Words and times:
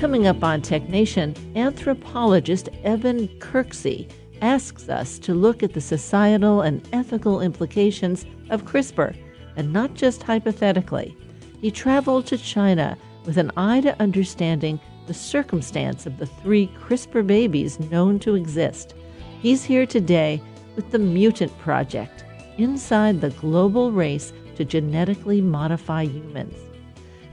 Coming 0.00 0.26
up 0.26 0.42
on 0.42 0.62
Tech 0.62 0.88
Nation, 0.88 1.34
anthropologist 1.56 2.70
Eben 2.84 3.28
Kirksey 3.38 4.10
asks 4.40 4.88
us 4.88 5.18
to 5.18 5.34
look 5.34 5.62
at 5.62 5.74
the 5.74 5.80
societal 5.82 6.62
and 6.62 6.88
ethical 6.94 7.42
implications 7.42 8.24
of 8.48 8.64
CRISPR, 8.64 9.14
and 9.56 9.74
not 9.74 9.92
just 9.92 10.22
hypothetically. 10.22 11.14
He 11.60 11.70
traveled 11.70 12.24
to 12.28 12.38
China 12.38 12.96
with 13.26 13.36
an 13.36 13.52
eye 13.58 13.82
to 13.82 14.00
understanding 14.00 14.80
the 15.06 15.12
circumstance 15.12 16.06
of 16.06 16.16
the 16.16 16.24
three 16.24 16.68
CRISPR 16.80 17.26
babies 17.26 17.78
known 17.78 18.18
to 18.20 18.36
exist. 18.36 18.94
He's 19.42 19.64
here 19.64 19.84
today 19.84 20.40
with 20.76 20.90
the 20.92 20.98
Mutant 20.98 21.56
Project, 21.58 22.24
inside 22.56 23.20
the 23.20 23.28
global 23.28 23.92
race 23.92 24.32
to 24.56 24.64
genetically 24.64 25.42
modify 25.42 26.04
humans. 26.04 26.56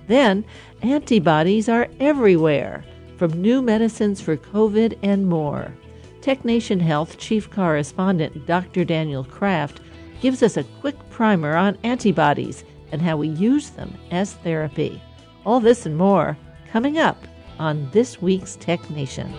Then, 0.07 0.45
antibodies 0.81 1.70
are 1.70 1.89
everywhere, 1.99 2.84
from 3.17 3.41
new 3.41 3.61
medicines 3.61 4.21
for 4.21 4.38
COVID 4.38 4.97
and 5.03 5.27
more. 5.27 5.73
TechNation 6.21 6.81
Health 6.81 7.17
Chief 7.17 7.49
Correspondent 7.49 8.45
Dr. 8.45 8.83
Daniel 8.83 9.23
Kraft 9.23 9.81
gives 10.21 10.41
us 10.43 10.57
a 10.57 10.63
quick 10.81 10.97
primer 11.09 11.55
on 11.55 11.77
antibodies 11.83 12.63
and 12.91 13.02
how 13.02 13.17
we 13.17 13.30
use 13.30 13.70
them 13.71 13.93
as 14.11 14.33
therapy. 14.33 15.02
All 15.45 15.59
this 15.59 15.85
and 15.85 15.97
more 15.97 16.38
coming 16.71 16.97
up 16.97 17.17
on 17.59 17.89
this 17.91 18.21
week's 18.21 18.55
Tech 18.58 18.89
Nation. 18.89 19.33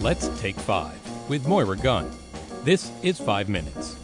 Let's 0.00 0.28
take 0.40 0.56
five 0.56 0.98
with 1.28 1.46
Moira 1.46 1.76
Gunn. 1.76 2.10
This 2.64 2.92
is 3.02 3.18
five 3.18 3.48
minutes. 3.48 3.96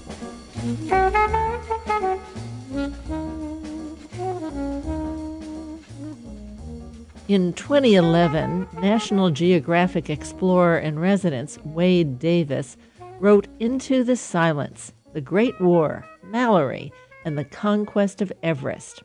In 7.28 7.52
2011, 7.52 8.66
National 8.80 9.30
Geographic 9.30 10.10
explorer 10.10 10.76
in 10.76 10.98
residence 10.98 11.56
Wade 11.62 12.18
Davis 12.18 12.76
wrote 13.20 13.46
Into 13.60 14.02
the 14.02 14.16
Silence 14.16 14.92
The 15.12 15.20
Great 15.20 15.60
War, 15.60 16.04
Mallory, 16.24 16.92
and 17.24 17.38
the 17.38 17.44
Conquest 17.44 18.20
of 18.20 18.32
Everest. 18.42 19.04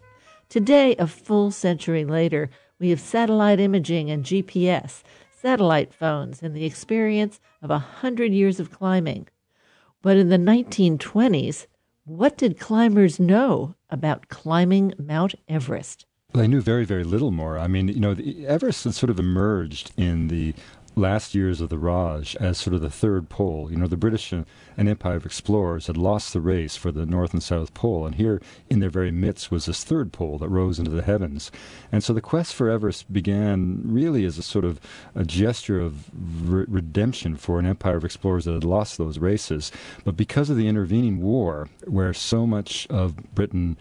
Today, 0.49 0.95
a 0.95 1.05
full 1.05 1.51
century 1.51 2.05
later, 2.05 2.49
we 2.79 2.89
have 2.89 2.99
satellite 2.99 3.59
imaging 3.59 4.09
and 4.09 4.25
GPS, 4.25 5.03
satellite 5.31 5.93
phones, 5.93 6.41
and 6.41 6.55
the 6.55 6.65
experience 6.65 7.39
of 7.61 7.69
a 7.69 7.77
hundred 7.77 8.31
years 8.31 8.59
of 8.59 8.71
climbing. 8.71 9.27
But 10.03 10.17
in 10.17 10.27
the 10.27 10.37
1920s, 10.37 11.65
what 12.03 12.37
did 12.37 12.59
climbers 12.59 13.21
know 13.21 13.75
about 13.89 14.27
climbing 14.27 14.93
Mount 14.99 15.33
Everest? 15.47 16.05
Well, 16.33 16.41
they 16.41 16.47
knew 16.47 16.61
very, 16.61 16.83
very 16.83 17.05
little 17.05 17.31
more. 17.31 17.57
I 17.57 17.67
mean, 17.67 17.87
you 17.87 18.01
know, 18.01 18.15
Everest 18.45 18.83
had 18.83 18.93
sort 18.93 19.09
of 19.09 19.17
emerged 19.17 19.91
in 19.95 20.27
the 20.27 20.53
last 20.95 21.33
years 21.33 21.61
of 21.61 21.69
the 21.69 21.77
Raj 21.77 22.35
as 22.37 22.57
sort 22.57 22.73
of 22.73 22.81
the 22.81 22.89
third 22.89 23.29
pole. 23.29 23.69
You 23.71 23.77
know, 23.77 23.87
the 23.87 23.97
British 23.97 24.31
and 24.31 24.45
Empire 24.77 25.15
of 25.15 25.25
explorers 25.25 25.87
had 25.87 25.97
lost 25.97 26.33
the 26.33 26.41
race 26.41 26.75
for 26.75 26.91
the 26.91 27.05
North 27.05 27.33
and 27.33 27.41
South 27.41 27.73
Pole, 27.73 28.05
and 28.05 28.15
here 28.15 28.41
in 28.69 28.79
their 28.79 28.89
very 28.89 29.11
midst 29.11 29.51
was 29.51 29.65
this 29.65 29.83
third 29.83 30.11
pole 30.11 30.37
that 30.37 30.49
rose 30.49 30.79
into 30.79 30.91
the 30.91 31.01
heavens. 31.01 31.51
And 31.91 32.03
so 32.03 32.13
the 32.13 32.21
quest 32.21 32.53
for 32.53 32.69
Everest 32.69 33.11
began 33.11 33.81
really 33.85 34.25
as 34.25 34.37
a 34.37 34.43
sort 34.43 34.65
of 34.65 34.79
a 35.15 35.23
gesture 35.23 35.79
of 35.79 36.09
re- 36.49 36.65
redemption 36.67 37.35
for 37.35 37.59
an 37.59 37.65
empire 37.65 37.97
of 37.97 38.05
explorers 38.05 38.45
that 38.45 38.53
had 38.53 38.63
lost 38.63 38.97
those 38.97 39.17
races. 39.17 39.71
But 40.03 40.17
because 40.17 40.49
of 40.49 40.57
the 40.57 40.67
intervening 40.67 41.21
war, 41.21 41.69
where 41.85 42.13
so 42.13 42.45
much 42.45 42.87
of 42.87 43.15
Britain 43.33 43.77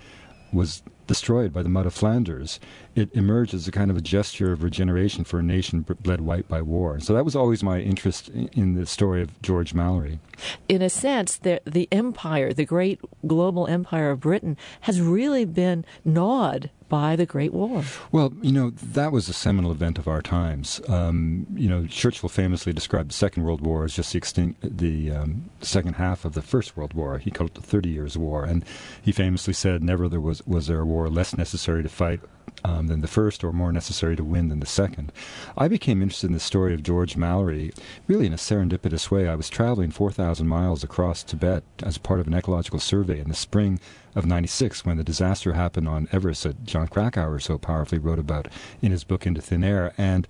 was 0.52 0.82
destroyed 1.12 1.52
by 1.52 1.62
the 1.62 1.68
mud 1.68 1.84
of 1.84 1.92
Flanders, 1.92 2.58
it 2.94 3.14
emerged 3.14 3.52
as 3.52 3.68
a 3.68 3.70
kind 3.70 3.90
of 3.90 3.98
a 3.98 4.00
gesture 4.00 4.50
of 4.50 4.62
regeneration 4.62 5.24
for 5.24 5.38
a 5.38 5.42
nation 5.42 5.84
bled 6.00 6.22
white 6.22 6.48
by 6.48 6.62
war. 6.62 6.98
So 7.00 7.12
that 7.12 7.24
was 7.24 7.36
always 7.36 7.62
my 7.62 7.80
interest 7.80 8.30
in 8.30 8.76
the 8.76 8.86
story 8.86 9.20
of 9.20 9.42
George 9.42 9.74
Mallory. 9.74 10.20
In 10.70 10.80
a 10.80 10.88
sense, 10.88 11.36
the, 11.36 11.60
the 11.66 11.86
empire, 11.92 12.54
the 12.54 12.64
great 12.64 12.98
global 13.26 13.66
empire 13.66 14.10
of 14.10 14.20
Britain, 14.20 14.56
has 14.82 15.02
really 15.02 15.44
been 15.44 15.84
gnawed 16.02 16.70
by 16.88 17.16
the 17.16 17.24
Great 17.24 17.54
War. 17.54 17.84
Well, 18.10 18.34
you 18.42 18.52
know, 18.52 18.68
that 18.70 19.12
was 19.12 19.26
a 19.26 19.32
seminal 19.32 19.70
event 19.70 19.96
of 19.96 20.06
our 20.06 20.20
times. 20.20 20.78
Um, 20.88 21.46
you 21.54 21.66
know, 21.66 21.86
Churchill 21.86 22.28
famously 22.28 22.74
described 22.74 23.08
the 23.08 23.14
Second 23.14 23.44
World 23.44 23.62
War 23.62 23.84
as 23.84 23.94
just 23.94 24.12
the, 24.12 24.18
extinct, 24.18 24.60
the 24.60 25.10
um, 25.10 25.50
second 25.62 25.94
half 25.94 26.26
of 26.26 26.34
the 26.34 26.42
First 26.42 26.76
World 26.76 26.92
War. 26.92 27.16
He 27.16 27.30
called 27.30 27.50
it 27.50 27.54
the 27.54 27.62
Thirty 27.62 27.88
Years' 27.88 28.18
War. 28.18 28.44
And 28.44 28.62
he 29.00 29.10
famously 29.10 29.54
said, 29.54 29.82
never 29.82 30.06
there 30.06 30.20
was, 30.20 30.46
was 30.46 30.66
there 30.66 30.80
a 30.80 30.84
war 30.84 31.01
less 31.10 31.36
necessary 31.36 31.82
to 31.82 31.88
fight 31.88 32.20
um, 32.64 32.86
than 32.86 33.00
the 33.00 33.08
first 33.08 33.42
or 33.42 33.52
more 33.52 33.72
necessary 33.72 34.16
to 34.16 34.24
win 34.24 34.48
than 34.48 34.60
the 34.60 34.66
second. 34.66 35.12
I 35.56 35.68
became 35.68 36.02
interested 36.02 36.28
in 36.28 36.32
the 36.32 36.40
story 36.40 36.74
of 36.74 36.82
George 36.82 37.16
Mallory 37.16 37.72
really 38.06 38.26
in 38.26 38.32
a 38.32 38.36
serendipitous 38.36 39.10
way. 39.10 39.28
I 39.28 39.34
was 39.34 39.48
traveling 39.48 39.90
4,000 39.90 40.46
miles 40.46 40.84
across 40.84 41.22
Tibet 41.22 41.64
as 41.82 41.98
part 41.98 42.20
of 42.20 42.26
an 42.26 42.34
ecological 42.34 42.78
survey 42.78 43.18
in 43.20 43.28
the 43.28 43.34
spring 43.34 43.80
of 44.14 44.26
96 44.26 44.84
when 44.84 44.96
the 44.96 45.04
disaster 45.04 45.54
happened 45.54 45.88
on 45.88 46.08
Everest 46.12 46.44
that 46.44 46.64
Jon 46.64 46.88
Krakauer 46.88 47.38
so 47.38 47.58
powerfully 47.58 47.98
wrote 47.98 48.18
about 48.18 48.48
in 48.80 48.92
his 48.92 49.04
book 49.04 49.26
Into 49.26 49.40
Thin 49.40 49.64
Air. 49.64 49.92
And 49.96 50.28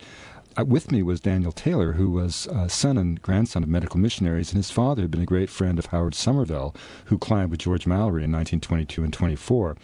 uh, 0.59 0.65
with 0.65 0.93
me 0.93 1.03
was 1.03 1.21
Daniel 1.21 1.53
Taylor, 1.53 1.93
who 1.93 2.11
was 2.11 2.47
uh, 2.49 2.69
son 2.69 2.99
and 2.99 3.21
grandson 3.23 3.63
of 3.63 3.69
medical 3.69 3.99
missionaries, 3.99 4.51
and 4.51 4.59
his 4.59 4.71
father 4.71 5.03
had 5.03 5.11
been 5.11 5.23
a 5.23 5.27
great 5.27 5.49
friend 5.49 5.79
of 5.79 5.87
Howard 5.87 6.15
Somerville, 6.15 6.75
who 7.07 7.17
climbed 7.17 7.51
with 7.51 7.61
George 7.61 7.87
Mallory 7.87 8.25
in 8.25 8.33
1922 8.33 9.03
and 9.03 9.13
24. 9.13 9.77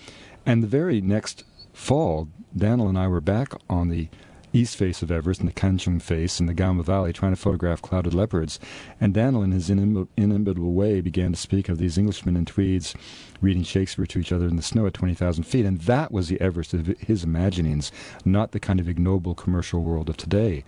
And 0.49 0.63
the 0.63 0.67
very 0.67 1.03
next 1.03 1.45
fall, 1.75 2.31
Daniel 2.57 2.89
and 2.89 2.99
I 2.99 3.07
were 3.07 3.21
back 3.21 3.53
on 3.69 3.91
the 3.91 4.09
east 4.51 4.77
face 4.77 5.03
of 5.03 5.11
Everest 5.11 5.41
and 5.41 5.49
the 5.51 5.53
Kangshung 5.53 6.01
face 6.01 6.41
in 6.41 6.47
the 6.47 6.55
Kama 6.55 6.83
Valley 6.83 7.13
trying 7.13 7.33
to 7.33 7.37
photograph 7.37 7.83
clouded 7.83 8.15
leopards. 8.15 8.59
And 8.99 9.13
Daniel, 9.13 9.43
in 9.43 9.53
his 9.53 9.69
inimitable 9.69 10.73
way, 10.73 11.03
began 11.03 11.33
to 11.33 11.39
speak 11.39 11.69
of 11.69 11.77
these 11.77 11.99
Englishmen 11.99 12.35
in 12.35 12.47
tweeds 12.47 12.95
reading 13.43 13.63
Shakespeare 13.63 14.07
to 14.07 14.19
each 14.19 14.33
other 14.33 14.49
in 14.49 14.57
the 14.57 14.63
snow 14.63 14.87
at 14.87 14.95
20,000 14.95 15.45
feet. 15.45 15.67
And 15.67 15.83
that 15.83 16.13
was 16.13 16.29
the 16.29 16.41
Everest 16.41 16.73
of 16.73 16.87
his 16.99 17.25
imaginings, 17.25 17.93
not 18.25 18.53
the 18.53 18.59
kind 18.59 18.81
of 18.81 18.89
ignoble 18.89 19.35
commercial 19.35 19.83
world 19.83 20.09
of 20.09 20.17
today. 20.17 20.65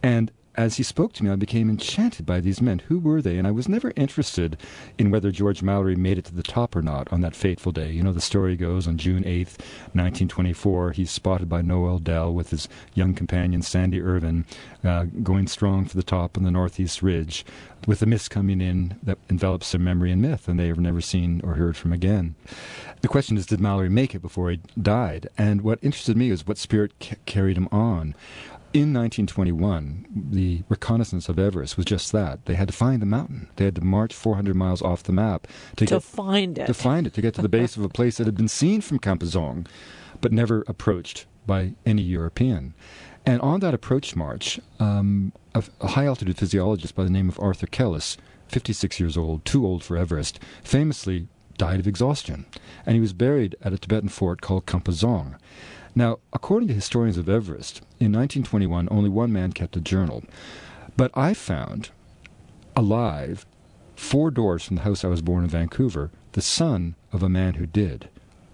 And 0.00 0.30
as 0.56 0.76
he 0.76 0.82
spoke 0.82 1.12
to 1.14 1.24
me, 1.24 1.30
I 1.30 1.36
became 1.36 1.68
enchanted 1.68 2.24
by 2.24 2.40
these 2.40 2.60
men. 2.60 2.80
Who 2.88 2.98
were 2.98 3.20
they? 3.20 3.38
And 3.38 3.46
I 3.46 3.50
was 3.50 3.68
never 3.68 3.92
interested 3.96 4.56
in 4.98 5.10
whether 5.10 5.30
George 5.30 5.62
Mallory 5.62 5.96
made 5.96 6.18
it 6.18 6.24
to 6.26 6.34
the 6.34 6.42
top 6.42 6.76
or 6.76 6.82
not 6.82 7.12
on 7.12 7.20
that 7.22 7.34
fateful 7.34 7.72
day. 7.72 7.90
You 7.90 8.02
know, 8.02 8.12
the 8.12 8.20
story 8.20 8.56
goes 8.56 8.86
on 8.86 8.98
June 8.98 9.24
8th, 9.24 9.58
1924, 9.92 10.92
he's 10.92 11.10
spotted 11.10 11.48
by 11.48 11.62
Noel 11.62 11.96
Odell 11.96 12.32
with 12.32 12.50
his 12.50 12.68
young 12.94 13.14
companion 13.14 13.62
Sandy 13.62 14.00
Irvine 14.00 14.44
uh, 14.84 15.04
going 15.22 15.46
strong 15.46 15.84
for 15.86 15.96
the 15.96 16.02
top 16.02 16.36
on 16.36 16.44
the 16.44 16.50
northeast 16.50 17.02
ridge 17.02 17.44
with 17.86 18.00
the 18.00 18.06
mist 18.06 18.30
coming 18.30 18.60
in 18.60 18.96
that 19.02 19.18
envelops 19.28 19.72
their 19.72 19.80
memory 19.80 20.10
and 20.10 20.22
myth, 20.22 20.48
and 20.48 20.58
they 20.58 20.70
are 20.70 20.76
never 20.76 21.00
seen 21.00 21.40
or 21.44 21.54
heard 21.54 21.76
from 21.76 21.92
again. 21.92 22.34
The 23.02 23.08
question 23.08 23.36
is, 23.36 23.46
did 23.46 23.60
Mallory 23.60 23.90
make 23.90 24.14
it 24.14 24.22
before 24.22 24.50
he 24.50 24.60
died? 24.80 25.28
And 25.36 25.62
what 25.62 25.78
interested 25.82 26.16
me 26.16 26.30
was 26.30 26.46
what 26.46 26.58
spirit 26.58 26.92
ca- 27.00 27.16
carried 27.26 27.56
him 27.56 27.68
on 27.70 28.14
in 28.74 28.92
1921, 28.92 30.04
the 30.32 30.64
reconnaissance 30.68 31.28
of 31.28 31.38
Everest 31.38 31.76
was 31.76 31.86
just 31.86 32.10
that. 32.10 32.44
They 32.46 32.56
had 32.56 32.66
to 32.66 32.74
find 32.74 33.00
the 33.00 33.06
mountain. 33.06 33.48
They 33.54 33.66
had 33.66 33.76
to 33.76 33.84
march 33.84 34.12
400 34.12 34.56
miles 34.56 34.82
off 34.82 35.04
the 35.04 35.12
map 35.12 35.46
to, 35.76 35.86
to 35.86 35.94
get, 35.94 36.02
find 36.02 36.58
it. 36.58 36.66
To 36.66 36.74
find 36.74 37.06
it, 37.06 37.14
to 37.14 37.22
get 37.22 37.34
to 37.34 37.42
the 37.42 37.48
base 37.48 37.76
of 37.76 37.84
a 37.84 37.88
place 37.88 38.16
that 38.16 38.26
had 38.26 38.36
been 38.36 38.48
seen 38.48 38.80
from 38.80 38.98
Kampa 38.98 39.26
Dzong, 39.26 39.68
but 40.20 40.32
never 40.32 40.64
approached 40.66 41.26
by 41.46 41.74
any 41.86 42.02
European. 42.02 42.74
And 43.24 43.40
on 43.42 43.60
that 43.60 43.74
approach 43.74 44.16
march, 44.16 44.58
um, 44.80 45.32
a, 45.54 45.62
a 45.80 45.88
high 45.88 46.06
altitude 46.06 46.36
physiologist 46.36 46.96
by 46.96 47.04
the 47.04 47.10
name 47.10 47.28
of 47.28 47.38
Arthur 47.38 47.68
Kellas, 47.68 48.16
56 48.48 48.98
years 48.98 49.16
old, 49.16 49.44
too 49.44 49.64
old 49.64 49.84
for 49.84 49.96
Everest, 49.96 50.40
famously 50.64 51.28
died 51.58 51.78
of 51.78 51.86
exhaustion. 51.86 52.44
And 52.84 52.96
he 52.96 53.00
was 53.00 53.12
buried 53.12 53.54
at 53.62 53.72
a 53.72 53.78
Tibetan 53.78 54.08
fort 54.08 54.40
called 54.40 54.66
Kampa 54.66 54.90
Dzong. 54.90 55.36
Now, 55.94 56.18
according 56.32 56.68
to 56.68 56.74
historians 56.74 57.16
of 57.16 57.28
Everest, 57.28 57.78
in 58.00 58.12
1921, 58.12 58.88
only 58.90 59.08
one 59.08 59.32
man 59.32 59.52
kept 59.52 59.76
a 59.76 59.80
journal. 59.80 60.24
But 60.96 61.12
I 61.14 61.34
found 61.34 61.90
alive, 62.74 63.46
four 63.94 64.30
doors 64.32 64.64
from 64.64 64.76
the 64.76 64.82
house 64.82 65.04
I 65.04 65.08
was 65.08 65.22
born 65.22 65.44
in 65.44 65.50
Vancouver, 65.50 66.10
the 66.32 66.42
son 66.42 66.96
of 67.12 67.22
a 67.22 67.28
man 67.28 67.54
who 67.54 67.66
did. 67.66 68.08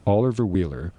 Oliver 0.07 0.45
Wheeler, 0.45 0.93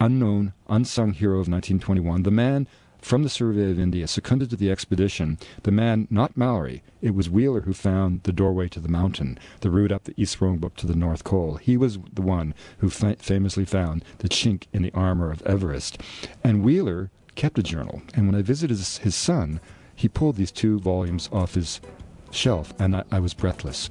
unknown, 0.00 0.52
unsung 0.68 1.12
hero 1.12 1.34
of 1.34 1.48
1921, 1.48 2.22
the 2.22 2.30
man 2.30 2.68
from 3.04 3.22
the 3.22 3.28
Survey 3.28 3.70
of 3.70 3.78
India, 3.78 4.08
seconded 4.08 4.48
to 4.48 4.56
the 4.56 4.70
expedition, 4.70 5.36
the 5.62 5.70
man, 5.70 6.08
not 6.10 6.38
Mallory, 6.38 6.82
it 7.02 7.14
was 7.14 7.28
Wheeler 7.28 7.60
who 7.60 7.74
found 7.74 8.22
the 8.22 8.32
doorway 8.32 8.66
to 8.68 8.80
the 8.80 8.88
mountain, 8.88 9.38
the 9.60 9.70
route 9.70 9.92
up 9.92 10.04
the 10.04 10.14
East 10.16 10.40
Rongbuk 10.40 10.74
to 10.76 10.86
the 10.86 10.96
North 10.96 11.22
Col. 11.22 11.56
He 11.56 11.76
was 11.76 11.98
the 12.12 12.22
one 12.22 12.54
who 12.78 12.88
fa- 12.88 13.16
famously 13.18 13.66
found 13.66 14.02
the 14.18 14.28
chink 14.28 14.64
in 14.72 14.80
the 14.80 14.92
armor 14.94 15.30
of 15.30 15.42
Everest. 15.42 16.00
And 16.42 16.64
Wheeler 16.64 17.10
kept 17.34 17.58
a 17.58 17.62
journal, 17.62 18.00
and 18.14 18.26
when 18.26 18.34
I 18.34 18.40
visited 18.40 18.78
his, 18.78 18.98
his 18.98 19.14
son, 19.14 19.60
he 19.94 20.08
pulled 20.08 20.36
these 20.36 20.50
two 20.50 20.80
volumes 20.80 21.28
off 21.30 21.54
his 21.54 21.82
shelf, 22.30 22.72
and 22.78 22.96
I, 22.96 23.04
I 23.12 23.20
was 23.20 23.34
breathless. 23.34 23.90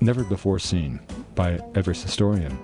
never 0.00 0.22
before 0.22 0.60
seen 0.60 1.00
by 1.34 1.58
Everest 1.74 2.04
historian. 2.04 2.56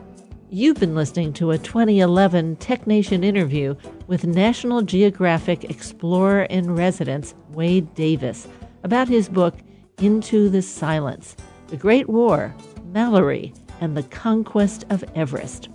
You've 0.55 0.79
been 0.79 0.95
listening 0.95 1.33
to 1.35 1.53
a 1.53 1.57
2011 1.57 2.57
TechNation 2.57 3.25
interview 3.25 3.75
with 4.07 4.27
National 4.27 4.83
Geographic 4.83 5.65
Explorer 5.65 6.43
in 6.43 6.75
Residence 6.75 7.35
Wade 7.53 7.95
Davis 7.95 8.47
about 8.83 9.09
his 9.09 9.31
book 9.31 9.55
Into 9.97 10.51
the 10.51 10.61
Silence 10.61 11.37
The 11.69 11.79
Great 11.79 12.07
War, 12.07 12.55
Mallory, 12.85 13.55
and 13.81 13.97
the 13.97 14.03
Conquest 14.03 14.85
of 14.91 15.03
Everest. 15.15 15.71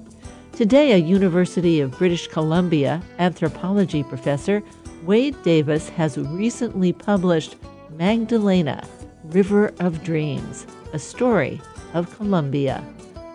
Today, 0.51 0.91
a 0.91 0.97
University 0.97 1.79
of 1.79 1.97
British 1.97 2.27
Columbia 2.27 3.01
anthropology 3.17 4.03
professor, 4.03 4.61
Wade 5.05 5.41
Davis 5.41 5.89
has 5.89 6.19
recently 6.19 6.93
published 6.93 7.55
Magdalena, 7.93 8.87
River 9.23 9.73
of 9.79 10.03
Dreams, 10.03 10.67
a 10.93 10.99
story 10.99 11.59
of 11.95 12.15
Colombia. 12.15 12.83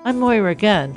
I'm 0.05 0.21
Moira 0.21 0.55
Gunn. 0.55 0.97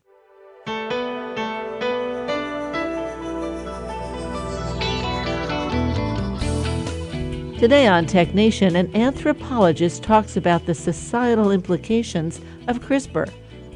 Today 7.61 7.85
on 7.85 8.07
Tech 8.07 8.33
Nation, 8.33 8.75
an 8.75 8.89
anthropologist 8.95 10.01
talks 10.01 10.35
about 10.35 10.65
the 10.65 10.73
societal 10.73 11.51
implications 11.51 12.41
of 12.67 12.79
CRISPR. 12.79 13.31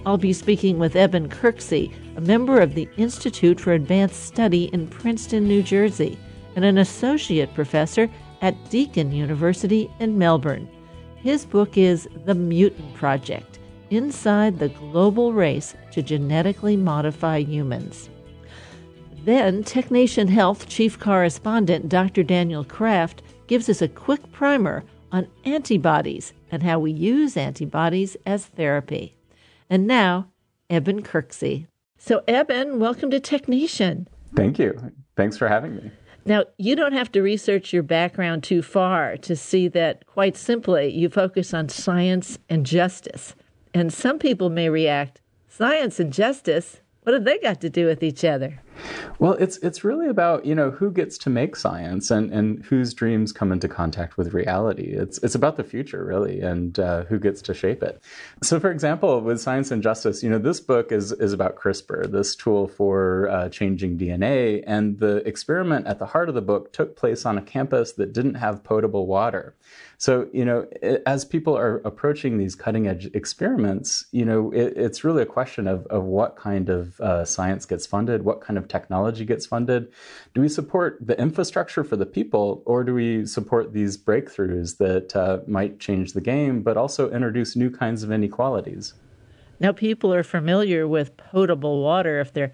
I'll 0.07 0.17
be 0.17 0.33
speaking 0.33 0.79
with 0.79 0.95
Eben 0.95 1.29
Kirksey, 1.29 1.93
a 2.17 2.21
member 2.21 2.59
of 2.59 2.73
the 2.73 2.89
Institute 2.97 3.59
for 3.59 3.73
Advanced 3.73 4.23
Study 4.23 4.71
in 4.73 4.87
Princeton, 4.87 5.47
New 5.47 5.61
Jersey, 5.61 6.17
and 6.55 6.65
an 6.65 6.79
associate 6.79 7.53
professor 7.53 8.09
at 8.41 8.55
Deakin 8.71 9.11
University 9.11 9.87
in 9.99 10.17
Melbourne. 10.17 10.67
His 11.17 11.45
book 11.45 11.77
is 11.77 12.09
The 12.25 12.33
Mutant 12.33 12.91
Project 12.95 13.59
Inside 13.91 14.57
the 14.57 14.69
Global 14.69 15.31
Race 15.31 15.75
to 15.91 16.01
Genetically 16.01 16.75
Modify 16.75 17.43
Humans. 17.43 18.09
Then, 19.25 19.63
TechNation 19.63 20.29
Health 20.29 20.67
Chief 20.67 20.99
Correspondent 20.99 21.87
Dr. 21.87 22.23
Daniel 22.23 22.63
Kraft 22.63 23.21
gives 23.47 23.69
us 23.69 23.81
a 23.81 23.87
quick 23.87 24.31
primer 24.31 24.83
on 25.11 25.27
antibodies 25.45 26.33
and 26.51 26.63
how 26.63 26.79
we 26.79 26.91
use 26.91 27.37
antibodies 27.37 28.17
as 28.25 28.45
therapy. 28.45 29.15
And 29.69 29.87
now, 29.87 30.29
Eben 30.69 31.03
Kirksey. 31.03 31.67
So, 31.97 32.23
Eben, 32.27 32.79
welcome 32.79 33.09
to 33.11 33.19
TechNation. 33.19 34.07
Thank 34.35 34.59
you. 34.59 34.91
Thanks 35.15 35.37
for 35.37 35.47
having 35.47 35.75
me. 35.75 35.91
Now, 36.25 36.45
you 36.57 36.75
don't 36.75 36.93
have 36.93 37.11
to 37.11 37.21
research 37.21 37.71
your 37.71 37.83
background 37.83 38.43
too 38.43 38.61
far 38.63 39.15
to 39.17 39.35
see 39.35 39.67
that, 39.69 40.07
quite 40.07 40.35
simply, 40.35 40.91
you 40.91 41.07
focus 41.09 41.53
on 41.53 41.69
science 41.69 42.39
and 42.49 42.65
justice. 42.65 43.35
And 43.73 43.93
some 43.93 44.17
people 44.17 44.49
may 44.49 44.69
react, 44.69 45.21
science 45.47 45.99
and 45.99 46.11
justice? 46.11 46.81
What 47.03 47.13
have 47.13 47.25
they 47.25 47.37
got 47.37 47.61
to 47.61 47.69
do 47.69 47.85
with 47.85 48.01
each 48.01 48.25
other? 48.25 48.59
Well, 49.19 49.33
it's 49.33 49.57
it's 49.57 49.83
really 49.83 50.07
about 50.07 50.45
you 50.45 50.55
know 50.55 50.71
who 50.71 50.91
gets 50.91 51.17
to 51.19 51.29
make 51.29 51.55
science 51.55 52.11
and, 52.11 52.31
and 52.31 52.63
whose 52.65 52.93
dreams 52.93 53.31
come 53.31 53.51
into 53.51 53.67
contact 53.67 54.17
with 54.17 54.33
reality. 54.33 54.91
It's 54.91 55.17
it's 55.19 55.35
about 55.35 55.57
the 55.57 55.63
future 55.63 56.03
really, 56.03 56.41
and 56.41 56.77
uh, 56.79 57.05
who 57.05 57.19
gets 57.19 57.41
to 57.43 57.53
shape 57.53 57.83
it. 57.83 58.01
So, 58.43 58.59
for 58.59 58.71
example, 58.71 59.21
with 59.21 59.39
science 59.39 59.71
and 59.71 59.81
justice, 59.81 60.23
you 60.23 60.29
know, 60.29 60.39
this 60.39 60.59
book 60.59 60.91
is 60.91 61.11
is 61.11 61.33
about 61.33 61.55
CRISPR, 61.55 62.11
this 62.11 62.35
tool 62.35 62.67
for 62.67 63.29
uh, 63.29 63.49
changing 63.49 63.97
DNA, 63.97 64.63
and 64.67 64.99
the 64.99 65.17
experiment 65.27 65.87
at 65.87 65.99
the 65.99 66.05
heart 66.05 66.29
of 66.29 66.35
the 66.35 66.41
book 66.41 66.73
took 66.73 66.95
place 66.95 67.25
on 67.25 67.37
a 67.37 67.41
campus 67.41 67.93
that 67.93 68.13
didn't 68.13 68.35
have 68.35 68.63
potable 68.63 69.07
water. 69.07 69.55
So, 69.97 70.27
you 70.33 70.43
know, 70.43 70.67
as 71.05 71.23
people 71.23 71.57
are 71.57 71.77
approaching 71.85 72.37
these 72.37 72.55
cutting 72.55 72.87
edge 72.87 73.09
experiments, 73.13 74.05
you 74.11 74.25
know, 74.25 74.51
it, 74.51 74.73
it's 74.75 75.03
really 75.03 75.21
a 75.23 75.25
question 75.25 75.67
of, 75.67 75.85
of 75.87 76.03
what 76.03 76.35
kind 76.35 76.69
of 76.69 76.99
uh, 76.99 77.25
science 77.25 77.65
gets 77.65 77.85
funded, 77.85 78.23
what 78.23 78.41
kind 78.41 78.57
of 78.57 78.64
technology 78.67 79.25
gets 79.25 79.45
funded. 79.45 79.91
Do 80.33 80.41
we 80.41 80.49
support 80.49 80.97
the 81.01 81.19
infrastructure 81.19 81.83
for 81.83 81.95
the 81.95 82.05
people, 82.05 82.63
or 82.65 82.83
do 82.83 82.93
we 82.93 83.25
support 83.25 83.73
these 83.73 83.97
breakthroughs 83.97 84.77
that 84.77 85.15
uh, 85.15 85.39
might 85.47 85.79
change 85.79 86.13
the 86.13 86.21
game, 86.21 86.61
but 86.61 86.77
also 86.77 87.11
introduce 87.11 87.55
new 87.55 87.69
kinds 87.69 88.03
of 88.03 88.11
inequalities? 88.11 88.93
Now, 89.59 89.71
people 89.71 90.13
are 90.13 90.23
familiar 90.23 90.87
with 90.87 91.15
potable 91.15 91.81
water 91.81 92.19
if 92.19 92.33
they're 92.33 92.51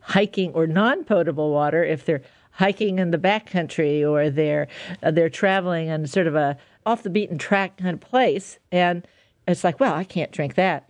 hiking 0.00 0.52
or 0.52 0.66
non 0.66 1.04
potable 1.04 1.50
water 1.52 1.84
if 1.84 2.04
they're 2.04 2.22
hiking 2.52 2.98
in 2.98 3.10
the 3.10 3.18
backcountry 3.18 4.08
or 4.08 4.30
they're 4.30 4.66
uh, 5.02 5.10
they're 5.10 5.28
traveling 5.28 5.88
in 5.88 6.06
sort 6.06 6.26
of 6.26 6.34
a 6.34 6.56
off 6.86 7.02
the 7.02 7.10
beaten 7.10 7.36
track 7.38 7.76
kind 7.76 7.94
of 7.94 8.00
place 8.00 8.58
and 8.72 9.06
it's 9.46 9.64
like 9.64 9.78
well 9.78 9.94
i 9.94 10.04
can't 10.04 10.32
drink 10.32 10.54
that 10.54 10.88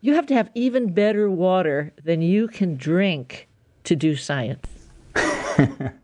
you 0.00 0.14
have 0.14 0.26
to 0.26 0.34
have 0.34 0.50
even 0.54 0.92
better 0.92 1.30
water 1.30 1.92
than 2.02 2.22
you 2.22 2.48
can 2.48 2.76
drink 2.76 3.48
to 3.84 3.96
do 3.96 4.16
science 4.16 4.66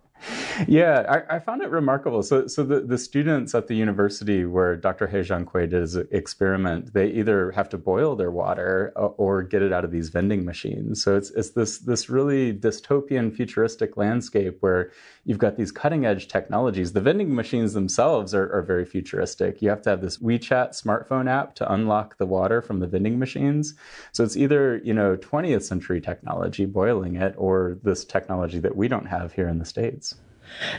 yeah, 0.69 1.23
I, 1.29 1.37
I, 1.37 1.39
found 1.39 1.62
it 1.62 1.71
remarkable. 1.71 2.23
So, 2.23 2.47
so 2.47 2.62
the, 2.65 2.81
the 2.81 2.99
students 2.99 3.55
at 3.55 3.67
the 3.67 3.75
university 3.75 4.45
where 4.45 4.77
Dr. 4.77 5.07
He 5.07 5.19
Jiankui 5.19 5.69
did 5.69 5.81
his 5.81 5.97
experiment, 5.97 6.93
they 6.93 7.09
either 7.09 7.51
have 7.53 7.69
to 7.71 7.79
boil 7.79 8.17
their 8.17 8.31
water 8.31 8.93
or 8.97 9.43
get 9.43 9.62
it 9.62 9.73
out 9.73 9.85
of 9.85 9.91
these 9.91 10.09
vending 10.09 10.45
machines. 10.45 11.03
So 11.03 11.17
it's, 11.17 11.31
it's 11.31 11.51
this, 11.51 11.79
this 11.79 12.09
really 12.09 12.53
dystopian, 12.53 13.35
futuristic 13.35 13.97
landscape 13.97 14.59
where 14.61 14.91
you've 15.25 15.39
got 15.39 15.57
these 15.57 15.73
cutting 15.73 16.07
edge 16.07 16.29
technologies. 16.29 16.93
The 16.93 17.01
vending 17.01 17.35
machines 17.35 17.73
themselves 17.73 18.35
are, 18.35 18.51
are 18.53 18.62
very 18.62 18.85
futuristic. 18.85 19.62
You 19.62 19.71
have 19.71 19.83
to 19.83 19.91
have 19.91 20.01
this 20.01 20.19
WeChat 20.19 20.71
smartphone 20.71 21.29
app 21.29 21.55
to 21.57 21.73
unlock 21.73 22.19
the 22.19 22.27
water 22.27 22.62
from 22.62 22.81
the 22.81 22.87
vending 22.87 23.19
machines. 23.19 23.75
So 24.12 24.25
it's 24.25 24.37
either, 24.37 24.81
you 24.85 24.95
know, 24.95 25.17
20th 25.17 25.62
century 25.62 26.00
technology 26.00 26.67
boiling 26.67 27.17
it 27.17 27.35
or 27.37 27.79
this 27.83 28.05
technology 28.05 28.59
that 28.61 28.76
we 28.76 28.88
don't 28.88 29.07
have 29.07 29.33
here 29.33 29.49
in 29.49 29.59
the 29.59 29.64
States. 29.64 30.14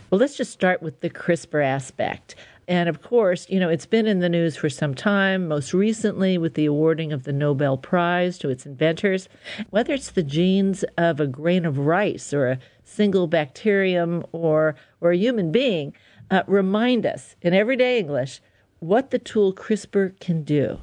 Well, 0.09 0.19
let's 0.19 0.37
just 0.37 0.51
start 0.51 0.81
with 0.81 1.01
the 1.01 1.09
CRISPR 1.09 1.63
aspect. 1.63 2.35
And 2.67 2.87
of 2.87 3.01
course, 3.01 3.47
you 3.49 3.59
know, 3.59 3.69
it's 3.69 3.85
been 3.85 4.07
in 4.07 4.19
the 4.19 4.29
news 4.29 4.55
for 4.55 4.69
some 4.69 4.93
time, 4.93 5.47
most 5.47 5.73
recently 5.73 6.37
with 6.37 6.53
the 6.53 6.65
awarding 6.65 7.11
of 7.11 7.23
the 7.23 7.33
Nobel 7.33 7.77
Prize 7.77 8.37
to 8.39 8.49
its 8.49 8.65
inventors. 8.65 9.27
Whether 9.71 9.93
it's 9.93 10.11
the 10.11 10.23
genes 10.23 10.85
of 10.97 11.19
a 11.19 11.27
grain 11.27 11.65
of 11.65 11.79
rice 11.79 12.33
or 12.33 12.47
a 12.47 12.59
single 12.83 13.27
bacterium 13.27 14.25
or, 14.31 14.75
or 15.01 15.11
a 15.11 15.17
human 15.17 15.51
being, 15.51 15.93
uh, 16.29 16.43
remind 16.47 17.05
us 17.05 17.35
in 17.41 17.53
everyday 17.53 17.99
English 17.99 18.41
what 18.79 19.11
the 19.11 19.19
tool 19.19 19.53
CRISPR 19.53 20.19
can 20.19 20.43
do. 20.43 20.79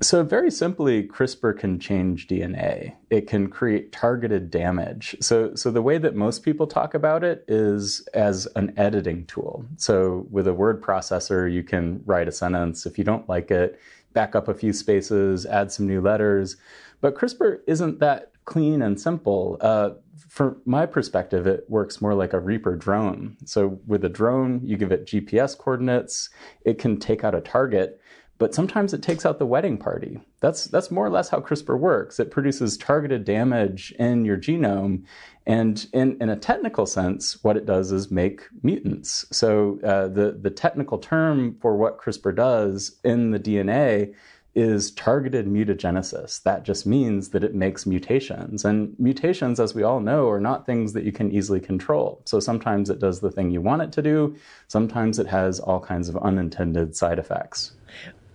So, 0.00 0.24
very 0.24 0.50
simply, 0.50 1.06
CRISPR 1.06 1.58
can 1.58 1.78
change 1.78 2.26
DNA. 2.26 2.94
It 3.10 3.28
can 3.28 3.48
create 3.48 3.92
targeted 3.92 4.50
damage. 4.50 5.16
So, 5.20 5.54
so 5.54 5.70
the 5.70 5.82
way 5.82 5.98
that 5.98 6.14
most 6.14 6.42
people 6.42 6.66
talk 6.66 6.94
about 6.94 7.22
it 7.22 7.44
is 7.46 8.06
as 8.14 8.48
an 8.56 8.72
editing 8.76 9.26
tool. 9.26 9.64
So, 9.76 10.26
with 10.30 10.48
a 10.48 10.54
word 10.54 10.82
processor, 10.82 11.52
you 11.52 11.62
can 11.62 12.02
write 12.04 12.28
a 12.28 12.32
sentence. 12.32 12.86
If 12.86 12.98
you 12.98 13.04
don't 13.04 13.28
like 13.28 13.50
it, 13.50 13.78
back 14.12 14.34
up 14.34 14.48
a 14.48 14.54
few 14.54 14.72
spaces, 14.72 15.46
add 15.46 15.70
some 15.70 15.86
new 15.86 16.00
letters. 16.00 16.56
But 17.00 17.14
CRISPR 17.14 17.60
isn't 17.66 18.00
that 18.00 18.32
clean 18.44 18.82
and 18.82 19.00
simple. 19.00 19.56
Uh, 19.60 19.90
from 20.28 20.60
my 20.64 20.86
perspective, 20.86 21.46
it 21.46 21.64
works 21.68 22.00
more 22.00 22.14
like 22.14 22.32
a 22.32 22.40
Reaper 22.40 22.74
drone. 22.74 23.36
So, 23.44 23.80
with 23.86 24.04
a 24.04 24.08
drone, 24.08 24.60
you 24.64 24.76
give 24.76 24.90
it 24.90 25.06
GPS 25.06 25.56
coordinates, 25.56 26.30
it 26.64 26.78
can 26.78 26.98
take 26.98 27.22
out 27.22 27.34
a 27.34 27.40
target 27.40 28.00
but 28.42 28.56
sometimes 28.56 28.92
it 28.92 29.04
takes 29.04 29.24
out 29.24 29.38
the 29.38 29.46
wedding 29.46 29.78
party. 29.78 30.18
That's 30.40 30.64
that's 30.64 30.90
more 30.90 31.06
or 31.06 31.10
less 31.10 31.28
how 31.28 31.38
CRISPR 31.38 31.78
works. 31.78 32.18
It 32.18 32.32
produces 32.32 32.76
targeted 32.76 33.24
damage 33.24 33.94
in 34.00 34.24
your 34.24 34.36
genome, 34.36 35.04
and 35.46 35.86
in, 35.92 36.20
in 36.20 36.28
a 36.28 36.34
technical 36.34 36.84
sense, 36.84 37.44
what 37.44 37.56
it 37.56 37.66
does 37.66 37.92
is 37.92 38.10
make 38.10 38.42
mutants. 38.64 39.26
So 39.30 39.78
uh, 39.84 40.08
the 40.08 40.32
the 40.32 40.50
technical 40.50 40.98
term 40.98 41.56
for 41.60 41.76
what 41.76 42.00
CRISPR 42.00 42.34
does 42.34 42.98
in 43.04 43.30
the 43.30 43.38
DNA 43.38 44.12
is 44.56 44.90
targeted 44.90 45.46
mutagenesis. 45.46 46.42
That 46.42 46.64
just 46.64 46.84
means 46.84 47.28
that 47.28 47.44
it 47.44 47.54
makes 47.54 47.86
mutations. 47.86 48.64
And 48.64 48.98
mutations, 48.98 49.60
as 49.60 49.72
we 49.72 49.84
all 49.84 50.00
know, 50.00 50.28
are 50.28 50.40
not 50.40 50.66
things 50.66 50.94
that 50.94 51.04
you 51.04 51.12
can 51.12 51.30
easily 51.30 51.60
control. 51.60 52.20
So 52.24 52.40
sometimes 52.40 52.90
it 52.90 52.98
does 52.98 53.20
the 53.20 53.30
thing 53.30 53.52
you 53.52 53.60
want 53.60 53.82
it 53.82 53.92
to 53.92 54.02
do, 54.02 54.34
sometimes 54.66 55.20
it 55.20 55.28
has 55.28 55.60
all 55.60 55.78
kinds 55.78 56.08
of 56.08 56.16
unintended 56.16 56.96
side 56.96 57.20
effects. 57.20 57.72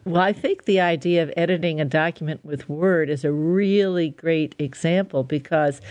Well, 0.08 0.22
I 0.22 0.32
think 0.32 0.64
the 0.64 0.80
idea 0.80 1.22
of 1.22 1.34
editing 1.36 1.82
a 1.82 1.86
document 1.86 2.46
with 2.46 2.70
Word 2.70 3.10
is 3.10 3.26
a 3.26 3.32
really 3.34 4.12
great 4.12 4.56
example 4.58 5.26
because 5.26 5.82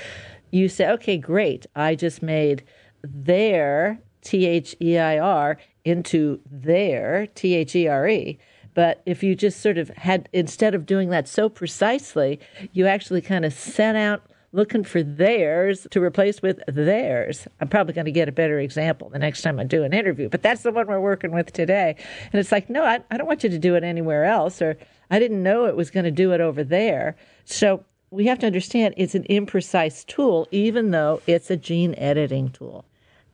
you 0.51 0.71
say, 0.71 0.89
okay, 0.93 1.19
great, 1.19 1.67
I 1.77 1.97
just 1.97 2.23
made 2.23 2.65
their, 3.03 4.01
T 4.23 4.47
H 4.47 4.75
E 4.81 4.97
I 4.97 5.19
R, 5.19 5.59
into 5.85 6.41
their, 6.51 7.27
T 7.35 7.57
H 7.57 7.77
E 7.77 7.89
R 7.89 8.09
E. 8.09 8.39
But 8.73 9.03
if 9.05 9.23
you 9.23 9.35
just 9.35 9.61
sort 9.61 9.77
of 9.77 9.91
had, 9.91 10.31
instead 10.33 10.75
of 10.75 10.87
doing 10.87 11.11
that 11.11 11.29
so 11.29 11.51
precisely, 11.51 12.41
you 12.73 12.87
actually 12.87 13.21
kind 13.21 13.45
of 13.45 13.53
sent 13.53 13.99
out 13.99 14.23
looking 14.53 14.85
for 14.85 15.03
theirs 15.03 15.87
to 15.91 16.03
replace 16.03 16.41
with 16.43 16.61
theirs. 16.67 17.47
I'm 17.61 17.69
probably 17.69 17.95
going 17.95 18.07
to 18.07 18.13
get 18.13 18.29
a 18.29 18.33
better 18.33 18.59
example 18.59 19.09
the 19.09 19.19
next 19.19 19.43
time 19.43 19.59
I 19.59 19.65
do 19.65 19.85
an 19.85 19.93
interview, 19.93 20.29
but 20.29 20.43
that's 20.43 20.63
the 20.63 20.73
one 20.73 20.87
we're 20.87 21.01
working 21.01 21.33
with 21.33 21.53
today. 21.53 21.97
And 22.33 22.41
it's 22.41 22.53
like, 22.53 22.71
no, 22.71 22.85
I, 22.85 23.01
I 23.11 23.17
don't 23.17 23.27
want 23.27 23.45
you 23.45 23.51
to 23.51 23.59
do 23.59 23.75
it 23.75 23.85
anywhere 23.85 24.25
else, 24.25 24.63
or 24.63 24.77
I 25.11 25.19
didn't 25.19 25.43
know 25.43 25.67
it 25.67 25.77
was 25.77 25.91
going 25.91 26.05
to 26.05 26.11
do 26.11 26.33
it 26.33 26.41
over 26.41 26.65
there. 26.65 27.17
So 27.45 27.85
we 28.11 28.27
have 28.27 28.39
to 28.41 28.47
understand 28.47 28.95
it's 28.97 29.15
an 29.15 29.25
imprecise 29.25 30.07
tool, 30.07 30.49
even 30.51 30.91
though 30.91 31.21
it's 31.27 31.51
a 31.51 31.57
gene 31.57 31.95
editing 31.97 32.51
tool. 32.51 32.85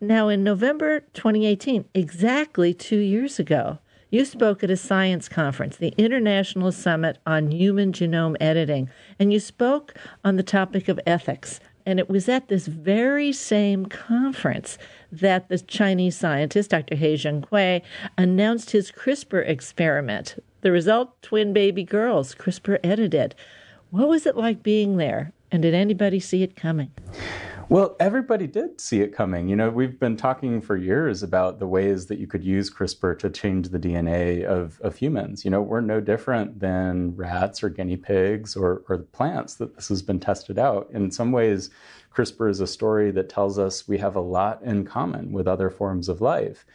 Now, 0.00 0.28
in 0.28 0.42
November 0.42 1.00
2018, 1.14 1.84
exactly 1.94 2.74
two 2.74 2.98
years 2.98 3.38
ago, 3.38 3.78
you 4.12 4.26
spoke 4.26 4.62
at 4.62 4.70
a 4.70 4.76
science 4.76 5.26
conference, 5.26 5.78
the 5.78 5.94
International 5.96 6.70
Summit 6.70 7.16
on 7.26 7.50
Human 7.50 7.92
Genome 7.92 8.36
Editing, 8.40 8.90
and 9.18 9.32
you 9.32 9.40
spoke 9.40 9.94
on 10.22 10.36
the 10.36 10.42
topic 10.42 10.86
of 10.86 11.00
ethics. 11.06 11.60
And 11.86 11.98
it 11.98 12.10
was 12.10 12.28
at 12.28 12.48
this 12.48 12.66
very 12.66 13.32
same 13.32 13.86
conference 13.86 14.76
that 15.10 15.48
the 15.48 15.58
Chinese 15.58 16.14
scientist, 16.14 16.70
Dr. 16.70 16.94
He 16.94 17.14
Jiankui, 17.14 17.80
announced 18.18 18.72
his 18.72 18.92
CRISPR 18.92 19.48
experiment. 19.48 20.36
The 20.60 20.70
result 20.72 21.20
twin 21.22 21.54
baby 21.54 21.82
girls, 21.82 22.34
CRISPR 22.34 22.80
edited. 22.84 23.34
What 23.88 24.08
was 24.08 24.26
it 24.26 24.36
like 24.36 24.62
being 24.62 24.98
there? 24.98 25.32
And 25.50 25.62
did 25.62 25.72
anybody 25.72 26.20
see 26.20 26.42
it 26.42 26.54
coming? 26.54 26.90
Well, 27.68 27.96
everybody 28.00 28.46
did 28.46 28.80
see 28.80 29.00
it 29.00 29.14
coming. 29.14 29.48
You 29.48 29.56
know, 29.56 29.70
we've 29.70 29.98
been 29.98 30.16
talking 30.16 30.60
for 30.60 30.76
years 30.76 31.22
about 31.22 31.58
the 31.58 31.66
ways 31.66 32.06
that 32.06 32.18
you 32.18 32.26
could 32.26 32.44
use 32.44 32.70
CRISPR 32.70 33.18
to 33.20 33.30
change 33.30 33.68
the 33.68 33.78
DNA 33.78 34.44
of, 34.44 34.80
of 34.80 34.96
humans. 34.96 35.44
You 35.44 35.50
know, 35.50 35.62
we're 35.62 35.80
no 35.80 36.00
different 36.00 36.60
than 36.60 37.16
rats 37.16 37.62
or 37.62 37.68
guinea 37.70 37.96
pigs 37.96 38.56
or, 38.56 38.82
or 38.88 38.98
plants 38.98 39.54
that 39.54 39.74
this 39.76 39.88
has 39.88 40.02
been 40.02 40.20
tested 40.20 40.58
out. 40.58 40.90
In 40.92 41.10
some 41.10 41.32
ways, 41.32 41.70
CRISPR 42.14 42.50
is 42.50 42.60
a 42.60 42.66
story 42.66 43.10
that 43.12 43.28
tells 43.28 43.58
us 43.58 43.88
we 43.88 43.98
have 43.98 44.16
a 44.16 44.20
lot 44.20 44.62
in 44.62 44.84
common 44.84 45.32
with 45.32 45.48
other 45.48 45.70
forms 45.70 46.08
of 46.08 46.20
life. 46.20 46.66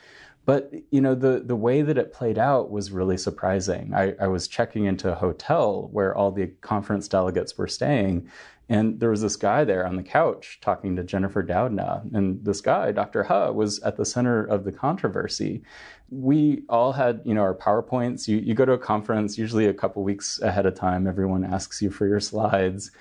But 0.45 0.71
you 0.91 1.01
know 1.01 1.13
the 1.13 1.41
the 1.45 1.57
way 1.57 1.81
that 1.81 1.97
it 1.97 2.13
played 2.13 2.37
out 2.37 2.71
was 2.71 2.89
really 2.89 3.17
surprising. 3.17 3.93
I, 3.93 4.13
I 4.13 4.27
was 4.27 4.47
checking 4.47 4.85
into 4.85 5.11
a 5.11 5.15
hotel 5.15 5.89
where 5.91 6.15
all 6.15 6.31
the 6.31 6.47
conference 6.61 7.09
delegates 7.09 7.57
were 7.57 7.67
staying, 7.67 8.29
and 8.69 8.99
there 8.99 9.09
was 9.09 9.21
this 9.21 9.37
guy 9.37 9.63
there 9.63 9.87
on 9.87 9.95
the 9.95 10.03
couch 10.03 10.59
talking 10.61 10.95
to 10.95 11.03
Jennifer 11.03 11.41
Doudna. 11.41 12.03
And 12.13 12.43
this 12.43 12.59
guy, 12.59 12.91
Dr. 12.91 13.23
He, 13.23 13.51
was 13.53 13.79
at 13.79 13.95
the 13.95 14.05
center 14.05 14.43
of 14.43 14.65
the 14.65 14.73
controversy. 14.73 15.61
We 16.09 16.63
all 16.67 16.91
had, 16.91 17.21
you 17.23 17.33
know, 17.33 17.41
our 17.41 17.55
PowerPoints. 17.55 18.27
You, 18.27 18.37
you 18.37 18.53
go 18.53 18.65
to 18.65 18.73
a 18.73 18.77
conference, 18.77 19.37
usually 19.37 19.67
a 19.67 19.73
couple 19.73 20.03
weeks 20.03 20.41
ahead 20.41 20.65
of 20.65 20.75
time, 20.75 21.07
everyone 21.07 21.45
asks 21.45 21.81
you 21.81 21.89
for 21.89 22.07
your 22.07 22.19
slides. 22.19 22.91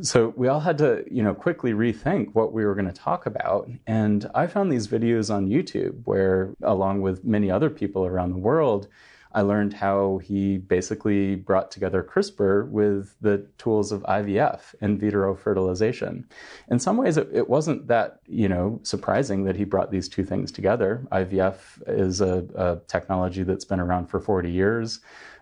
So 0.00 0.32
we 0.36 0.46
all 0.46 0.60
had 0.60 0.78
to, 0.78 1.04
you 1.10 1.22
know, 1.22 1.34
quickly 1.34 1.72
rethink 1.72 2.34
what 2.34 2.52
we 2.52 2.64
were 2.64 2.74
going 2.74 2.86
to 2.86 2.92
talk 2.92 3.26
about. 3.26 3.68
And 3.86 4.30
I 4.34 4.46
found 4.46 4.70
these 4.70 4.86
videos 4.86 5.34
on 5.34 5.48
YouTube 5.48 6.02
where, 6.04 6.54
along 6.62 7.00
with 7.00 7.24
many 7.24 7.50
other 7.50 7.70
people 7.70 8.06
around 8.06 8.30
the 8.30 8.38
world, 8.38 8.88
I 9.36 9.42
learned 9.42 9.74
how 9.74 10.18
he 10.24 10.56
basically 10.56 11.34
brought 11.34 11.70
together 11.70 12.02
CRISPR 12.02 12.70
with 12.70 13.14
the 13.20 13.46
tools 13.58 13.92
of 13.92 14.02
IVF, 14.04 14.74
in 14.80 14.98
vitro 14.98 15.36
fertilization. 15.36 16.26
In 16.70 16.78
some 16.78 16.96
ways, 16.96 17.18
it, 17.18 17.28
it 17.30 17.46
wasn't 17.46 17.86
that 17.88 18.20
you 18.26 18.48
know 18.48 18.80
surprising 18.82 19.44
that 19.44 19.54
he 19.54 19.64
brought 19.64 19.90
these 19.90 20.08
two 20.08 20.24
things 20.24 20.50
together. 20.50 21.06
IVF 21.12 21.82
is 21.86 22.22
a, 22.22 22.46
a 22.54 22.78
technology 22.88 23.42
that's 23.42 23.66
been 23.66 23.78
around 23.78 24.06
for 24.06 24.20
40 24.20 24.50
years. 24.50 25.00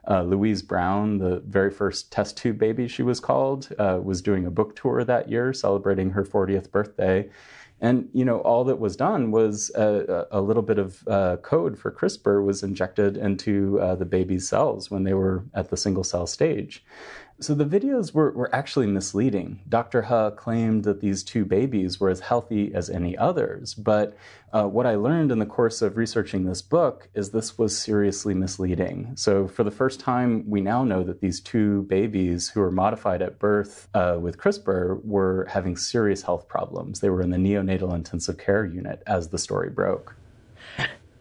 Uh, 0.08 0.22
Louise 0.22 0.60
Brown, 0.60 1.18
the 1.18 1.38
very 1.46 1.70
first 1.70 2.10
test 2.10 2.36
tube 2.36 2.58
baby 2.58 2.88
she 2.88 3.04
was 3.04 3.20
called, 3.20 3.68
uh, 3.78 4.00
was 4.02 4.20
doing 4.20 4.44
a 4.44 4.50
book 4.50 4.74
tour 4.74 5.04
that 5.04 5.30
year 5.30 5.52
celebrating 5.52 6.10
her 6.10 6.24
40th 6.24 6.70
birthday. 6.72 7.30
And 7.84 8.08
you 8.14 8.24
know, 8.24 8.38
all 8.38 8.64
that 8.64 8.80
was 8.80 8.96
done 8.96 9.30
was 9.30 9.70
a, 9.74 10.26
a 10.30 10.40
little 10.40 10.62
bit 10.62 10.78
of 10.78 11.06
uh, 11.06 11.36
code 11.42 11.78
for 11.78 11.90
CRISPR 11.90 12.42
was 12.42 12.62
injected 12.62 13.18
into 13.18 13.78
uh, 13.78 13.94
the 13.94 14.06
baby's 14.06 14.48
cells 14.48 14.90
when 14.90 15.04
they 15.04 15.12
were 15.12 15.44
at 15.52 15.68
the 15.68 15.76
single 15.76 16.02
cell 16.02 16.26
stage. 16.26 16.82
So 17.40 17.52
the 17.52 17.64
videos 17.64 18.14
were, 18.14 18.30
were 18.30 18.54
actually 18.54 18.86
misleading. 18.86 19.60
Dr. 19.68 20.02
He 20.02 20.36
claimed 20.36 20.84
that 20.84 21.00
these 21.00 21.24
two 21.24 21.44
babies 21.44 21.98
were 21.98 22.08
as 22.08 22.20
healthy 22.20 22.72
as 22.72 22.88
any 22.88 23.18
others, 23.18 23.74
but 23.74 24.16
uh, 24.52 24.68
what 24.68 24.86
I 24.86 24.94
learned 24.94 25.32
in 25.32 25.40
the 25.40 25.46
course 25.46 25.82
of 25.82 25.96
researching 25.96 26.44
this 26.44 26.62
book 26.62 27.08
is 27.12 27.30
this 27.30 27.58
was 27.58 27.76
seriously 27.76 28.34
misleading. 28.34 29.12
So 29.16 29.48
for 29.48 29.64
the 29.64 29.72
first 29.72 29.98
time, 29.98 30.48
we 30.48 30.60
now 30.60 30.84
know 30.84 31.02
that 31.02 31.20
these 31.20 31.40
two 31.40 31.82
babies 31.82 32.48
who 32.48 32.60
were 32.60 32.70
modified 32.70 33.20
at 33.20 33.40
birth 33.40 33.88
uh, 33.94 34.16
with 34.20 34.38
CRISPR 34.38 35.04
were 35.04 35.48
having 35.50 35.76
serious 35.76 36.22
health 36.22 36.46
problems. 36.46 37.00
They 37.00 37.10
were 37.10 37.22
in 37.22 37.30
the 37.30 37.36
neonatal 37.36 37.94
intensive 37.94 38.38
care 38.38 38.64
unit 38.64 39.02
as 39.08 39.28
the 39.28 39.38
story 39.38 39.70
broke. 39.70 40.14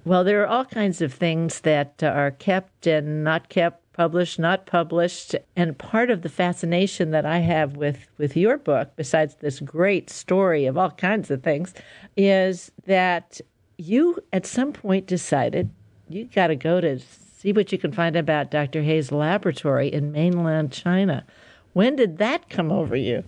Well, 0.05 0.25
there 0.25 0.43
are 0.43 0.47
all 0.47 0.65
kinds 0.65 1.01
of 1.01 1.13
things 1.13 1.61
that 1.61 2.03
are 2.03 2.31
kept 2.31 2.87
and 2.87 3.23
not 3.23 3.47
kept 3.47 3.82
published, 3.93 4.39
not 4.39 4.65
published. 4.65 5.35
And 5.55 5.77
part 5.77 6.09
of 6.09 6.21
the 6.21 6.29
fascination 6.29 7.11
that 7.11 7.25
I 7.25 7.39
have 7.39 7.77
with, 7.77 8.07
with 8.17 8.35
your 8.35 8.57
book, 8.57 8.91
besides 8.95 9.35
this 9.35 9.59
great 9.59 10.09
story 10.09 10.65
of 10.65 10.77
all 10.77 10.91
kinds 10.91 11.31
of 11.31 11.43
things, 11.43 11.73
is 12.17 12.71
that 12.85 13.39
you 13.77 14.19
at 14.31 14.45
some 14.45 14.73
point 14.73 15.07
decided 15.07 15.69
you 16.09 16.25
got 16.25 16.47
to 16.47 16.55
go 16.55 16.81
to 16.81 16.99
see 16.99 17.53
what 17.53 17.71
you 17.71 17.77
can 17.77 17.91
find 17.91 18.15
about 18.15 18.51
Dr. 18.51 18.81
He's 18.81 19.11
laboratory 19.11 19.87
in 19.87 20.11
mainland 20.11 20.71
China. 20.71 21.25
When 21.73 21.95
did 21.95 22.17
that 22.17 22.49
come 22.49 22.71
over 22.71 22.95
you? 22.95 23.23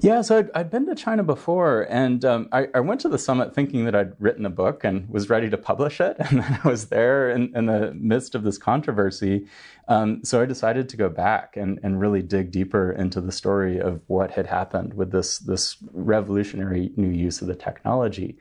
Yeah, 0.00 0.22
so 0.22 0.38
I'd, 0.38 0.50
I'd, 0.54 0.70
been 0.70 0.86
to 0.86 0.94
China 0.94 1.22
before, 1.22 1.86
and 1.90 2.24
um, 2.24 2.48
I, 2.52 2.68
I, 2.74 2.80
went 2.80 3.00
to 3.00 3.08
the 3.08 3.18
summit 3.18 3.54
thinking 3.54 3.84
that 3.86 3.94
I'd 3.94 4.12
written 4.20 4.46
a 4.46 4.50
book 4.50 4.84
and 4.84 5.08
was 5.08 5.28
ready 5.28 5.50
to 5.50 5.56
publish 5.56 6.00
it. 6.00 6.16
And 6.30 6.40
then 6.40 6.60
I 6.62 6.68
was 6.68 6.88
there 6.88 7.30
in, 7.30 7.56
in 7.56 7.66
the 7.66 7.92
midst 7.94 8.34
of 8.34 8.42
this 8.42 8.58
controversy. 8.58 9.46
Um, 9.88 10.22
so 10.22 10.40
I 10.40 10.44
decided 10.44 10.88
to 10.90 10.96
go 10.96 11.08
back 11.08 11.56
and, 11.56 11.80
and 11.82 11.98
really 11.98 12.22
dig 12.22 12.50
deeper 12.50 12.92
into 12.92 13.20
the 13.20 13.32
story 13.32 13.80
of 13.80 14.02
what 14.06 14.30
had 14.30 14.46
happened 14.46 14.94
with 14.94 15.10
this, 15.10 15.38
this 15.38 15.76
revolutionary 15.92 16.90
new 16.96 17.08
use 17.08 17.40
of 17.40 17.48
the 17.48 17.54
technology. 17.54 18.36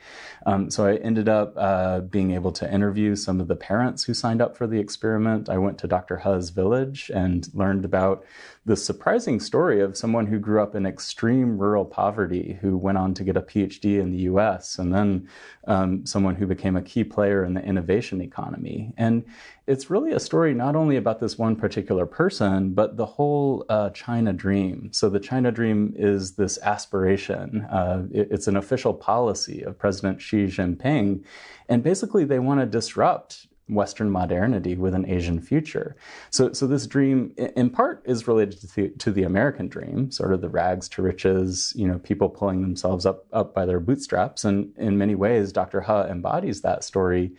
Um, 0.45 0.69
so 0.69 0.85
I 0.85 0.95
ended 0.97 1.29
up 1.29 1.53
uh, 1.55 2.01
being 2.01 2.31
able 2.31 2.51
to 2.51 2.71
interview 2.71 3.15
some 3.15 3.39
of 3.39 3.47
the 3.47 3.55
parents 3.55 4.03
who 4.03 4.13
signed 4.13 4.41
up 4.41 4.57
for 4.57 4.67
the 4.67 4.79
experiment. 4.79 5.49
I 5.49 5.57
went 5.57 5.77
to 5.79 5.87
Dr. 5.87 6.17
He's 6.17 6.49
village 6.49 7.09
and 7.13 7.47
learned 7.53 7.85
about 7.85 8.25
the 8.65 8.75
surprising 8.75 9.39
story 9.39 9.79
of 9.79 9.95
someone 9.95 10.27
who 10.27 10.39
grew 10.39 10.61
up 10.61 10.75
in 10.75 10.85
extreme 10.85 11.57
rural 11.57 11.85
poverty, 11.85 12.57
who 12.59 12.77
went 12.77 12.97
on 12.97 13.13
to 13.13 13.23
get 13.23 13.37
a 13.37 13.41
PhD 13.41 13.97
in 14.01 14.11
the 14.11 14.23
US, 14.23 14.77
and 14.77 14.93
then 14.93 15.29
um, 15.67 16.05
someone 16.05 16.35
who 16.35 16.45
became 16.45 16.75
a 16.75 16.81
key 16.81 17.05
player 17.05 17.45
in 17.45 17.53
the 17.53 17.63
innovation 17.63 18.21
economy. 18.21 18.93
And 18.97 19.23
it's 19.67 19.89
really 19.89 20.13
a 20.13 20.19
story 20.19 20.53
not 20.53 20.75
only 20.75 20.95
about 20.95 21.19
this 21.19 21.37
one 21.37 21.55
particular 21.55 22.05
person, 22.05 22.71
but 22.73 22.95
the 22.95 23.05
whole 23.05 23.65
uh, 23.67 23.89
China 23.89 24.31
dream. 24.31 24.89
So, 24.93 25.09
the 25.09 25.19
China 25.19 25.51
dream 25.51 25.93
is 25.97 26.35
this 26.35 26.57
aspiration, 26.63 27.61
uh, 27.65 28.03
it, 28.11 28.29
it's 28.31 28.47
an 28.47 28.55
official 28.55 28.93
policy 28.93 29.61
of 29.63 29.77
President 29.77 30.21
Xi 30.21 30.45
Jinping. 30.45 31.23
And 31.67 31.83
basically, 31.83 32.23
they 32.23 32.39
want 32.39 32.61
to 32.61 32.65
disrupt 32.65 33.47
Western 33.69 34.09
modernity 34.09 34.75
with 34.75 34.93
an 34.93 35.09
Asian 35.09 35.41
future. 35.41 35.95
So, 36.29 36.53
so 36.53 36.67
this 36.67 36.87
dream, 36.87 37.33
in 37.37 37.69
part, 37.69 38.01
is 38.05 38.27
related 38.27 38.61
to 38.61 38.75
the, 38.75 38.89
to 38.89 39.11
the 39.11 39.23
American 39.23 39.67
dream, 39.67 40.09
sort 40.11 40.33
of 40.33 40.41
the 40.41 40.49
rags 40.49 40.87
to 40.89 41.01
riches, 41.01 41.73
you 41.75 41.87
know, 41.87 41.99
people 41.99 42.29
pulling 42.29 42.61
themselves 42.61 43.05
up 43.05 43.25
up 43.33 43.53
by 43.53 43.65
their 43.65 43.79
bootstraps. 43.79 44.45
And 44.45 44.73
in 44.77 44.97
many 44.97 45.15
ways, 45.15 45.51
Dr. 45.51 45.81
He 45.81 45.91
embodies 45.91 46.61
that 46.61 46.83
story. 46.83 47.33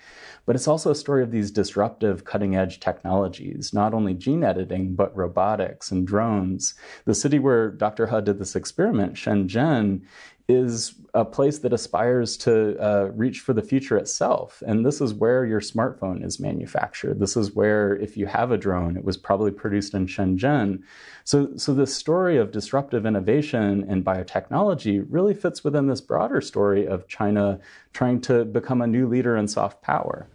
But 0.44 0.56
it's 0.56 0.68
also 0.68 0.90
a 0.90 0.94
story 0.94 1.22
of 1.22 1.30
these 1.30 1.50
disruptive, 1.50 2.24
cutting 2.24 2.56
edge 2.56 2.80
technologies, 2.80 3.72
not 3.72 3.92
only 3.94 4.14
gene 4.14 4.44
editing, 4.44 4.94
but 4.94 5.16
robotics 5.16 5.90
and 5.90 6.06
drones. 6.06 6.74
The 7.04 7.14
city 7.14 7.38
where 7.38 7.70
Dr. 7.70 8.06
He 8.06 8.20
did 8.22 8.38
this 8.38 8.56
experiment, 8.56 9.14
Shenzhen, 9.14 10.02
is 10.48 10.94
a 11.12 11.26
place 11.26 11.58
that 11.58 11.74
aspires 11.74 12.36
to 12.38 12.76
uh, 12.82 13.10
reach 13.14 13.40
for 13.40 13.52
the 13.52 13.62
future 13.62 13.98
itself. 13.98 14.62
And 14.66 14.84
this 14.84 15.02
is 15.02 15.12
where 15.12 15.44
your 15.44 15.60
smartphone 15.60 16.24
is 16.24 16.40
manufactured. 16.40 17.20
This 17.20 17.36
is 17.36 17.54
where, 17.54 17.96
if 17.96 18.16
you 18.16 18.26
have 18.26 18.50
a 18.50 18.56
drone, 18.56 18.96
it 18.96 19.04
was 19.04 19.18
probably 19.18 19.50
produced 19.50 19.92
in 19.92 20.06
Shenzhen. 20.06 20.82
So, 21.24 21.54
so 21.56 21.74
this 21.74 21.94
story 21.94 22.38
of 22.38 22.50
disruptive 22.50 23.04
innovation 23.04 23.84
in 23.90 24.02
biotechnology 24.02 25.04
really 25.10 25.34
fits 25.34 25.62
within 25.62 25.86
this 25.86 26.00
broader 26.00 26.40
story 26.40 26.86
of 26.86 27.06
China 27.08 27.60
trying 27.92 28.22
to 28.22 28.46
become 28.46 28.80
a 28.80 28.86
new 28.86 29.06
leader 29.06 29.36
in 29.36 29.48
soft 29.48 29.82
power. 29.82 30.28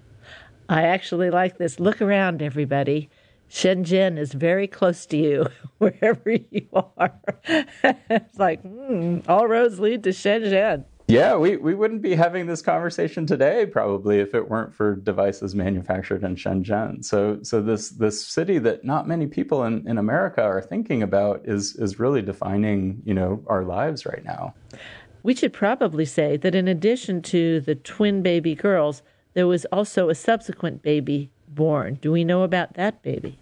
I 0.69 0.83
actually 0.83 1.31
like 1.31 1.57
this. 1.57 1.79
Look 1.79 2.01
around, 2.01 2.43
everybody. 2.43 3.09
Shenzhen 3.53 4.17
is 4.17 4.33
very 4.33 4.67
close 4.67 5.05
to 5.05 5.15
you, 5.15 5.45
wherever 5.77 6.31
you 6.31 6.67
are. 6.73 7.13
it's 7.45 8.39
like, 8.39 8.63
mm, 8.63 9.23
all 9.29 9.47
roads 9.47 9.79
lead 9.79 10.03
to 10.05 10.09
Shenzhen. 10.09 10.85
Yeah, 11.07 11.35
we, 11.35 11.57
we 11.57 11.75
wouldn't 11.75 12.01
be 12.01 12.15
having 12.15 12.47
this 12.47 12.63
conversation 12.63 13.27
today 13.27 13.67
probably 13.67 14.19
if 14.19 14.33
it 14.33 14.49
weren't 14.49 14.73
for 14.73 14.95
devices 14.95 15.53
manufactured 15.53 16.23
in 16.23 16.35
Shenzhen. 16.35 17.05
So 17.05 17.39
so 17.43 17.61
this 17.61 17.89
this 17.89 18.25
city 18.25 18.57
that 18.59 18.85
not 18.85 19.07
many 19.07 19.27
people 19.27 19.65
in, 19.65 19.87
in 19.87 19.97
America 19.97 20.41
are 20.41 20.61
thinking 20.61 21.03
about 21.03 21.41
is 21.43 21.75
is 21.75 21.99
really 21.99 22.21
defining, 22.21 23.03
you 23.05 23.13
know, 23.13 23.43
our 23.47 23.63
lives 23.63 24.05
right 24.05 24.23
now. 24.23 24.55
We 25.21 25.35
should 25.35 25.53
probably 25.53 26.05
say 26.05 26.37
that 26.37 26.55
in 26.55 26.67
addition 26.67 27.21
to 27.23 27.59
the 27.59 27.75
twin 27.75 28.23
baby 28.23 28.55
girls, 28.55 29.03
there 29.33 29.45
was 29.45 29.65
also 29.65 30.09
a 30.09 30.15
subsequent 30.15 30.81
baby 30.81 31.29
born. 31.49 31.99
Do 32.01 32.11
we 32.11 32.23
know 32.23 32.43
about 32.43 32.73
that 32.75 33.03
baby? 33.03 33.37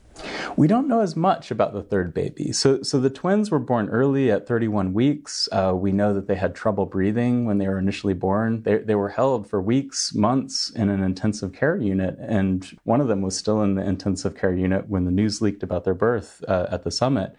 We 0.57 0.67
don't 0.67 0.87
know 0.87 0.99
as 0.99 1.15
much 1.15 1.49
about 1.51 1.73
the 1.73 1.81
third 1.81 2.13
baby. 2.13 2.51
So, 2.51 2.83
so 2.83 2.99
the 2.99 3.09
twins 3.09 3.49
were 3.49 3.59
born 3.59 3.89
early 3.89 4.31
at 4.31 4.47
31 4.47 4.93
weeks. 4.93 5.47
Uh, 5.51 5.73
we 5.75 5.91
know 5.91 6.13
that 6.13 6.27
they 6.27 6.35
had 6.35 6.53
trouble 6.55 6.85
breathing 6.85 7.45
when 7.45 7.57
they 7.57 7.67
were 7.67 7.79
initially 7.79 8.13
born. 8.13 8.63
They, 8.63 8.77
they 8.79 8.95
were 8.95 9.09
held 9.09 9.49
for 9.49 9.61
weeks, 9.61 10.13
months 10.13 10.69
in 10.69 10.89
an 10.89 11.01
intensive 11.03 11.53
care 11.53 11.77
unit, 11.77 12.17
and 12.19 12.77
one 12.83 13.01
of 13.01 13.07
them 13.07 13.21
was 13.21 13.37
still 13.37 13.61
in 13.61 13.75
the 13.75 13.83
intensive 13.83 14.35
care 14.35 14.53
unit 14.53 14.89
when 14.89 15.05
the 15.05 15.11
news 15.11 15.41
leaked 15.41 15.63
about 15.63 15.85
their 15.85 15.93
birth 15.93 16.43
uh, 16.47 16.67
at 16.69 16.83
the 16.83 16.91
summit. 16.91 17.35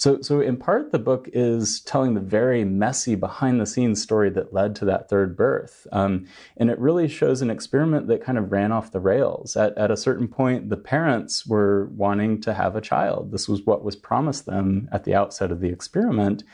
So, 0.00 0.22
so 0.22 0.40
in 0.40 0.56
part, 0.56 0.92
the 0.92 0.98
book 0.98 1.28
is 1.34 1.82
telling 1.82 2.14
the 2.14 2.22
very 2.22 2.64
messy 2.64 3.16
behind 3.16 3.60
the 3.60 3.66
scenes 3.66 4.00
story 4.00 4.30
that 4.30 4.50
led 4.50 4.74
to 4.76 4.86
that 4.86 5.10
third 5.10 5.36
birth. 5.36 5.86
Um, 5.92 6.26
and 6.56 6.70
it 6.70 6.78
really 6.78 7.06
shows 7.06 7.42
an 7.42 7.50
experiment 7.50 8.06
that 8.06 8.24
kind 8.24 8.38
of 8.38 8.50
ran 8.50 8.72
off 8.72 8.92
the 8.92 8.98
rails. 8.98 9.58
At, 9.58 9.76
at 9.76 9.90
a 9.90 9.98
certain 9.98 10.26
point, 10.26 10.70
the 10.70 10.78
parents 10.78 11.46
were 11.46 11.90
wanting 11.94 12.40
to 12.40 12.54
have 12.54 12.76
a 12.76 12.80
child. 12.80 13.30
This 13.30 13.46
was 13.46 13.66
what 13.66 13.84
was 13.84 13.94
promised 13.94 14.46
them 14.46 14.88
at 14.90 15.04
the 15.04 15.14
outset 15.14 15.52
of 15.52 15.60
the 15.60 15.68
experiment. 15.68 16.44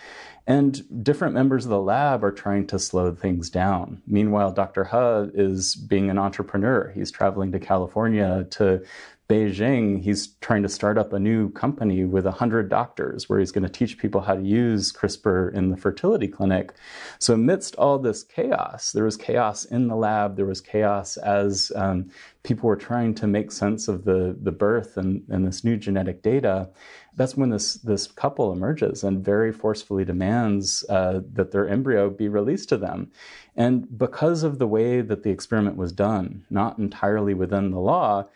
And 0.49 1.05
different 1.05 1.35
members 1.35 1.65
of 1.65 1.71
the 1.71 1.81
lab 1.81 2.25
are 2.25 2.33
trying 2.33 2.67
to 2.69 2.81
slow 2.81 3.15
things 3.15 3.49
down. 3.49 4.03
Meanwhile, 4.09 4.53
Dr. 4.53 4.85
He 4.85 5.31
is 5.41 5.77
being 5.77 6.11
an 6.11 6.19
entrepreneur. 6.19 6.93
He's 6.95 7.13
traveling 7.13 7.53
to 7.53 7.61
California 7.61 8.47
to 8.51 8.83
Beijing, 9.29 10.03
he's 10.03 10.29
trying 10.41 10.63
to 10.63 10.69
start 10.69 10.97
up 10.97 11.13
a 11.13 11.19
new 11.19 11.51
company 11.51 12.05
with 12.05 12.25
100 12.25 12.69
doctors 12.69 13.29
where 13.29 13.41
he's 13.41 13.51
going 13.51 13.65
to 13.65 13.69
teach 13.69 13.99
people 13.99 14.21
how 14.21 14.37
to 14.37 14.43
use 14.43 14.93
CRISPR 14.93 15.53
in 15.53 15.71
the 15.71 15.77
fertility 15.77 16.29
clinic. 16.29 16.75
So, 17.19 17.35
amidst 17.35 17.75
all 17.75 17.99
this 17.99 18.23
chaos, 18.23 18.93
there 18.93 19.03
was 19.03 19.17
chaos 19.17 19.65
in 19.65 19.89
the 19.89 19.97
lab, 19.97 20.37
there 20.37 20.47
was 20.47 20.61
chaos 20.61 21.17
as 21.17 21.73
um, 21.75 22.09
people 22.45 22.69
were 22.69 22.77
trying 22.77 23.17
to 23.17 23.27
make 23.27 23.51
sense 23.51 23.89
of 23.89 24.05
the, 24.05 24.37
the 24.41 24.53
birth 24.53 24.97
and, 24.97 25.25
and 25.29 25.45
this 25.45 25.65
new 25.65 25.77
genetic 25.77 26.23
data. 26.23 26.71
That's 27.17 27.37
when 27.37 27.51
this, 27.51 27.75
this 27.75 28.07
couple 28.07 28.53
emerges 28.53 29.03
and 29.03 29.25
very 29.25 29.51
forcefully 29.53 30.05
demands 30.05 30.85
uh, 30.89 31.23
that 31.33 31.51
their 31.51 31.67
embryo 31.69 32.11
be 32.11 32.29
released 32.29 32.69
to 32.69 32.77
them. 32.77 33.11
And 33.57 33.99
because 33.99 34.45
of 34.45 34.61
the 34.61 34.69
way 34.69 35.01
that 35.01 35.25
the 35.25 35.31
experiment 35.31 35.77
was 35.77 35.91
done, 35.91 36.45
not 36.49 36.79
entirely 36.79 37.35
within 37.35 37.73
the 37.73 37.81
law, 37.81 38.27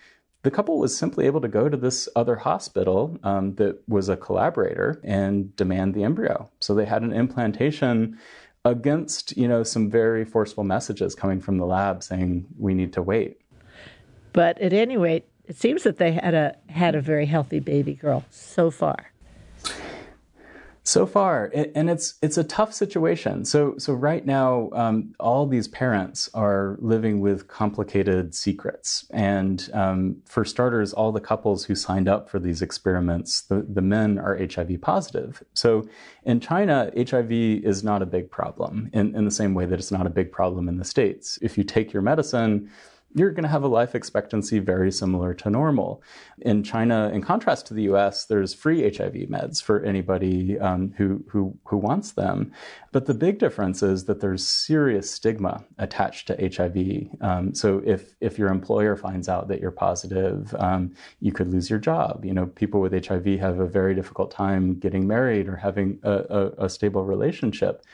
the 0.42 0.50
couple 0.50 0.78
was 0.78 0.96
simply 0.96 1.26
able 1.26 1.40
to 1.40 1.48
go 1.48 1.68
to 1.68 1.76
this 1.76 2.08
other 2.16 2.36
hospital 2.36 3.18
um, 3.22 3.54
that 3.56 3.86
was 3.88 4.08
a 4.08 4.16
collaborator 4.16 5.00
and 5.04 5.54
demand 5.56 5.94
the 5.94 6.02
embryo. 6.02 6.50
So 6.60 6.74
they 6.74 6.86
had 6.86 7.02
an 7.02 7.12
implantation 7.12 8.18
against, 8.64 9.36
you 9.36 9.48
know, 9.48 9.62
some 9.62 9.90
very 9.90 10.24
forceful 10.24 10.64
messages 10.64 11.14
coming 11.14 11.40
from 11.40 11.58
the 11.58 11.66
lab 11.66 12.02
saying 12.02 12.46
we 12.58 12.74
need 12.74 12.92
to 12.94 13.02
wait. 13.02 13.40
But 14.32 14.58
at 14.60 14.72
any 14.72 14.96
rate, 14.96 15.26
it 15.44 15.56
seems 15.56 15.82
that 15.82 15.98
they 15.98 16.12
had 16.12 16.34
a 16.34 16.56
had 16.68 16.94
a 16.94 17.00
very 17.00 17.26
healthy 17.26 17.58
baby 17.58 17.94
girl 17.94 18.24
so 18.30 18.70
far 18.70 19.10
so 20.82 21.06
far 21.06 21.50
and 21.74 21.90
it's 21.90 22.14
it's 22.22 22.38
a 22.38 22.44
tough 22.44 22.72
situation. 22.72 23.44
So 23.44 23.74
so 23.78 23.92
right 23.92 24.24
now 24.24 24.70
um, 24.72 25.14
all 25.20 25.46
these 25.46 25.68
parents 25.68 26.30
are 26.34 26.76
living 26.80 27.20
with 27.20 27.48
complicated 27.48 28.34
secrets. 28.34 29.06
And 29.10 29.68
um, 29.72 30.16
for 30.24 30.44
starters 30.44 30.92
all 30.92 31.12
the 31.12 31.20
couples 31.20 31.64
who 31.64 31.74
signed 31.74 32.08
up 32.08 32.30
for 32.30 32.38
these 32.38 32.62
experiments 32.62 33.42
the, 33.42 33.66
the 33.68 33.82
men 33.82 34.18
are 34.18 34.36
hiv 34.36 34.80
positive. 34.80 35.42
So 35.54 35.86
in 36.24 36.40
china 36.40 36.90
hiv 36.96 37.30
is 37.30 37.84
not 37.84 38.02
a 38.02 38.06
big 38.06 38.30
problem 38.30 38.90
in, 38.92 39.14
in 39.14 39.24
the 39.24 39.30
same 39.30 39.54
way 39.54 39.66
that 39.66 39.78
it's 39.78 39.92
not 39.92 40.06
a 40.06 40.10
big 40.10 40.32
problem 40.32 40.68
in 40.68 40.78
the 40.78 40.84
states. 40.84 41.38
If 41.42 41.58
you 41.58 41.64
take 41.64 41.92
your 41.92 42.02
medicine 42.02 42.70
you're 43.14 43.32
going 43.32 43.42
to 43.42 43.48
have 43.48 43.64
a 43.64 43.68
life 43.68 43.94
expectancy 43.94 44.60
very 44.60 44.92
similar 44.92 45.34
to 45.34 45.50
normal. 45.50 46.02
In 46.38 46.62
China, 46.62 47.10
in 47.12 47.22
contrast 47.22 47.66
to 47.66 47.74
the 47.74 47.82
U.S., 47.84 48.24
there's 48.24 48.54
free 48.54 48.82
HIV 48.82 49.14
meds 49.28 49.62
for 49.62 49.82
anybody 49.82 50.58
um, 50.58 50.92
who, 50.96 51.24
who 51.28 51.58
who 51.64 51.76
wants 51.76 52.12
them. 52.12 52.52
But 52.92 53.06
the 53.06 53.14
big 53.14 53.38
difference 53.38 53.82
is 53.82 54.04
that 54.04 54.20
there's 54.20 54.46
serious 54.46 55.10
stigma 55.10 55.64
attached 55.78 56.28
to 56.28 56.36
HIV. 56.36 57.08
Um, 57.20 57.54
so 57.54 57.82
if 57.84 58.14
if 58.20 58.38
your 58.38 58.48
employer 58.48 58.96
finds 58.96 59.28
out 59.28 59.48
that 59.48 59.60
you're 59.60 59.70
positive, 59.70 60.54
um, 60.58 60.94
you 61.20 61.32
could 61.32 61.48
lose 61.48 61.68
your 61.68 61.78
job. 61.78 62.24
You 62.24 62.34
know, 62.34 62.46
people 62.46 62.80
with 62.80 62.92
HIV 63.06 63.40
have 63.40 63.58
a 63.58 63.66
very 63.66 63.94
difficult 63.94 64.30
time 64.30 64.74
getting 64.78 65.06
married 65.06 65.48
or 65.48 65.56
having 65.56 65.98
a, 66.02 66.12
a, 66.12 66.64
a 66.66 66.68
stable 66.68 67.04
relationship. 67.04 67.84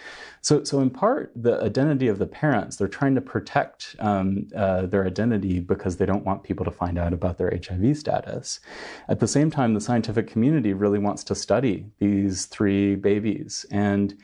So, 0.47 0.63
so 0.63 0.79
in 0.79 0.91
part, 0.91 1.33
the 1.35 1.61
identity 1.61 2.07
of 2.07 2.21
the 2.21 2.27
parents, 2.29 2.77
they're 2.77 2.87
trying 2.87 3.17
to 3.17 3.21
protect 3.21 3.97
um, 3.99 4.47
uh, 4.55 4.87
their 4.87 5.05
identity 5.05 5.59
because 5.59 5.97
they 5.97 6.07
don't 6.07 6.25
want 6.25 6.45
people 6.45 6.65
to 6.65 6.71
find 6.71 6.99
out 6.99 7.13
about 7.13 7.37
their 7.37 7.51
HIV 7.51 7.97
status. 7.97 8.61
At 9.09 9.19
the 9.19 9.27
same 9.27 9.51
time, 9.51 9.75
the 9.75 9.81
scientific 9.81 10.29
community 10.29 10.73
really 10.73 11.01
wants 11.01 11.25
to 11.25 11.35
study 11.35 11.87
these 11.99 12.47
three 12.47 12.95
babies. 12.95 13.67
And 13.73 14.17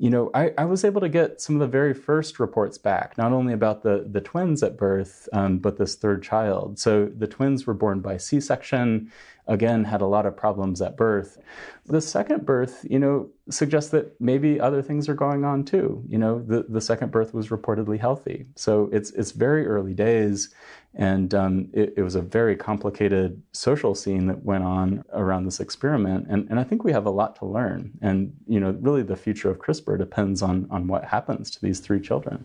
you 0.00 0.08
know, 0.08 0.30
I, 0.32 0.52
I, 0.56 0.64
was 0.64 0.82
able 0.82 1.02
to 1.02 1.10
get 1.10 1.42
some 1.42 1.56
of 1.56 1.60
the 1.60 1.66
very 1.66 1.92
first 1.92 2.40
reports 2.40 2.78
back, 2.78 3.18
not 3.18 3.32
only 3.32 3.52
about 3.52 3.82
the, 3.82 4.06
the 4.10 4.22
twins 4.22 4.62
at 4.62 4.78
birth, 4.78 5.28
um, 5.34 5.58
but 5.58 5.76
this 5.76 5.94
third 5.94 6.22
child. 6.22 6.78
So 6.78 7.04
the 7.14 7.26
twins 7.26 7.66
were 7.66 7.74
born 7.74 8.00
by 8.00 8.16
C 8.16 8.40
section 8.40 9.12
again 9.50 9.82
had 9.82 10.00
a 10.00 10.06
lot 10.06 10.26
of 10.26 10.36
problems 10.36 10.80
at 10.80 10.96
birth. 10.96 11.38
The 11.86 12.00
second 12.00 12.46
birth, 12.46 12.86
you 12.88 13.00
know, 13.00 13.28
suggests 13.50 13.90
that 13.90 14.18
maybe 14.20 14.60
other 14.60 14.80
things 14.80 15.08
are 15.08 15.14
going 15.14 15.44
on 15.44 15.64
too. 15.64 16.04
You 16.06 16.18
know, 16.18 16.38
the, 16.40 16.64
the 16.68 16.80
second 16.80 17.10
birth 17.10 17.34
was 17.34 17.48
reportedly 17.48 17.98
healthy. 17.98 18.46
So 18.54 18.88
it's 18.92 19.10
it's 19.10 19.32
very 19.32 19.66
early 19.66 19.92
days, 19.92 20.54
and 20.94 21.34
um, 21.34 21.68
it, 21.72 21.94
it, 21.96 22.02
was 22.02 22.16
a 22.16 22.20
very 22.20 22.56
complicated 22.56 23.40
social 23.52 23.94
scene 23.94 24.26
that 24.26 24.44
went 24.44 24.64
on 24.64 25.04
around 25.12 25.44
this 25.44 25.60
experiment. 25.60 26.26
And, 26.28 26.48
and 26.50 26.58
I 26.58 26.64
think 26.64 26.82
we 26.82 26.92
have 26.92 27.06
a 27.06 27.10
lot 27.10 27.36
to 27.36 27.46
learn. 27.46 27.92
And 28.02 28.34
you 28.48 28.58
know, 28.58 28.76
really, 28.80 29.02
the 29.02 29.16
future 29.16 29.50
of 29.50 29.58
CRISPR 29.58 29.98
depends 29.98 30.42
on 30.42 30.66
on 30.70 30.86
what 30.86 31.04
happens 31.04 31.50
to 31.52 31.60
these 31.60 31.80
three 31.80 32.00
children. 32.00 32.44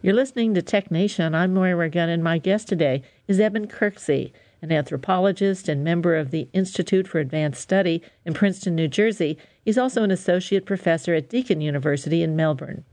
You're 0.00 0.14
listening 0.14 0.54
to 0.54 0.62
Tech 0.62 0.90
Nation. 0.90 1.34
I'm 1.34 1.54
Moira 1.54 1.88
Gunn, 1.88 2.08
and 2.08 2.24
my 2.24 2.38
guest 2.38 2.68
today 2.68 3.02
is 3.28 3.38
Eben 3.38 3.68
Kirksey 3.68 4.32
an 4.62 4.70
anthropologist 4.70 5.68
and 5.68 5.82
member 5.82 6.16
of 6.16 6.30
the 6.30 6.48
Institute 6.52 7.08
for 7.08 7.18
Advanced 7.18 7.60
Study 7.60 8.00
in 8.24 8.32
Princeton, 8.32 8.76
New 8.76 8.86
Jersey. 8.86 9.36
He's 9.64 9.76
also 9.76 10.04
an 10.04 10.12
associate 10.12 10.64
professor 10.64 11.14
at 11.14 11.28
Deakin 11.28 11.60
University 11.60 12.22
in 12.22 12.36
Melbourne. 12.36 12.84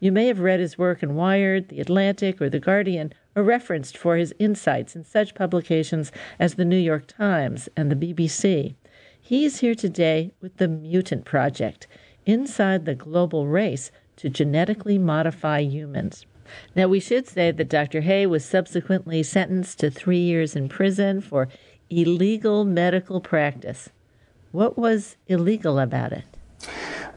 You 0.00 0.10
may 0.10 0.26
have 0.26 0.40
read 0.40 0.58
his 0.58 0.78
work 0.78 1.02
in 1.02 1.14
Wired, 1.14 1.68
The 1.68 1.80
Atlantic, 1.80 2.40
or 2.40 2.48
The 2.48 2.58
Guardian, 2.58 3.12
or 3.38 3.44
referenced 3.44 3.96
for 3.96 4.16
his 4.16 4.34
insights 4.40 4.96
in 4.96 5.04
such 5.04 5.36
publications 5.36 6.10
as 6.40 6.56
The 6.56 6.64
New 6.64 6.76
York 6.76 7.06
Times 7.06 7.68
and 7.76 7.88
the 7.88 7.94
BBC. 7.94 8.74
He's 9.20 9.60
here 9.60 9.76
today 9.76 10.32
with 10.40 10.56
the 10.56 10.66
Mutant 10.66 11.24
Project, 11.24 11.86
inside 12.26 12.84
the 12.84 12.96
global 12.96 13.46
race 13.46 13.92
to 14.16 14.28
genetically 14.28 14.98
modify 14.98 15.60
humans. 15.60 16.26
Now, 16.74 16.88
we 16.88 16.98
should 16.98 17.28
say 17.28 17.52
that 17.52 17.68
Dr. 17.68 18.00
He 18.00 18.26
was 18.26 18.44
subsequently 18.44 19.22
sentenced 19.22 19.78
to 19.80 19.90
three 19.90 20.18
years 20.18 20.56
in 20.56 20.68
prison 20.68 21.20
for 21.20 21.46
illegal 21.90 22.64
medical 22.64 23.20
practice. 23.20 23.90
What 24.50 24.76
was 24.76 25.16
illegal 25.28 25.78
about 25.78 26.10
it? 26.12 26.24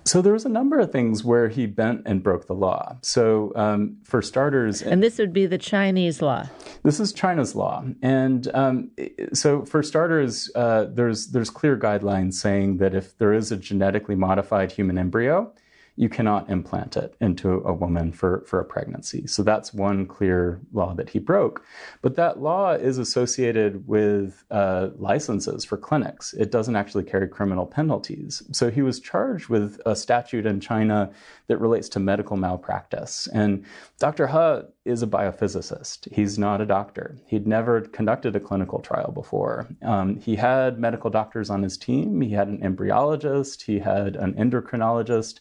So 0.04 0.22
there 0.22 0.34
was 0.34 0.46
a 0.46 0.50
number 0.50 0.80
of 0.80 0.92
things 0.92 1.24
where 1.24 1.48
he 1.48 1.66
bent 1.66 2.02
and 2.06 2.24
broke 2.24 2.48
the 2.48 2.56
law. 2.56 2.98
So 3.02 3.54
um, 3.56 3.98
for 4.04 4.22
starters, 4.22 4.82
and 4.82 5.02
this 5.02 5.18
would 5.18 5.34
be 5.34 5.46
the 5.46 5.58
Chinese 5.58 6.22
law. 6.22 6.48
This 6.84 7.00
is 7.00 7.14
China's 7.14 7.56
law, 7.56 7.84
and 8.02 8.48
um, 8.54 8.92
so 9.34 9.64
for 9.66 9.84
starters, 9.84 10.50
uh, 10.56 10.86
there's 10.90 11.28
there's 11.28 11.50
clear 11.50 11.78
guidelines 11.78 12.34
saying 12.34 12.78
that 12.78 12.96
if 12.96 13.18
there 13.18 13.34
is 13.34 13.52
a 13.52 13.58
genetically 13.58 14.16
modified 14.16 14.72
human 14.72 14.98
embryo, 14.98 15.54
you 15.96 16.10
cannot 16.10 16.50
implant 16.50 16.96
it 16.98 17.16
into 17.20 17.62
a 17.66 17.74
woman 17.74 18.12
for, 18.12 18.44
for 18.48 18.60
a 18.60 18.66
pregnancy. 18.66 19.28
So 19.28 19.44
that's 19.44 19.74
one 19.74 20.06
clear 20.06 20.60
law 20.74 20.94
that 20.96 21.10
he 21.10 21.20
broke. 21.20 21.64
But 22.02 22.16
that 22.16 22.42
law 22.42 22.72
is 22.72 22.98
associated 22.98 23.88
with 23.88 24.44
uh, 24.50 24.90
licenses 24.98 25.66
for 25.66 25.78
clinics. 25.78 26.34
It 26.34 26.50
doesn't 26.50 26.76
actually 26.76 27.04
carry 27.04 27.28
criminal 27.28 27.66
penalties. 27.66 28.42
So 28.52 28.72
he 28.72 28.82
was 28.82 29.00
charged 29.00 29.50
with 29.50 29.80
a 29.86 29.96
statute 29.96 30.46
in 30.46 30.60
China 30.60 31.12
that 31.52 31.58
relates 31.58 31.90
to 31.90 32.00
medical 32.00 32.38
malpractice. 32.38 33.28
And 33.34 33.66
Dr. 34.00 34.28
He 34.28 34.62
is 34.86 35.04
a 35.04 35.08
biophysicist. 35.08 36.10
He's 36.14 36.40
not 36.40 36.62
a 36.62 36.66
doctor. 36.66 37.18
He'd 37.28 37.46
never 37.46 37.82
conducted 37.82 38.38
a 38.38 38.40
clinical 38.40 38.80
trial 38.80 39.12
before. 39.12 39.68
Um, 39.82 40.16
he 40.16 40.38
had 40.38 40.80
medical 40.80 41.10
doctors 41.10 41.50
on 41.50 41.62
his 41.62 41.78
team. 41.78 42.22
He 42.22 42.32
had 42.32 42.48
an 42.48 42.60
embryologist. 42.62 43.64
He 43.64 43.80
had 43.80 44.16
an 44.16 44.34
endocrinologist 44.36 45.40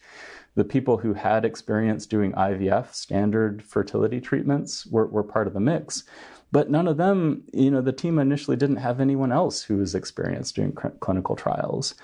the 0.57 0.65
people 0.65 0.99
who 0.99 1.15
had 1.15 1.45
experience 1.45 2.07
doing 2.07 2.33
IVF, 2.33 2.93
standard 2.93 3.63
fertility 3.63 4.21
treatments, 4.21 4.85
were, 4.87 5.07
were 5.07 5.23
part 5.23 5.47
of 5.47 5.53
the 5.53 5.61
mix. 5.61 6.03
But 6.53 6.71
none 6.71 6.89
of 6.89 6.97
them, 6.97 7.45
you 7.53 7.71
know, 7.71 7.81
the 7.81 7.93
team 7.93 8.19
initially 8.19 8.57
didn't 8.57 8.77
have 8.77 9.01
anyone 9.01 9.31
else 9.31 9.63
who 9.63 9.77
was 9.77 9.95
experienced 9.95 10.57
doing 10.57 10.73
cl- 10.77 10.95
clinical 11.01 11.37
trials. 11.37 11.95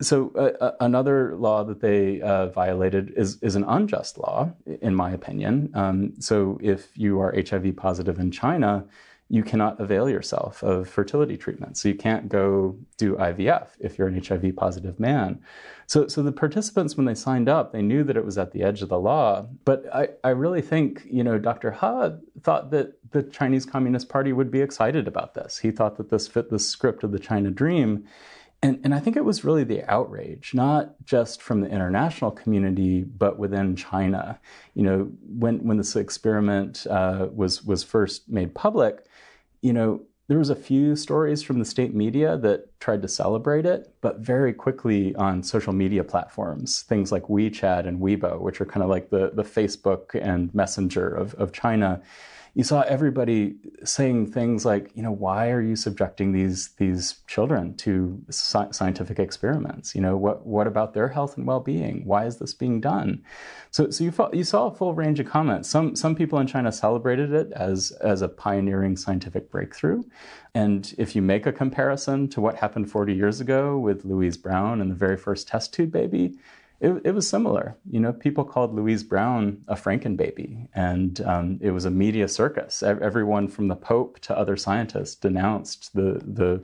So 0.00 0.32
uh, 0.34 0.64
uh, 0.64 0.72
another 0.80 1.36
law 1.36 1.62
that 1.64 1.80
they 1.80 2.20
uh, 2.20 2.48
violated 2.48 3.12
is, 3.16 3.38
is 3.42 3.54
an 3.54 3.64
unjust 3.64 4.18
law, 4.18 4.52
in 4.80 4.94
my 4.94 5.12
opinion. 5.12 5.70
Um, 5.74 6.14
so 6.18 6.58
if 6.60 6.96
you 6.98 7.20
are 7.20 7.34
HIV 7.36 7.76
positive 7.76 8.18
in 8.18 8.32
China, 8.32 8.84
you 9.32 9.42
cannot 9.42 9.80
avail 9.80 10.10
yourself 10.10 10.62
of 10.62 10.86
fertility 10.86 11.38
treatment. 11.38 11.78
So 11.78 11.88
you 11.88 11.94
can't 11.94 12.28
go 12.28 12.76
do 12.98 13.14
IVF 13.14 13.68
if 13.80 13.96
you're 13.96 14.06
an 14.06 14.22
HIV 14.22 14.54
positive 14.56 15.00
man. 15.00 15.40
So, 15.86 16.06
so 16.06 16.22
the 16.22 16.32
participants, 16.32 16.98
when 16.98 17.06
they 17.06 17.14
signed 17.14 17.48
up, 17.48 17.72
they 17.72 17.80
knew 17.80 18.04
that 18.04 18.16
it 18.18 18.26
was 18.26 18.36
at 18.36 18.52
the 18.52 18.62
edge 18.62 18.82
of 18.82 18.90
the 18.90 18.98
law. 18.98 19.46
But 19.64 19.86
I, 19.90 20.08
I 20.22 20.30
really 20.30 20.60
think, 20.60 21.06
you 21.10 21.24
know, 21.24 21.38
Dr. 21.38 21.70
He 21.70 22.40
thought 22.42 22.72
that 22.72 22.98
the 23.12 23.22
Chinese 23.22 23.64
Communist 23.64 24.10
Party 24.10 24.34
would 24.34 24.50
be 24.50 24.60
excited 24.60 25.08
about 25.08 25.32
this. 25.32 25.56
He 25.56 25.70
thought 25.70 25.96
that 25.96 26.10
this 26.10 26.28
fit 26.28 26.50
the 26.50 26.58
script 26.58 27.02
of 27.02 27.12
the 27.12 27.18
China 27.18 27.50
dream. 27.50 28.04
And, 28.62 28.80
and 28.84 28.94
I 28.94 29.00
think 29.00 29.16
it 29.16 29.24
was 29.24 29.44
really 29.44 29.64
the 29.64 29.82
outrage, 29.90 30.52
not 30.52 31.02
just 31.06 31.40
from 31.40 31.62
the 31.62 31.70
international 31.70 32.32
community, 32.32 33.02
but 33.02 33.38
within 33.38 33.76
China. 33.76 34.38
You 34.74 34.82
know, 34.82 35.10
when, 35.26 35.66
when 35.66 35.78
this 35.78 35.96
experiment 35.96 36.86
uh, 36.86 37.28
was, 37.32 37.64
was 37.64 37.82
first 37.82 38.28
made 38.28 38.54
public, 38.54 39.06
you 39.62 39.72
know, 39.72 40.02
there 40.28 40.38
was 40.38 40.50
a 40.50 40.56
few 40.56 40.94
stories 40.96 41.42
from 41.42 41.58
the 41.58 41.64
state 41.64 41.94
media 41.94 42.36
that 42.38 42.78
tried 42.80 43.02
to 43.02 43.08
celebrate 43.08 43.66
it, 43.66 43.92
but 44.00 44.18
very 44.18 44.52
quickly 44.52 45.14
on 45.16 45.42
social 45.42 45.72
media 45.72 46.04
platforms, 46.04 46.82
things 46.82 47.10
like 47.12 47.24
WeChat 47.24 47.86
and 47.86 48.00
Weibo, 48.00 48.40
which 48.40 48.60
are 48.60 48.64
kind 48.64 48.82
of 48.82 48.88
like 48.88 49.10
the, 49.10 49.30
the 49.34 49.42
Facebook 49.42 50.14
and 50.14 50.54
Messenger 50.54 51.08
of, 51.08 51.34
of 51.34 51.52
China, 51.52 52.00
you 52.54 52.64
saw 52.64 52.82
everybody 52.82 53.54
saying 53.82 54.30
things 54.30 54.66
like, 54.66 54.90
you 54.94 55.02
know, 55.02 55.10
why 55.10 55.50
are 55.50 55.62
you 55.62 55.74
subjecting 55.74 56.32
these 56.32 56.70
these 56.76 57.22
children 57.26 57.74
to 57.78 58.20
sci- 58.28 58.70
scientific 58.72 59.18
experiments? 59.18 59.94
You 59.94 60.02
know, 60.02 60.18
what 60.18 60.46
what 60.46 60.66
about 60.66 60.92
their 60.92 61.08
health 61.08 61.38
and 61.38 61.46
well 61.46 61.60
being? 61.60 62.04
Why 62.04 62.26
is 62.26 62.36
this 62.36 62.52
being 62.52 62.80
done? 62.80 63.22
So, 63.70 63.88
so 63.88 64.04
you 64.04 64.12
you 64.34 64.44
saw 64.44 64.66
a 64.66 64.74
full 64.74 64.94
range 64.94 65.18
of 65.18 65.26
comments. 65.26 65.70
Some 65.70 65.96
some 65.96 66.14
people 66.14 66.38
in 66.40 66.46
China 66.46 66.70
celebrated 66.70 67.32
it 67.32 67.52
as 67.52 67.90
as 68.02 68.20
a 68.20 68.28
pioneering 68.28 68.98
scientific 68.98 69.50
breakthrough, 69.50 70.02
and 70.54 70.94
if 70.98 71.16
you 71.16 71.22
make 71.22 71.46
a 71.46 71.52
comparison 71.52 72.28
to 72.28 72.40
what 72.42 72.56
happened 72.56 72.90
40 72.90 73.14
years 73.14 73.40
ago 73.40 73.78
with 73.78 74.04
Louise 74.04 74.36
Brown 74.36 74.82
and 74.82 74.90
the 74.90 74.94
very 74.94 75.16
first 75.16 75.48
test 75.48 75.72
tube 75.72 75.90
baby, 75.90 76.36
it, 76.82 77.00
it 77.04 77.12
was 77.12 77.28
similar. 77.28 77.76
You 77.88 78.00
know, 78.00 78.12
people 78.12 78.44
called 78.44 78.74
Louise 78.74 79.04
Brown 79.04 79.62
a 79.68 79.76
Frankenbaby, 79.76 80.66
and 80.74 81.20
um, 81.20 81.58
it 81.62 81.70
was 81.70 81.84
a 81.84 81.92
media 81.92 82.26
circus. 82.26 82.82
Everyone 82.82 83.46
from 83.46 83.68
the 83.68 83.76
Pope 83.76 84.18
to 84.20 84.36
other 84.36 84.56
scientists 84.56 85.14
denounced 85.14 85.94
the 85.94 86.20
the 86.26 86.60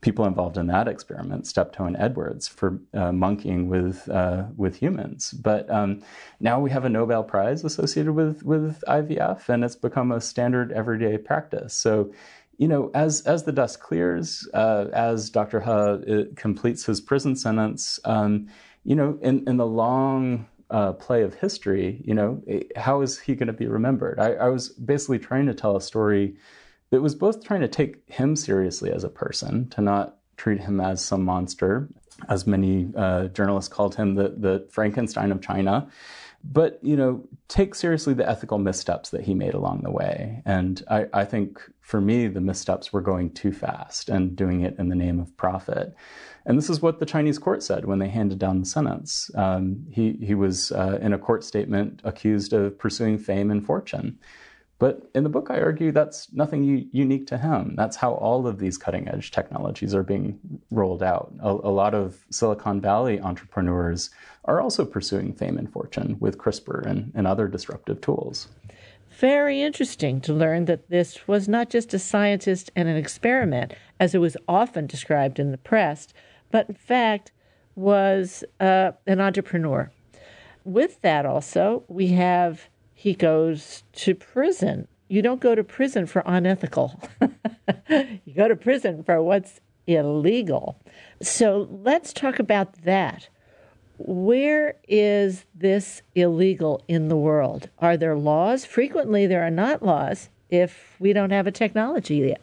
people 0.00 0.24
involved 0.24 0.56
in 0.56 0.66
that 0.66 0.88
experiment, 0.88 1.46
Steptoe 1.46 1.84
and 1.84 1.96
Edwards, 1.96 2.48
for 2.48 2.80
uh, 2.92 3.12
monkeying 3.12 3.68
with 3.68 4.08
uh, 4.08 4.46
with 4.56 4.74
humans. 4.76 5.30
But 5.30 5.70
um, 5.70 6.02
now 6.40 6.58
we 6.58 6.70
have 6.72 6.84
a 6.84 6.88
Nobel 6.88 7.22
Prize 7.22 7.64
associated 7.64 8.14
with 8.14 8.42
with 8.42 8.82
IVF, 8.88 9.48
and 9.48 9.62
it's 9.62 9.76
become 9.76 10.10
a 10.10 10.20
standard 10.20 10.72
everyday 10.72 11.18
practice. 11.18 11.72
So 11.72 12.12
you 12.58 12.66
know, 12.66 12.90
as 12.94 13.22
as 13.22 13.44
the 13.44 13.52
dust 13.52 13.80
clears, 13.80 14.48
uh, 14.54 14.86
as 14.92 15.30
Dr. 15.30 15.60
He 15.60 15.70
uh, 15.70 16.24
completes 16.34 16.84
his 16.84 17.00
prison 17.00 17.36
sentence, 17.36 18.00
um, 18.04 18.48
you 18.84 18.94
know, 18.94 19.18
in, 19.22 19.48
in 19.48 19.56
the 19.56 19.66
long 19.66 20.46
uh, 20.70 20.92
play 20.94 21.22
of 21.22 21.34
history, 21.34 22.00
you 22.04 22.14
know, 22.14 22.42
eh, 22.48 22.62
how 22.76 23.02
is 23.02 23.18
he 23.18 23.34
going 23.34 23.46
to 23.46 23.52
be 23.52 23.66
remembered? 23.66 24.18
I, 24.18 24.32
I, 24.32 24.48
was 24.48 24.70
basically 24.70 25.18
trying 25.18 25.46
to 25.46 25.54
tell 25.54 25.76
a 25.76 25.80
story 25.82 26.36
that 26.90 27.02
was 27.02 27.14
both 27.14 27.44
trying 27.44 27.60
to 27.60 27.68
take 27.68 28.08
him 28.10 28.36
seriously 28.36 28.90
as 28.90 29.04
a 29.04 29.08
person, 29.10 29.68
to 29.70 29.82
not 29.82 30.16
treat 30.36 30.60
him 30.60 30.80
as 30.80 31.04
some 31.04 31.24
monster, 31.24 31.88
as 32.28 32.46
many 32.46 32.90
uh, 32.96 33.28
journalists 33.28 33.72
called 33.72 33.94
him, 33.94 34.14
the, 34.14 34.30
the 34.30 34.66
Frankenstein 34.70 35.30
of 35.30 35.42
China, 35.42 35.88
but 36.44 36.78
you 36.82 36.96
know 36.96 37.22
take 37.48 37.74
seriously 37.74 38.14
the 38.14 38.28
ethical 38.28 38.58
missteps 38.58 39.10
that 39.10 39.22
he 39.22 39.34
made 39.34 39.54
along 39.54 39.82
the 39.82 39.90
way. 39.90 40.42
And 40.44 40.82
I, 40.90 41.06
I, 41.12 41.24
think 41.24 41.60
for 41.80 42.00
me 42.00 42.26
the 42.26 42.40
missteps 42.40 42.92
were 42.92 43.02
going 43.02 43.30
too 43.32 43.52
fast 43.52 44.08
and 44.08 44.34
doing 44.34 44.62
it 44.62 44.74
in 44.78 44.88
the 44.88 44.94
name 44.94 45.20
of 45.20 45.36
profit. 45.36 45.94
And 46.46 46.56
this 46.56 46.70
is 46.70 46.80
what 46.80 46.98
the 46.98 47.06
chinese 47.06 47.38
court 47.38 47.62
said 47.62 47.84
when 47.84 47.98
they 47.98 48.08
handed 48.08 48.38
down 48.38 48.60
the 48.60 48.66
sentence. 48.66 49.30
Um, 49.34 49.86
he, 49.90 50.12
he 50.14 50.34
was 50.34 50.72
uh, 50.72 50.98
in 51.02 51.12
a 51.12 51.18
court 51.18 51.44
statement 51.44 52.00
accused 52.04 52.52
of 52.52 52.78
pursuing 52.78 53.18
fame 53.18 53.50
and 53.50 53.64
fortune 53.64 54.18
but 54.82 55.08
in 55.14 55.22
the 55.22 55.28
book, 55.28 55.46
I 55.48 55.60
argue 55.60 55.92
that's 55.92 56.32
nothing 56.32 56.64
u- 56.64 56.88
unique 56.90 57.28
to 57.28 57.38
him. 57.38 57.74
That's 57.76 57.94
how 57.94 58.14
all 58.14 58.48
of 58.48 58.58
these 58.58 58.76
cutting 58.76 59.06
edge 59.06 59.30
technologies 59.30 59.94
are 59.94 60.02
being 60.02 60.40
rolled 60.72 61.04
out. 61.04 61.32
A, 61.38 61.50
a, 61.50 61.70
lot 61.70 61.94
of 61.94 62.26
Silicon 62.30 62.80
Valley 62.80 63.20
entrepreneurs 63.20 64.10
are 64.44 64.60
also 64.60 64.84
pursuing 64.84 65.34
fame 65.34 65.56
and 65.56 65.72
fortune 65.72 66.16
with 66.18 66.36
CRISPR 66.36 66.84
and, 66.84 67.12
and 67.14 67.28
other 67.28 67.46
disruptive 67.46 68.00
tools. 68.00 68.48
Very 69.20 69.62
interesting 69.62 70.20
to 70.22 70.32
learn 70.32 70.64
that 70.64 70.90
this 70.90 71.28
was 71.28 71.46
not 71.46 71.70
just 71.70 71.94
a 71.94 71.98
scientist 72.00 72.72
and 72.74 72.88
an 72.88 72.96
experiment, 72.96 73.74
as 74.00 74.16
it 74.16 74.18
was 74.18 74.36
often 74.48 74.88
described 74.88 75.38
in 75.38 75.52
the 75.52 75.58
press, 75.58 76.08
but 76.50 76.68
in 76.68 76.74
fact 76.74 77.30
was 77.76 78.42
uh, 78.58 78.90
an 79.06 79.20
entrepreneur. 79.20 79.92
With 80.64 81.00
that, 81.02 81.24
also, 81.24 81.84
we 81.86 82.08
have 82.08 82.68
he 83.02 83.14
goes 83.14 83.82
to 83.92 84.14
prison. 84.14 84.86
You 85.08 85.22
don't 85.22 85.40
go 85.40 85.56
to 85.56 85.64
prison 85.64 86.06
for 86.06 86.22
unethical. 86.24 87.00
you 87.90 88.32
go 88.36 88.46
to 88.46 88.54
prison 88.54 89.02
for 89.02 89.20
what's 89.20 89.60
illegal. 89.88 90.80
So 91.20 91.66
let's 91.68 92.12
talk 92.12 92.38
about 92.38 92.84
that. 92.84 93.28
Where 93.98 94.76
is 94.86 95.46
this 95.52 96.02
illegal 96.14 96.80
in 96.86 97.08
the 97.08 97.16
world? 97.16 97.68
Are 97.80 97.96
there 97.96 98.14
laws? 98.16 98.64
Frequently, 98.64 99.26
there 99.26 99.42
are 99.44 99.50
not 99.50 99.82
laws 99.82 100.28
if 100.48 100.94
we 101.00 101.12
don't 101.12 101.30
have 101.30 101.48
a 101.48 101.50
technology 101.50 102.18
yet. 102.18 102.40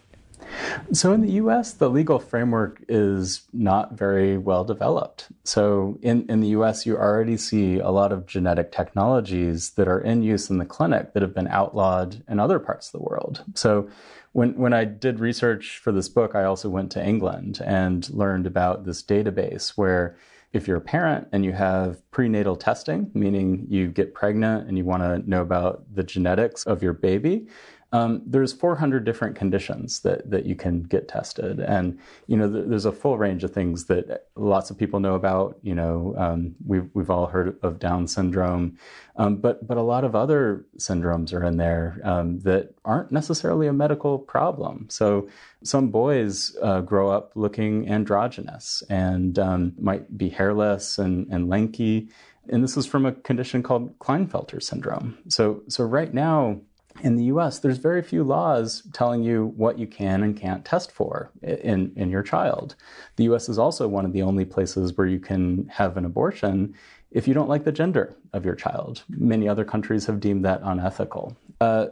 So 0.91 1.13
in 1.13 1.21
the 1.21 1.31
US, 1.33 1.73
the 1.73 1.89
legal 1.89 2.19
framework 2.19 2.81
is 2.87 3.47
not 3.53 3.93
very 3.93 4.37
well 4.37 4.63
developed. 4.63 5.27
So 5.43 5.97
in, 6.01 6.29
in 6.29 6.41
the 6.41 6.49
US, 6.49 6.85
you 6.85 6.97
already 6.97 7.37
see 7.37 7.79
a 7.79 7.89
lot 7.89 8.11
of 8.11 8.25
genetic 8.25 8.71
technologies 8.71 9.71
that 9.71 9.87
are 9.87 9.99
in 9.99 10.23
use 10.23 10.49
in 10.49 10.57
the 10.57 10.65
clinic 10.65 11.13
that 11.13 11.21
have 11.21 11.33
been 11.33 11.47
outlawed 11.47 12.23
in 12.27 12.39
other 12.39 12.59
parts 12.59 12.87
of 12.87 12.93
the 12.93 13.05
world. 13.05 13.43
So 13.55 13.89
when, 14.33 14.55
when 14.55 14.73
I 14.73 14.85
did 14.85 15.19
research 15.19 15.79
for 15.79 15.91
this 15.91 16.09
book, 16.09 16.35
I 16.35 16.43
also 16.43 16.69
went 16.69 16.91
to 16.91 17.05
England 17.05 17.61
and 17.65 18.09
learned 18.09 18.47
about 18.47 18.85
this 18.85 19.03
database 19.03 19.69
where 19.69 20.17
if 20.51 20.67
you're 20.67 20.77
a 20.77 20.81
parent 20.81 21.27
and 21.31 21.45
you 21.45 21.51
have 21.53 22.09
prenatal 22.11 22.55
testing, 22.55 23.11
meaning 23.13 23.67
you 23.69 23.87
get 23.87 24.13
pregnant 24.13 24.67
and 24.67 24.77
you 24.77 24.83
want 24.83 25.03
to 25.03 25.29
know 25.29 25.41
about 25.41 25.83
the 25.93 26.03
genetics 26.03 26.63
of 26.63 26.81
your 26.81 26.93
baby, 26.93 27.47
um, 27.91 28.21
there's 28.25 28.53
400 28.53 29.03
different 29.03 29.35
conditions 29.35 30.01
that, 30.01 30.29
that 30.29 30.45
you 30.45 30.55
can 30.55 30.83
get 30.83 31.07
tested. 31.07 31.59
And, 31.59 31.97
you 32.27 32.37
know, 32.37 32.51
th- 32.51 32.65
there's 32.67 32.85
a 32.85 32.91
full 32.91 33.17
range 33.17 33.43
of 33.43 33.51
things 33.51 33.85
that 33.85 34.27
lots 34.35 34.69
of 34.69 34.77
people 34.77 34.99
know 34.99 35.15
about. 35.15 35.57
You 35.63 35.73
know, 35.73 36.13
um, 36.17 36.55
we've, 36.65 36.87
we've 36.93 37.09
all 37.09 37.25
heard 37.25 37.57
of 37.63 37.79
Down 37.79 38.07
syndrome, 38.07 38.77
um, 39.15 39.37
but, 39.37 39.65
but 39.65 39.77
a 39.77 39.81
lot 39.81 40.03
of 40.03 40.15
other 40.15 40.65
syndromes 40.77 41.33
are 41.33 41.43
in 41.43 41.57
there 41.57 41.99
um, 42.03 42.39
that 42.41 42.75
aren't 42.85 43.11
necessarily 43.11 43.65
a 43.65 43.73
medical 43.73 44.19
problem. 44.19 44.87
So 44.89 45.27
some 45.63 45.89
boys 45.89 46.55
uh, 46.61 46.81
grow 46.81 47.09
up 47.09 47.31
looking 47.33 47.89
androgynous 47.89 48.83
and 48.89 49.39
um, 49.39 49.73
might 49.79 50.15
be 50.15 50.29
hairless 50.29 50.99
and, 50.99 51.27
and 51.31 51.49
lanky. 51.49 52.09
And 52.49 52.63
this 52.63 52.77
is 52.77 52.85
from 52.85 53.05
a 53.05 53.13
condition 53.13 53.63
called 53.63 53.97
Klinefelter 53.99 54.61
syndrome. 54.61 55.17
So, 55.27 55.63
so 55.67 55.83
right 55.83 56.13
now, 56.13 56.61
in 57.01 57.15
the 57.15 57.25
US, 57.25 57.59
there's 57.59 57.77
very 57.77 58.01
few 58.01 58.23
laws 58.23 58.83
telling 58.93 59.23
you 59.23 59.53
what 59.55 59.79
you 59.79 59.87
can 59.87 60.23
and 60.23 60.35
can't 60.35 60.65
test 60.65 60.91
for 60.91 61.31
in, 61.41 61.93
in 61.95 62.09
your 62.09 62.23
child. 62.23 62.75
The 63.15 63.25
US 63.25 63.49
is 63.49 63.57
also 63.57 63.87
one 63.87 64.05
of 64.05 64.13
the 64.13 64.21
only 64.21 64.45
places 64.45 64.97
where 64.97 65.07
you 65.07 65.19
can 65.19 65.67
have 65.67 65.97
an 65.97 66.05
abortion 66.05 66.75
if 67.11 67.27
you 67.27 67.33
don't 67.33 67.49
like 67.49 67.63
the 67.63 67.71
gender 67.71 68.15
of 68.33 68.45
your 68.45 68.55
child. 68.55 69.03
Many 69.09 69.47
other 69.47 69.65
countries 69.65 70.05
have 70.05 70.19
deemed 70.19 70.45
that 70.45 70.61
unethical. 70.63 71.35
Uh, 71.59 71.87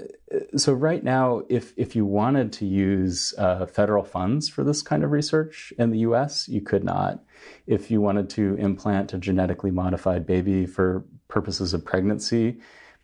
so 0.56 0.74
right 0.74 1.04
now, 1.04 1.42
if 1.50 1.74
if 1.76 1.96
you 1.96 2.06
wanted 2.06 2.54
to 2.54 2.66
use 2.66 3.34
uh, 3.38 3.66
federal 3.66 4.04
funds 4.04 4.48
for 4.48 4.64
this 4.64 4.82
kind 4.82 5.04
of 5.04 5.12
research 5.12 5.74
in 5.78 5.90
the 5.90 6.00
U.S., 6.00 6.48
you 6.48 6.62
could 6.62 6.84
not. 6.84 7.24
If 7.66 7.92
you 7.92 8.00
wanted 8.00 8.30
to 8.32 8.56
implant 8.56 9.14
a 9.14 9.18
genetically 9.18 9.72
modified 9.72 10.26
baby 10.26 10.66
for 10.66 11.04
purposes 11.28 11.74
of 11.74 11.84
pregnancy, 11.84 12.60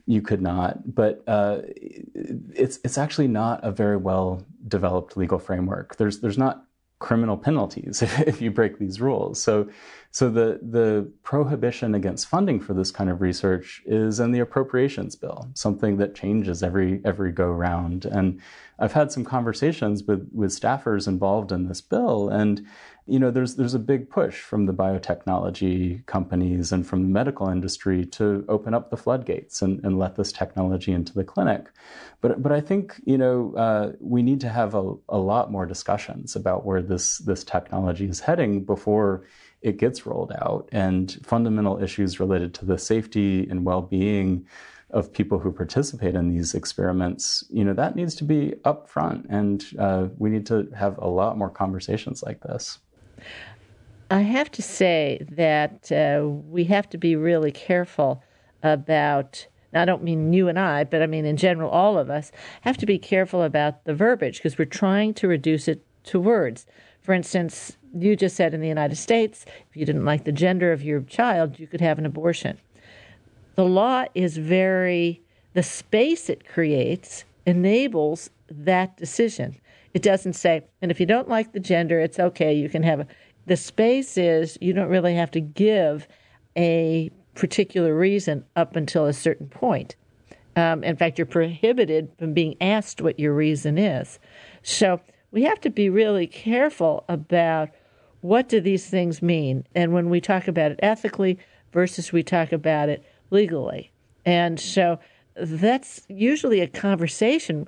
you 0.05 0.21
could 0.21 0.41
not. 0.41 0.93
But 0.93 1.23
uh, 1.27 1.61
it's 1.65 2.79
it's 2.83 2.97
actually 2.97 3.27
not 3.27 3.63
a 3.63 3.71
very 3.71 3.97
well 3.97 4.45
developed 4.67 5.17
legal 5.17 5.39
framework. 5.39 5.97
There's 5.97 6.19
there's 6.19 6.37
not 6.37 6.65
criminal 6.99 7.35
penalties 7.35 8.01
if, 8.01 8.41
you 8.41 8.49
break 8.49 8.79
these 8.79 9.01
rules. 9.01 9.41
So 9.41 9.69
so 10.11 10.29
the 10.29 10.59
the 10.61 11.11
prohibition 11.23 11.95
against 11.95 12.27
funding 12.27 12.61
for 12.61 12.73
this 12.73 12.91
kind 12.91 13.09
of 13.09 13.19
research 13.19 13.81
is 13.85 14.19
in 14.19 14.31
the 14.31 14.39
appropriations 14.39 15.15
bill, 15.15 15.49
something 15.53 15.97
that 15.97 16.15
changes 16.15 16.63
every 16.63 17.01
every 17.03 17.31
go 17.31 17.47
round. 17.47 18.05
And 18.05 18.41
I've 18.79 18.93
had 18.93 19.11
some 19.11 19.25
conversations 19.25 20.03
with 20.03 20.29
with 20.31 20.51
staffers 20.51 21.07
involved 21.07 21.51
in 21.51 21.67
this 21.67 21.81
bill, 21.81 22.29
and 22.29 22.65
you 23.05 23.19
know 23.19 23.31
there's 23.31 23.55
there's 23.55 23.73
a 23.73 23.79
big 23.79 24.09
push 24.09 24.39
from 24.39 24.65
the 24.65 24.73
biotechnology 24.73 26.05
companies 26.05 26.71
and 26.71 26.87
from 26.87 27.03
the 27.03 27.09
medical 27.09 27.49
industry 27.49 28.05
to 28.05 28.45
open 28.47 28.73
up 28.73 28.89
the 28.89 28.97
floodgates 28.97 29.61
and, 29.61 29.83
and 29.83 29.99
let 29.99 30.15
this 30.15 30.31
technology 30.31 30.91
into 30.91 31.13
the 31.13 31.23
clinic. 31.23 31.67
But 32.21 32.41
but 32.41 32.51
I 32.51 32.61
think 32.61 33.01
you 33.05 33.17
know 33.17 33.53
uh, 33.55 33.91
we 33.99 34.23
need 34.23 34.39
to 34.41 34.49
have 34.49 34.73
a, 34.73 34.93
a 35.09 35.17
lot 35.17 35.51
more 35.51 35.65
discussions 35.65 36.35
about 36.35 36.65
where 36.65 36.81
this 36.81 37.17
this 37.19 37.43
technology 37.43 38.05
is 38.05 38.21
heading 38.21 38.63
before 38.63 39.25
it 39.61 39.77
gets 39.77 40.05
rolled 40.05 40.33
out 40.41 40.69
and 40.71 41.19
fundamental 41.23 41.81
issues 41.81 42.19
related 42.19 42.53
to 42.53 42.65
the 42.65 42.77
safety 42.77 43.47
and 43.49 43.65
well-being 43.65 44.45
of 44.89 45.11
people 45.11 45.39
who 45.39 45.51
participate 45.51 46.13
in 46.13 46.29
these 46.29 46.53
experiments, 46.53 47.43
you 47.49 47.63
know, 47.63 47.73
that 47.73 47.95
needs 47.95 48.13
to 48.13 48.23
be 48.23 48.53
upfront, 48.63 49.25
and 49.27 49.65
uh, 49.79 50.07
we 50.19 50.29
need 50.29 50.45
to 50.45 50.67
have 50.77 50.97
a 50.99 51.07
lot 51.07 51.35
more 51.35 51.49
conversations 51.49 52.21
like 52.21 52.41
this. 52.41 52.77
I 54.09 54.21
have 54.21 54.51
to 54.51 54.61
say 54.61 55.25
that 55.31 55.91
uh, 55.91 56.27
we 56.27 56.65
have 56.65 56.89
to 56.89 56.97
be 56.97 57.15
really 57.15 57.51
careful 57.51 58.23
about. 58.61 59.47
I 59.73 59.85
don't 59.85 60.03
mean 60.03 60.33
you 60.33 60.47
and 60.47 60.59
I, 60.59 60.83
but 60.83 61.01
I 61.01 61.07
mean 61.07 61.25
in 61.25 61.35
general, 61.35 61.71
all 61.71 61.97
of 61.97 62.11
us 62.11 62.31
have 62.61 62.77
to 62.77 62.85
be 62.85 62.99
careful 62.99 63.41
about 63.41 63.85
the 63.85 63.95
verbiage 63.95 64.37
because 64.37 64.57
we're 64.57 64.65
trying 64.65 65.15
to 65.15 65.27
reduce 65.27 65.67
it 65.67 65.83
to 66.05 66.19
words. 66.19 66.67
For 67.01 67.13
instance, 67.13 67.75
you 67.97 68.15
just 68.15 68.35
said 68.35 68.53
in 68.53 68.61
the 68.61 68.67
United 68.67 68.97
States, 68.97 69.45
if 69.69 69.75
you 69.75 69.85
didn't 69.85 70.05
like 70.05 70.25
the 70.25 70.31
gender 70.31 70.71
of 70.71 70.83
your 70.83 71.01
child, 71.01 71.59
you 71.59 71.67
could 71.67 71.81
have 71.81 71.97
an 71.97 72.05
abortion. 72.05 72.59
The 73.55 73.65
law 73.65 74.05
is 74.15 74.37
very, 74.37 75.21
the 75.53 75.63
space 75.63 76.29
it 76.29 76.47
creates 76.47 77.25
enables 77.45 78.29
that 78.49 78.97
decision. 78.97 79.57
It 79.93 80.01
doesn't 80.01 80.33
say, 80.33 80.63
and 80.81 80.91
if 80.91 80.99
you 80.99 81.05
don't 81.05 81.29
like 81.29 81.53
the 81.53 81.59
gender, 81.59 81.99
it's 81.99 82.19
okay, 82.19 82.53
you 82.53 82.69
can 82.69 82.83
have. 82.83 83.07
The 83.45 83.57
space 83.57 84.17
is, 84.17 84.57
you 84.61 84.73
don't 84.73 84.89
really 84.89 85.15
have 85.15 85.31
to 85.31 85.41
give 85.41 86.07
a 86.57 87.11
particular 87.35 87.95
reason 87.95 88.45
up 88.55 88.75
until 88.75 89.05
a 89.05 89.13
certain 89.13 89.47
point. 89.47 89.95
Um, 90.55 90.83
in 90.83 90.95
fact, 90.95 91.17
you're 91.17 91.25
prohibited 91.25 92.11
from 92.17 92.33
being 92.33 92.55
asked 92.61 93.01
what 93.01 93.19
your 93.19 93.33
reason 93.33 93.77
is. 93.77 94.19
So 94.61 95.01
we 95.31 95.43
have 95.43 95.59
to 95.61 95.69
be 95.69 95.89
really 95.89 96.27
careful 96.27 97.05
about 97.09 97.69
what 98.21 98.47
do 98.49 98.61
these 98.61 98.85
things 98.87 99.21
mean? 99.21 99.65
And 99.75 99.93
when 99.93 100.09
we 100.09 100.21
talk 100.21 100.47
about 100.47 100.71
it 100.71 100.79
ethically 100.81 101.39
versus 101.73 102.13
we 102.13 102.23
talk 102.23 102.51
about 102.51 102.87
it 102.87 103.03
legally. 103.31 103.91
And 104.25 104.59
so 104.59 104.99
that's 105.35 106.01
usually 106.07 106.61
a 106.61 106.67
conversation. 106.67 107.67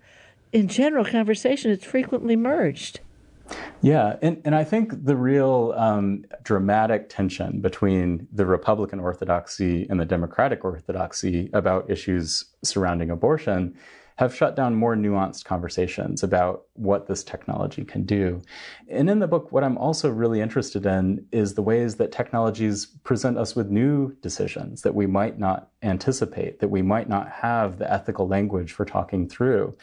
In 0.55 0.69
general 0.69 1.03
conversation, 1.03 1.69
it's 1.69 1.83
frequently 1.83 2.37
merged. 2.37 3.01
Yeah, 3.81 4.15
and, 4.21 4.41
and 4.45 4.55
I 4.55 4.63
think 4.63 5.03
the 5.03 5.17
real 5.17 5.73
um, 5.75 6.23
dramatic 6.43 7.09
tension 7.09 7.59
between 7.59 8.25
the 8.31 8.45
Republican 8.45 9.01
orthodoxy 9.01 9.85
and 9.89 9.99
the 9.99 10.05
Democratic 10.05 10.63
orthodoxy 10.63 11.49
about 11.51 11.89
issues 11.89 12.45
surrounding 12.63 13.09
abortion 13.09 13.75
have 14.15 14.33
shut 14.33 14.55
down 14.55 14.75
more 14.75 14.95
nuanced 14.95 15.43
conversations 15.43 16.23
about 16.23 16.67
what 16.75 17.05
this 17.07 17.21
technology 17.21 17.83
can 17.83 18.05
do. 18.05 18.41
And 18.87 19.09
in 19.09 19.19
the 19.19 19.27
book, 19.27 19.51
what 19.51 19.65
I'm 19.65 19.77
also 19.77 20.09
really 20.09 20.39
interested 20.39 20.85
in 20.85 21.25
is 21.33 21.55
the 21.55 21.61
ways 21.61 21.95
that 21.95 22.13
technologies 22.13 22.85
present 23.03 23.37
us 23.37 23.57
with 23.57 23.69
new 23.69 24.15
decisions 24.21 24.83
that 24.83 24.95
we 24.95 25.05
might 25.05 25.37
not 25.37 25.71
anticipate, 25.83 26.61
that 26.61 26.69
we 26.69 26.81
might 26.81 27.09
not 27.09 27.29
have 27.29 27.77
the 27.77 27.91
ethical 27.91 28.25
language 28.25 28.71
for 28.71 28.85
talking 28.85 29.27
through. 29.27 29.75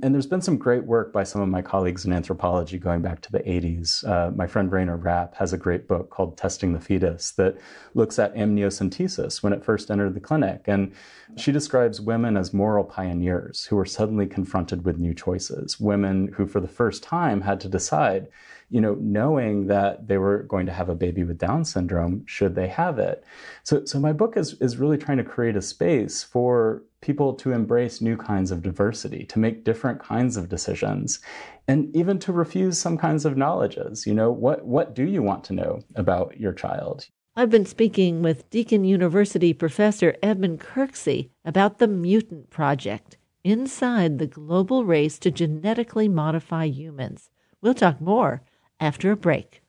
And 0.00 0.14
there's 0.14 0.26
been 0.26 0.40
some 0.40 0.58
great 0.58 0.84
work 0.84 1.12
by 1.12 1.24
some 1.24 1.40
of 1.40 1.48
my 1.48 1.60
colleagues 1.60 2.04
in 2.04 2.12
anthropology 2.12 2.78
going 2.78 3.02
back 3.02 3.20
to 3.22 3.32
the 3.32 3.40
80s. 3.40 4.06
Uh, 4.08 4.30
my 4.30 4.46
friend 4.46 4.70
Rayna 4.70 5.02
Rapp 5.02 5.34
has 5.36 5.52
a 5.52 5.56
great 5.56 5.88
book 5.88 6.10
called 6.10 6.36
Testing 6.36 6.72
the 6.72 6.80
Fetus 6.80 7.32
that 7.32 7.58
looks 7.94 8.18
at 8.18 8.34
amniocentesis 8.34 9.42
when 9.42 9.52
it 9.52 9.64
first 9.64 9.90
entered 9.90 10.14
the 10.14 10.20
clinic. 10.20 10.62
And 10.66 10.92
she 11.36 11.50
describes 11.50 12.00
women 12.00 12.36
as 12.36 12.54
moral 12.54 12.84
pioneers 12.84 13.64
who 13.64 13.76
were 13.76 13.86
suddenly 13.86 14.26
confronted 14.26 14.84
with 14.84 14.98
new 14.98 15.14
choices, 15.14 15.80
women 15.80 16.28
who, 16.28 16.46
for 16.46 16.60
the 16.60 16.68
first 16.68 17.02
time, 17.02 17.40
had 17.40 17.60
to 17.60 17.68
decide 17.68 18.28
you 18.70 18.80
know, 18.80 18.96
knowing 19.00 19.66
that 19.66 20.08
they 20.08 20.18
were 20.18 20.42
going 20.42 20.66
to 20.66 20.72
have 20.72 20.88
a 20.88 20.94
baby 20.94 21.24
with 21.24 21.38
Down 21.38 21.64
syndrome, 21.64 22.24
should 22.26 22.54
they 22.54 22.68
have 22.68 22.98
it? 22.98 23.24
So, 23.62 23.84
so 23.84 23.98
my 23.98 24.12
book 24.12 24.36
is, 24.36 24.54
is 24.60 24.76
really 24.76 24.98
trying 24.98 25.18
to 25.18 25.24
create 25.24 25.56
a 25.56 25.62
space 25.62 26.22
for 26.22 26.82
people 27.00 27.34
to 27.34 27.52
embrace 27.52 28.00
new 28.00 28.16
kinds 28.16 28.50
of 28.50 28.62
diversity, 28.62 29.24
to 29.26 29.38
make 29.38 29.64
different 29.64 30.00
kinds 30.00 30.36
of 30.36 30.48
decisions, 30.48 31.20
and 31.66 31.94
even 31.94 32.18
to 32.18 32.32
refuse 32.32 32.78
some 32.78 32.98
kinds 32.98 33.24
of 33.24 33.36
knowledges. 33.36 34.06
You 34.06 34.14
know, 34.14 34.30
what, 34.30 34.64
what 34.66 34.94
do 34.94 35.04
you 35.04 35.22
want 35.22 35.44
to 35.44 35.54
know 35.54 35.80
about 35.94 36.38
your 36.38 36.52
child? 36.52 37.06
I've 37.36 37.50
been 37.50 37.66
speaking 37.66 38.22
with 38.22 38.50
Deakin 38.50 38.84
University 38.84 39.52
professor 39.52 40.16
Eben 40.22 40.58
Kirksey 40.58 41.30
about 41.44 41.78
the 41.78 41.86
Mutant 41.86 42.50
Project 42.50 43.16
inside 43.44 44.18
the 44.18 44.26
global 44.26 44.84
race 44.84 45.18
to 45.20 45.30
genetically 45.30 46.08
modify 46.08 46.66
humans. 46.66 47.30
We'll 47.62 47.74
talk 47.74 48.00
more 48.00 48.42
after 48.80 49.12
a 49.12 49.16
break. 49.16 49.62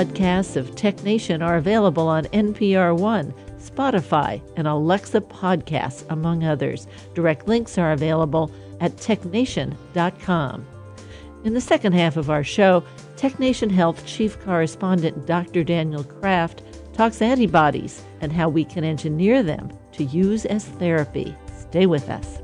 Podcasts 0.00 0.56
of 0.56 0.74
Tech 0.74 1.02
Nation 1.04 1.42
are 1.42 1.56
available 1.56 2.08
on 2.08 2.24
NPR 2.26 2.98
One 2.98 3.34
Spotify, 3.58 4.40
and 4.56 4.66
Alexa 4.66 5.20
podcasts, 5.20 6.06
among 6.08 6.42
others. 6.42 6.86
Direct 7.14 7.46
links 7.46 7.76
are 7.76 7.92
available 7.92 8.50
at 8.80 8.96
technation.com. 8.96 10.66
In 11.44 11.52
the 11.52 11.60
second 11.60 11.92
half 11.92 12.16
of 12.16 12.30
our 12.30 12.42
show, 12.42 12.82
TechNation 13.16 13.70
Health 13.70 14.06
Chief 14.06 14.40
Correspondent 14.40 15.26
Dr. 15.26 15.62
Daniel 15.62 16.04
Kraft 16.04 16.62
talks 16.94 17.20
antibodies 17.20 18.02
and 18.22 18.32
how 18.32 18.48
we 18.48 18.64
can 18.64 18.84
engineer 18.84 19.42
them 19.42 19.70
to 19.92 20.04
use 20.04 20.46
as 20.46 20.64
therapy. 20.64 21.36
Stay 21.58 21.84
with 21.84 22.08
us. 22.08 22.38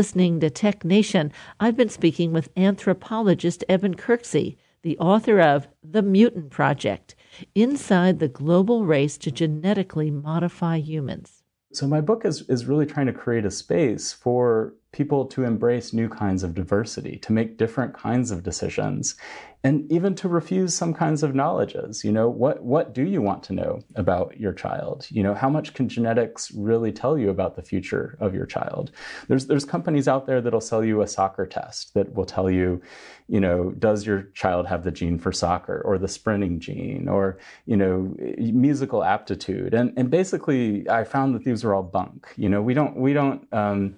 Listening 0.00 0.40
to 0.40 0.48
Tech 0.48 0.82
Nation. 0.82 1.30
I've 1.60 1.76
been 1.76 1.90
speaking 1.90 2.32
with 2.32 2.48
anthropologist 2.56 3.62
Eben 3.68 3.94
Kirksey, 3.94 4.56
the 4.80 4.96
author 4.96 5.38
of 5.38 5.68
The 5.84 6.00
Mutant 6.00 6.48
Project 6.48 7.14
Inside 7.54 8.18
the 8.18 8.26
Global 8.26 8.86
Race 8.86 9.18
to 9.18 9.30
Genetically 9.30 10.10
Modify 10.10 10.78
Humans. 10.78 11.42
So, 11.74 11.86
my 11.86 12.00
book 12.00 12.24
is, 12.24 12.48
is 12.48 12.64
really 12.64 12.86
trying 12.86 13.08
to 13.08 13.12
create 13.12 13.44
a 13.44 13.50
space 13.50 14.10
for 14.10 14.72
people 14.92 15.24
to 15.24 15.44
embrace 15.44 15.92
new 15.92 16.08
kinds 16.08 16.42
of 16.42 16.54
diversity, 16.54 17.16
to 17.18 17.32
make 17.32 17.56
different 17.56 17.94
kinds 17.94 18.30
of 18.30 18.42
decisions, 18.42 19.14
and 19.62 19.90
even 19.92 20.14
to 20.14 20.28
refuse 20.28 20.74
some 20.74 20.94
kinds 20.94 21.22
of 21.22 21.34
knowledges. 21.34 22.02
You 22.02 22.12
know, 22.12 22.28
what 22.28 22.62
what 22.62 22.94
do 22.94 23.02
you 23.02 23.20
want 23.20 23.42
to 23.44 23.52
know 23.52 23.80
about 23.94 24.40
your 24.40 24.52
child? 24.52 25.06
You 25.10 25.22
know, 25.22 25.34
how 25.34 25.50
much 25.50 25.74
can 25.74 25.88
genetics 25.88 26.50
really 26.52 26.92
tell 26.92 27.18
you 27.18 27.30
about 27.30 27.56
the 27.56 27.62
future 27.62 28.16
of 28.20 28.34
your 28.34 28.46
child? 28.46 28.90
There's 29.28 29.46
there's 29.46 29.64
companies 29.64 30.08
out 30.08 30.26
there 30.26 30.40
that'll 30.40 30.60
sell 30.60 30.84
you 30.84 31.02
a 31.02 31.06
soccer 31.06 31.46
test 31.46 31.94
that 31.94 32.14
will 32.14 32.24
tell 32.24 32.50
you, 32.50 32.80
you 33.28 33.38
know, 33.38 33.70
does 33.72 34.06
your 34.06 34.22
child 34.34 34.66
have 34.66 34.82
the 34.82 34.90
gene 34.90 35.18
for 35.18 35.30
soccer 35.30 35.82
or 35.84 35.98
the 35.98 36.08
sprinting 36.08 36.58
gene 36.58 37.06
or 37.08 37.38
you 37.66 37.76
know 37.76 38.14
musical 38.38 39.04
aptitude? 39.04 39.74
And 39.74 39.92
and 39.96 40.10
basically, 40.10 40.88
I 40.88 41.04
found 41.04 41.34
that 41.34 41.44
these 41.44 41.64
are 41.64 41.74
all 41.74 41.82
bunk. 41.84 42.32
You 42.36 42.48
know, 42.48 42.62
we 42.62 42.74
don't 42.74 42.96
we 42.96 43.12
don't. 43.12 43.46
Um, 43.52 43.94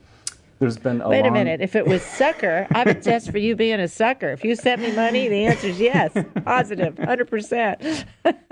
there's 0.62 0.78
been 0.78 1.00
a 1.00 1.08
Wait 1.08 1.22
long... 1.22 1.30
a 1.30 1.32
minute. 1.32 1.60
If 1.60 1.74
it 1.74 1.88
was 1.88 2.02
sucker, 2.02 2.68
I 2.70 2.84
would 2.84 3.02
test 3.02 3.32
for 3.32 3.38
you 3.38 3.56
being 3.56 3.80
a 3.80 3.88
sucker. 3.88 4.30
If 4.30 4.44
you 4.44 4.54
sent 4.54 4.80
me 4.80 4.92
money, 4.92 5.26
the 5.26 5.46
answer 5.46 5.66
is 5.66 5.80
yes, 5.80 6.16
positive, 6.44 6.96
hundred 6.98 7.28
percent. 7.28 8.04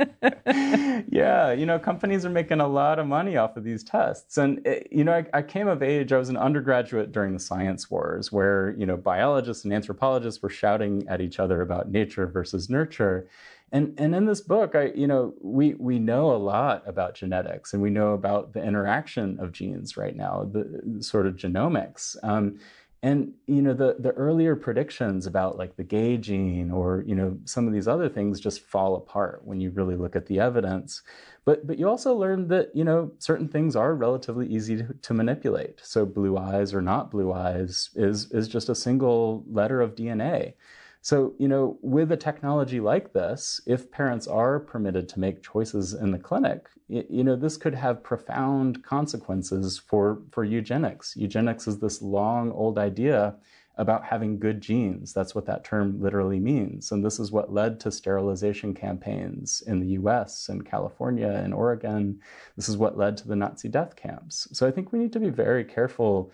Yeah, 1.09 1.53
you 1.53 1.67
know, 1.67 1.79
companies 1.79 2.25
are 2.25 2.31
making 2.31 2.61
a 2.61 2.67
lot 2.67 2.99
of 2.99 3.07
money 3.07 3.37
off 3.37 3.57
of 3.57 3.65
these 3.65 3.83
tests, 3.83 4.39
and 4.39 4.65
it, 4.67 4.89
you 4.91 5.05
know, 5.05 5.13
I, 5.13 5.39
I 5.39 5.43
came 5.43 5.67
of 5.67 5.83
age. 5.83 6.13
I 6.13 6.19
was 6.19 6.29
an 6.29 6.37
undergraduate 6.37 7.13
during 7.13 7.33
the 7.33 7.39
science 7.39 7.91
wars, 7.91 8.31
where 8.31 8.75
you 8.77 8.87
know 8.87 8.97
biologists 8.97 9.65
and 9.65 9.73
anthropologists 9.73 10.43
were 10.43 10.51
shouting 10.51 11.07
at 11.09 11.21
each 11.21 11.39
other 11.39 11.63
about 11.63 11.91
nature 11.91 12.27
versus 12.27 12.69
nurture. 12.69 13.29
And 13.73 13.95
and 13.99 14.15
in 14.15 14.27
this 14.27 14.41
book, 14.41 14.75
I 14.75 14.87
you 14.95 15.07
know 15.07 15.35
we 15.41 15.75
we 15.75 15.99
know 15.99 16.33
a 16.33 16.37
lot 16.37 16.83
about 16.87 17.15
genetics 17.15 17.73
and 17.73 17.83
we 17.83 17.91
know 17.91 18.15
about 18.15 18.53
the 18.53 18.63
interaction 18.63 19.39
of 19.41 19.53
genes 19.53 19.97
right 19.97 20.17
now, 20.17 20.49
the, 20.51 21.03
sort 21.03 21.27
of 21.27 21.37
genomics. 21.37 22.17
Um, 22.23 22.59
and 23.03 23.33
you 23.47 23.63
know 23.63 23.73
the 23.73 23.97
the 23.99 24.11
earlier 24.13 24.55
predictions 24.55 25.27
about 25.27 25.57
like 25.57 25.77
the 25.77 25.85
gay 25.85 26.17
gene 26.19 26.71
or 26.71 27.03
you 27.07 27.15
know 27.15 27.39
some 27.45 27.67
of 27.67 27.73
these 27.73 27.89
other 27.89 28.09
things 28.09 28.41
just 28.41 28.61
fall 28.61 28.97
apart 28.97 29.41
when 29.45 29.61
you 29.61 29.71
really 29.71 29.97
look 29.97 30.17
at 30.17 30.27
the 30.27 30.39
evidence. 30.41 31.03
But 31.45 31.67
but 31.67 31.79
you 31.79 31.89
also 31.89 32.15
learn 32.15 32.49
that 32.49 32.75
you 32.75 32.85
know 32.85 33.13
certain 33.19 33.49
things 33.49 33.75
are 33.77 33.95
relatively 33.95 34.47
easy 34.49 34.77
to, 34.79 34.95
to 35.01 35.15
manipulate. 35.15 35.81
So 35.83 36.05
blue 36.05 36.37
eyes 36.37 36.75
or 36.75 36.83
not 36.83 37.11
blue 37.11 37.33
eyes 37.33 37.91
is 37.95 38.31
is 38.33 38.49
just 38.49 38.69
a 38.69 38.75
single 38.75 39.45
letter 39.49 39.81
of 39.81 39.95
DNA. 39.95 40.55
So, 41.03 41.35
you 41.39 41.49
know, 41.49 41.79
with 41.81 42.13
a 42.13 42.17
technology 42.17 42.79
like 42.79 43.15
this, 43.15 43.61
if 43.67 43.91
parents 43.91 44.27
are 44.29 44.61
permitted 44.61 45.09
to 45.11 45.21
make 45.21 45.43
choices 45.43 45.95
in 45.95 46.11
the 46.11 46.19
clinic, 46.19 46.69
you 46.89 47.25
know, 47.25 47.37
this 47.37 47.57
could 47.57 47.75
have 47.75 48.03
profound 48.03 48.85
consequences 48.85 49.79
for, 49.79 50.21
for 50.31 50.45
eugenics. 50.45 51.17
Eugenics 51.17 51.67
is 51.67 51.79
this 51.79 52.03
long 52.03 52.53
old 52.53 52.79
idea 52.79 53.37
about 53.77 54.05
having 54.05 54.39
good 54.39 54.61
genes. 54.61 55.15
That's 55.15 55.35
what 55.35 55.47
that 55.47 55.65
term 55.65 56.03
literally 56.03 56.39
means. 56.39 56.93
And 56.93 57.03
this 57.03 57.19
is 57.19 57.33
what 57.33 57.51
led 57.51 57.81
to 57.81 57.91
sterilization 57.91 58.75
campaigns 58.75 59.63
in 59.67 59.81
the 59.81 59.99
US 60.01 60.51
and 60.51 60.67
California 60.67 61.31
and 61.31 61.55
Oregon. 61.55 62.21
This 62.57 62.69
is 62.69 62.77
what 62.77 62.99
led 62.99 63.17
to 63.19 63.29
the 63.29 63.37
Nazi 63.37 63.71
death 63.71 63.97
camps. 63.97 64.49
So 64.53 64.67
I 64.67 64.71
think 64.71 64.93
we 64.93 64.99
need 64.99 65.15
to 65.15 65.21
be 65.21 65.31
very 65.31 65.65
careful 65.65 66.31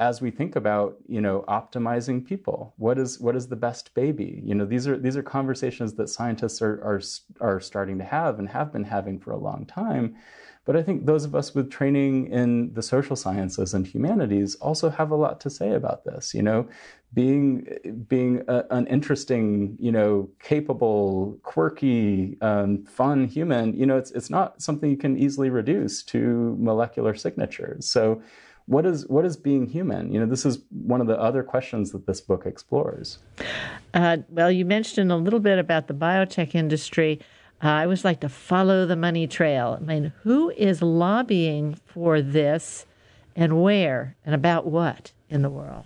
as 0.00 0.22
we 0.22 0.30
think 0.30 0.56
about 0.56 0.96
you 1.06 1.20
know 1.20 1.44
optimizing 1.46 2.26
people 2.26 2.72
what 2.78 2.98
is 2.98 3.20
what 3.20 3.36
is 3.36 3.46
the 3.46 3.54
best 3.54 3.94
baby? 3.94 4.40
You 4.42 4.54
know 4.54 4.64
these 4.64 4.88
are 4.88 4.98
these 4.98 5.16
are 5.16 5.22
conversations 5.22 5.94
that 5.94 6.08
scientists 6.08 6.60
are 6.62 6.82
are 6.82 7.00
are 7.40 7.60
starting 7.60 7.98
to 7.98 8.04
have 8.04 8.38
and 8.40 8.48
have 8.48 8.72
been 8.72 8.84
having 8.84 9.20
for 9.20 9.30
a 9.30 9.36
long 9.36 9.66
time. 9.66 10.16
But 10.66 10.76
i 10.76 10.82
think 10.82 11.06
those 11.06 11.24
of 11.24 11.34
us 11.34 11.54
with 11.54 11.70
training 11.70 12.30
in 12.30 12.72
the 12.74 12.82
social 12.82 13.16
sciences 13.16 13.74
and 13.74 13.86
humanities 13.86 14.54
also 14.56 14.88
have 14.88 15.10
a 15.10 15.16
lot 15.16 15.40
to 15.40 15.50
say 15.50 15.72
about 15.72 16.04
this 16.04 16.34
you 16.34 16.42
know? 16.42 16.68
Being 17.12 17.66
being 18.08 18.42
a, 18.46 18.64
an 18.70 18.86
interesting 18.86 19.76
you 19.80 19.90
know 19.90 20.30
capable 20.40 21.38
quirky 21.42 22.38
um, 22.40 22.84
fun 22.84 23.24
human 23.26 23.74
you 23.74 23.84
know 23.84 23.98
it's 23.98 24.12
it's 24.12 24.30
not 24.30 24.62
something 24.62 24.88
you 24.90 24.96
can 24.96 25.18
easily 25.18 25.50
reduce 25.50 26.04
to 26.04 26.56
molecular 26.58 27.14
signatures. 27.16 27.88
So 27.88 28.22
what 28.66 28.86
is 28.86 29.06
what 29.08 29.24
is 29.24 29.36
being 29.36 29.66
human? 29.66 30.12
You 30.12 30.20
know, 30.20 30.26
this 30.26 30.46
is 30.46 30.60
one 30.70 31.00
of 31.00 31.06
the 31.06 31.18
other 31.20 31.42
questions 31.42 31.92
that 31.92 32.06
this 32.06 32.20
book 32.20 32.46
explores. 32.46 33.18
Uh, 33.94 34.18
well, 34.28 34.50
you 34.50 34.64
mentioned 34.64 35.10
a 35.10 35.16
little 35.16 35.40
bit 35.40 35.58
about 35.58 35.88
the 35.88 35.94
biotech 35.94 36.54
industry. 36.54 37.20
Uh, 37.62 37.68
I 37.68 37.82
always 37.84 38.04
like 38.04 38.20
to 38.20 38.28
follow 38.28 38.86
the 38.86 38.96
money 38.96 39.26
trail. 39.26 39.76
I 39.80 39.84
mean, 39.84 40.12
who 40.22 40.50
is 40.50 40.80
lobbying 40.82 41.74
for 41.84 42.22
this, 42.22 42.86
and 43.36 43.62
where, 43.62 44.16
and 44.24 44.34
about 44.34 44.66
what 44.66 45.12
in 45.28 45.42
the 45.42 45.50
world? 45.50 45.84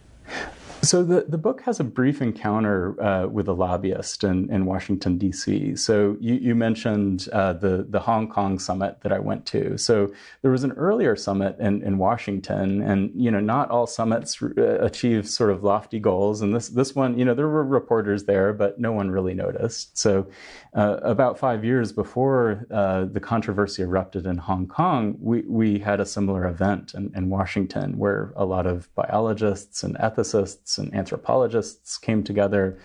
So 0.85 1.03
the, 1.03 1.25
the 1.27 1.39
book 1.39 1.63
has 1.63 1.81
a 1.81 1.85
brief 1.85 2.21
encounter 2.21 3.01
uh, 3.03 3.27
with 3.27 3.49
a 3.49 3.55
lobbyist 3.55 4.23
in, 4.23 4.51
in 4.51 4.67
Washington 4.67 5.17
D.C. 5.17 5.77
So 5.77 6.17
you, 6.21 6.35
you 6.35 6.55
mentioned 6.55 7.29
uh, 7.33 7.55
the 7.55 7.87
the 7.89 8.01
Hong 8.01 8.29
Kong 8.29 8.59
summit 8.59 8.99
that 9.01 9.13
I 9.13 9.19
went 9.19 9.47
to. 9.47 9.79
So 9.79 10.13
there 10.43 10.51
was 10.51 10.63
an 10.63 10.73
earlier 10.73 11.17
summit 11.17 11.57
in, 11.59 11.83
in 11.83 11.97
Washington, 11.97 12.83
and 12.83 13.11
you 13.15 13.31
know 13.31 13.41
not 13.41 13.71
all 13.71 13.87
summits 13.87 14.43
uh, 14.43 14.79
achieve 14.81 15.27
sort 15.27 15.51
of 15.51 15.65
lofty 15.65 15.99
goals. 15.99 16.43
And 16.43 16.55
this 16.55 16.69
this 16.69 16.95
one, 16.95 17.19
you 17.19 17.25
know, 17.25 17.35
there 17.35 17.49
were 17.49 17.65
reporters 17.65 18.25
there, 18.25 18.53
but 18.53 18.79
no 18.79 18.93
one 18.93 19.11
really 19.11 19.35
noticed. 19.35 19.97
So 19.97 20.27
uh, 20.75 20.99
about 21.03 21.39
five 21.39 21.65
years 21.65 21.93
before 21.93 22.67
uh, 22.71 23.07
the 23.07 23.21
controversy 23.21 23.83
erupted 23.83 24.27
in 24.27 24.37
Hong 24.37 24.67
Kong, 24.67 25.17
we 25.19 25.43
we 25.43 25.79
had 25.79 26.01
a 26.01 26.07
similar 26.07 26.47
event 26.47 26.93
in, 26.95 27.11
in 27.17 27.31
Washington 27.31 27.97
where 27.97 28.33
a 28.37 28.45
lot 28.45 28.67
of 28.67 28.95
biologists 28.95 29.83
and 29.83 29.97
ethicists 29.97 30.74
and 30.79 30.95
anthropologists 30.95 31.99
came 31.99 32.23
together 32.23 32.79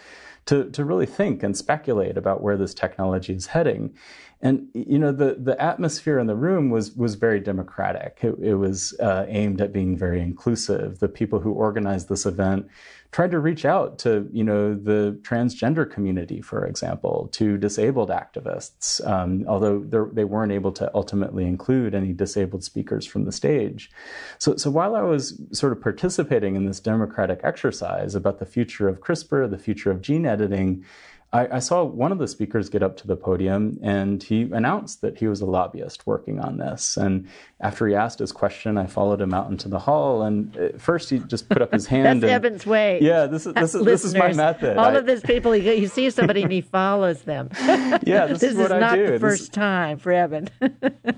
to, 0.46 0.70
to 0.72 0.84
really 0.84 1.06
think 1.06 1.44
and 1.44 1.56
speculate 1.56 2.18
about 2.18 2.42
where 2.42 2.58
this 2.58 2.74
technology 2.74 3.34
is 3.34 3.48
heading. 3.48 3.94
And 4.42 4.70
you 4.74 4.98
know, 4.98 5.12
the 5.12 5.36
the 5.36 5.62
atmosphere 5.62 6.18
in 6.18 6.28
the 6.28 6.36
room 6.36 6.70
was 6.70 6.96
was 6.96 7.16
very 7.16 7.42
democratic. 7.42 8.20
It, 8.22 8.36
it 8.42 8.56
was 8.56 8.98
uh, 9.02 9.26
aimed 9.28 9.60
at 9.60 9.74
being 9.74 9.98
very 9.98 10.22
inclusive. 10.22 11.00
The 11.00 11.10
people 11.10 11.40
who 11.40 11.52
organized 11.52 12.08
this 12.08 12.26
event 12.26 12.68
tried 13.12 13.32
to 13.32 13.40
reach 13.40 13.66
out 13.66 14.00
to 14.00 14.30
you 14.32 14.46
know 14.46 14.74
the 14.76 15.20
transgender 15.24 15.90
community, 15.90 16.42
for 16.42 16.66
example, 16.66 17.28
to 17.34 17.58
disabled 17.58 18.10
activists, 18.10 19.06
um, 19.06 19.44
although 19.46 19.80
they 19.80 20.24
weren't 20.24 20.54
able 20.54 20.72
to 20.72 20.90
ultimately 20.94 21.46
include 21.46 21.94
any 21.94 22.14
disabled 22.14 22.64
speakers 22.64 23.06
from 23.06 23.26
the 23.26 23.34
stage. 23.34 23.92
So, 24.38 24.56
so 24.56 24.70
while 24.70 24.96
I 24.96 25.02
was 25.02 25.42
sort 25.52 25.74
of 25.74 25.82
participating 25.82 26.56
in 26.56 26.66
this 26.66 26.80
democratic 26.80 27.42
exercise 27.44 28.16
about 28.16 28.40
the 28.40 28.46
future 28.46 28.88
of 28.88 29.02
CRISPR, 29.02 29.50
the 29.50 29.58
future 29.58 29.92
of 29.92 30.02
gene 30.02 30.26
editing, 30.26 30.86
I, 31.32 31.58
I, 31.58 31.60
saw 31.60 31.84
one 31.84 32.12
of 32.12 32.18
the 32.18 32.28
speakers 32.28 32.70
get 32.70 32.82
up 32.82 32.98
to 32.98 33.08
the 33.08 33.16
podium 33.16 33.78
and 33.84 34.22
he 34.24 34.44
announced 34.52 35.02
that 35.02 35.20
he 35.20 35.28
was 35.28 35.42
a 35.42 35.46
lobbyist 35.46 36.08
working 36.08 36.40
on 36.40 36.58
this. 36.58 36.98
And 36.98 37.28
after 37.62 37.88
he 37.88 37.94
asked 37.94 38.18
his 38.18 38.32
question, 38.32 38.78
I 38.80 38.88
followed 38.88 39.22
him 39.22 39.34
out 39.34 39.52
into 39.52 39.68
the 39.68 39.78
hall. 39.78 40.24
And 40.24 40.74
first, 40.78 41.10
he 41.10 41.20
just 41.20 41.48
put 41.48 41.62
up 41.62 41.74
his 41.74 41.86
hand. 41.88 42.24
That's 42.24 42.32
and, 42.32 42.46
Eben's 42.46 42.66
way. 42.66 43.00
Yeah, 43.02 43.28
this 43.28 43.46
is 43.46 43.54
this 43.54 43.76
is 43.76 43.86
this 43.86 44.06
is 44.06 44.16
my 44.16 44.34
method. 44.34 44.78
All 44.78 44.86
I, 44.86 44.94
of 44.94 45.06
these 45.06 45.22
people, 45.22 45.56
you, 45.56 45.72
you 45.74 45.88
see 45.88 46.10
somebody 46.10 46.44
and 46.44 46.52
he 46.52 46.62
follows 46.62 47.22
them. 47.24 47.50
Yeah, 48.04 48.28
this, 48.28 48.40
this 48.42 48.52
is, 48.54 48.58
what 48.58 48.72
is 48.72 48.80
not 48.80 48.98
the 48.98 49.20
first 49.20 49.42
this, 49.42 49.50
time 49.50 49.98
for 49.98 50.12
Eben. 50.12 50.50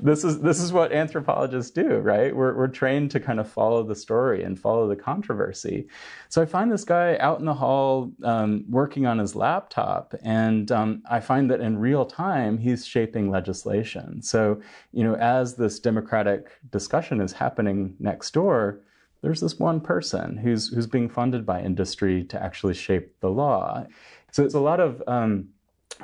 this 0.02 0.24
is 0.24 0.42
this 0.42 0.60
is 0.60 0.74
what 0.74 0.92
anthropologists 0.92 1.72
do, 1.72 1.98
right? 1.98 2.36
We're 2.36 2.56
we're 2.56 2.68
trained 2.68 3.12
to 3.12 3.20
kind 3.20 3.40
of 3.40 3.48
follow 3.48 3.84
the 3.84 3.96
story 3.96 4.44
and 4.44 4.60
follow 4.60 4.88
the 4.88 4.96
controversy. 4.96 5.88
So 6.30 6.42
I 6.42 6.46
find 6.46 6.72
this 6.72 6.84
guy 6.84 7.18
out 7.18 7.40
in 7.40 7.46
the 7.46 7.54
hall 7.54 8.12
um, 8.24 8.66
working 8.70 9.06
on 9.06 9.20
his 9.20 9.36
laptop, 9.36 10.01
and 10.24 10.72
um, 10.72 11.04
I 11.10 11.20
find 11.20 11.50
that 11.52 11.62
in 11.62 11.78
real 11.78 12.06
time 12.06 12.58
he's 12.58 12.86
shaping 12.86 13.30
legislation. 13.30 14.22
So 14.22 14.62
you 14.92 15.04
know, 15.04 15.16
as 15.16 15.56
this 15.56 15.80
democratic 15.80 16.60
discussion 16.72 17.22
is 17.22 17.34
happening 17.34 17.96
next 18.00 18.34
door, 18.34 18.82
there's 19.22 19.42
this 19.42 19.60
one 19.60 19.80
person 19.80 20.38
who's 20.38 20.70
who's 20.70 20.88
being 20.88 21.10
funded 21.10 21.46
by 21.46 21.62
industry 21.62 22.24
to 22.26 22.42
actually 22.42 22.74
shape 22.74 23.20
the 23.20 23.30
law. 23.30 23.86
So 24.32 24.44
it's 24.44 24.56
a 24.56 24.60
lot 24.60 24.80
of 24.80 25.04
um, 25.08 25.50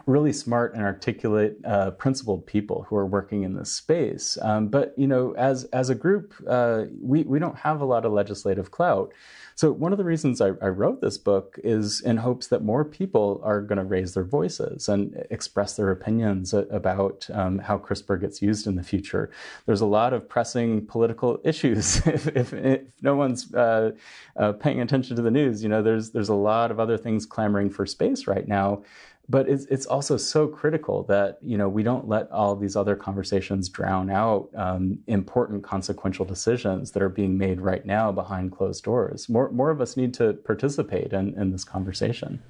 really 0.05 0.33
smart 0.33 0.73
and 0.75 0.83
articulate, 0.83 1.57
uh, 1.65 1.91
principled 1.91 2.45
people 2.45 2.85
who 2.87 2.95
are 2.95 3.05
working 3.05 3.43
in 3.43 3.55
this 3.55 3.71
space. 3.71 4.37
Um, 4.41 4.67
but 4.67 4.93
you 4.97 5.07
know, 5.07 5.33
as 5.33 5.63
as 5.65 5.89
a 5.89 5.95
group, 5.95 6.33
uh, 6.47 6.85
we 7.01 7.23
we 7.23 7.39
don't 7.39 7.57
have 7.57 7.81
a 7.81 7.85
lot 7.85 8.05
of 8.05 8.11
legislative 8.11 8.71
clout. 8.71 9.13
So 9.57 9.71
one 9.71 9.91
of 9.91 9.97
the 9.97 10.03
reasons 10.03 10.39
I, 10.39 10.49
I 10.61 10.67
wrote 10.67 11.01
this 11.01 11.17
book 11.17 11.59
is 11.63 11.99
in 12.01 12.17
hopes 12.17 12.45
that 12.49 12.63
more 12.63 12.85
people 12.85 13.41
are 13.43 13.59
going 13.59 13.79
to 13.79 13.83
raise 13.83 14.13
their 14.13 14.23
voices 14.23 14.87
and 14.87 15.25
express 15.31 15.75
their 15.75 15.89
opinions 15.89 16.53
about 16.53 17.27
um, 17.33 17.57
how 17.57 17.79
CRISPR 17.79 18.21
gets 18.21 18.39
used 18.39 18.67
in 18.67 18.75
the 18.75 18.83
future. 18.83 19.31
There's 19.65 19.81
a 19.81 19.87
lot 19.87 20.13
of 20.13 20.29
pressing 20.29 20.85
political 20.85 21.39
issues. 21.43 22.05
if, 22.05 22.27
if, 22.27 22.53
if, 22.53 22.81
no 23.01 23.15
one's 23.15 23.51
uh, 23.51 23.93
uh, 24.35 24.51
paying 24.51 24.79
attention 24.79 25.15
to 25.15 25.23
the 25.23 25.31
news, 25.31 25.63
you 25.63 25.69
know, 25.69 25.81
there's 25.81 26.11
there's 26.11 26.29
a 26.29 26.35
lot 26.35 26.69
of 26.69 26.79
other 26.79 26.97
things 26.97 27.25
clamoring 27.25 27.71
for 27.71 27.87
space 27.87 28.27
right 28.27 28.47
now 28.47 28.83
but 29.29 29.49
it's 29.49 29.65
it's 29.65 29.85
also 29.85 30.15
so 30.15 30.47
critical 30.47 31.03
that 31.03 31.37
you 31.41 31.57
know 31.57 31.67
we 31.67 31.83
don't 31.83 32.07
let 32.07 32.31
all 32.31 32.55
these 32.55 32.75
other 32.75 32.95
conversations 32.95 33.67
drown 33.67 34.09
out 34.09 34.49
um, 34.55 34.99
important 35.07 35.63
consequential 35.63 36.25
decisions 36.25 36.91
that 36.91 37.03
are 37.03 37.09
being 37.09 37.37
made 37.37 37.59
right 37.59 37.85
now 37.85 38.11
behind 38.11 38.51
closed 38.51 38.83
doors. 38.83 39.27
More 39.27 39.46
more 39.49 39.69
of 39.69 39.81
us 39.81 39.97
need 39.97 40.13
to 40.15 40.33
participate 40.33 41.13
in, 41.13 41.33
in 41.39 41.51
this 41.51 41.63
conversation. 41.63 42.41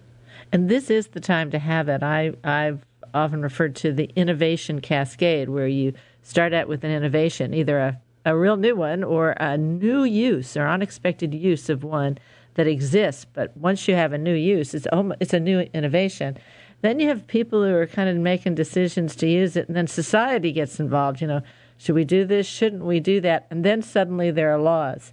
And 0.52 0.70
this 0.70 0.90
is 0.90 1.08
the 1.08 1.20
time 1.20 1.52
to 1.52 1.60
have 1.60 1.90
it. 1.90 2.04
I 2.04 2.34
I've 2.44 2.86
often 3.14 3.42
referred 3.42 3.76
to 3.78 3.92
the 3.92 4.12
innovation 4.16 4.82
cascade, 4.82 5.50
where 5.50 5.68
you 5.68 5.94
start 6.22 6.54
out 6.54 6.68
with 6.68 6.84
an 6.84 6.92
innovation, 6.92 7.54
either 7.54 7.80
a, 7.80 8.02
a 8.26 8.38
real 8.38 8.58
new 8.58 8.76
one 8.76 9.04
or 9.04 9.32
a 9.32 9.58
new 9.58 10.04
use 10.04 10.56
or 10.56 10.68
unexpected 10.68 11.34
use 11.34 11.70
of 11.70 11.84
one 11.84 12.18
that 12.56 12.68
exists. 12.68 13.26
But 13.26 13.56
once 13.58 13.88
you 13.88 13.96
have 13.96 14.14
a 14.14 14.18
new 14.18 14.34
use, 14.34 14.74
it's 14.74 14.88
it's 15.20 15.34
a 15.34 15.40
new 15.40 15.62
innovation 15.74 16.38
then 16.82 17.00
you 17.00 17.08
have 17.08 17.28
people 17.28 17.64
who 17.64 17.74
are 17.74 17.88
kind 17.88 18.10
of 18.10 18.16
making 18.18 18.56
decisions 18.56 19.16
to 19.18 19.28
use 19.28 19.56
it, 19.56 19.68
and 19.68 19.76
then 19.76 19.88
society 19.88 20.52
gets 20.52 20.80
involved. 20.80 21.22
You 21.22 21.28
know, 21.28 21.42
should 21.78 21.96
we 21.96 22.06
do 22.06 22.26
this? 22.26 22.46
Shouldn't 22.46 22.84
we 22.84 23.00
do 23.00 23.20
that? 23.22 23.48
And 23.50 23.64
then 23.64 23.82
suddenly 23.82 24.32
there 24.32 24.52
are 24.54 24.60
laws. 24.60 25.12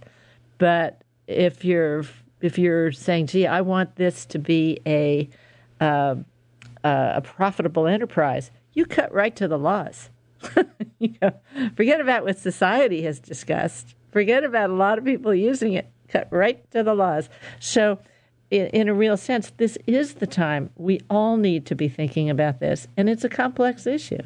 But 0.57 1.01
if 1.27 1.65
you're 1.65 2.03
if 2.41 2.57
you're 2.57 2.91
saying, 2.91 3.27
"Gee, 3.27 3.47
I 3.47 3.61
want 3.61 3.95
this 3.95 4.25
to 4.27 4.39
be 4.39 4.79
a 4.85 5.29
uh, 5.79 6.15
uh, 6.83 7.13
a 7.15 7.21
profitable 7.21 7.87
enterprise," 7.87 8.51
you 8.73 8.85
cut 8.85 9.13
right 9.13 9.35
to 9.35 9.47
the 9.47 9.57
laws. 9.57 10.09
you 10.99 11.15
know, 11.21 11.31
forget 11.75 12.01
about 12.01 12.23
what 12.23 12.37
society 12.37 13.01
has 13.03 13.19
discussed. 13.19 13.95
Forget 14.11 14.43
about 14.43 14.69
a 14.69 14.73
lot 14.73 14.97
of 14.97 15.05
people 15.05 15.33
using 15.33 15.73
it. 15.73 15.89
Cut 16.07 16.27
right 16.31 16.69
to 16.71 16.83
the 16.83 16.93
laws. 16.93 17.29
So 17.59 17.99
in, 18.51 18.67
in 18.67 18.89
a 18.89 18.93
real 18.93 19.17
sense, 19.17 19.51
this 19.57 19.77
is 19.87 20.15
the 20.15 20.27
time 20.27 20.69
we 20.75 21.01
all 21.09 21.37
need 21.37 21.65
to 21.67 21.75
be 21.75 21.89
thinking 21.89 22.29
about 22.29 22.59
this, 22.59 22.87
and 22.95 23.09
it's 23.09 23.23
a 23.23 23.29
complex 23.29 23.87
issue. 23.87 24.21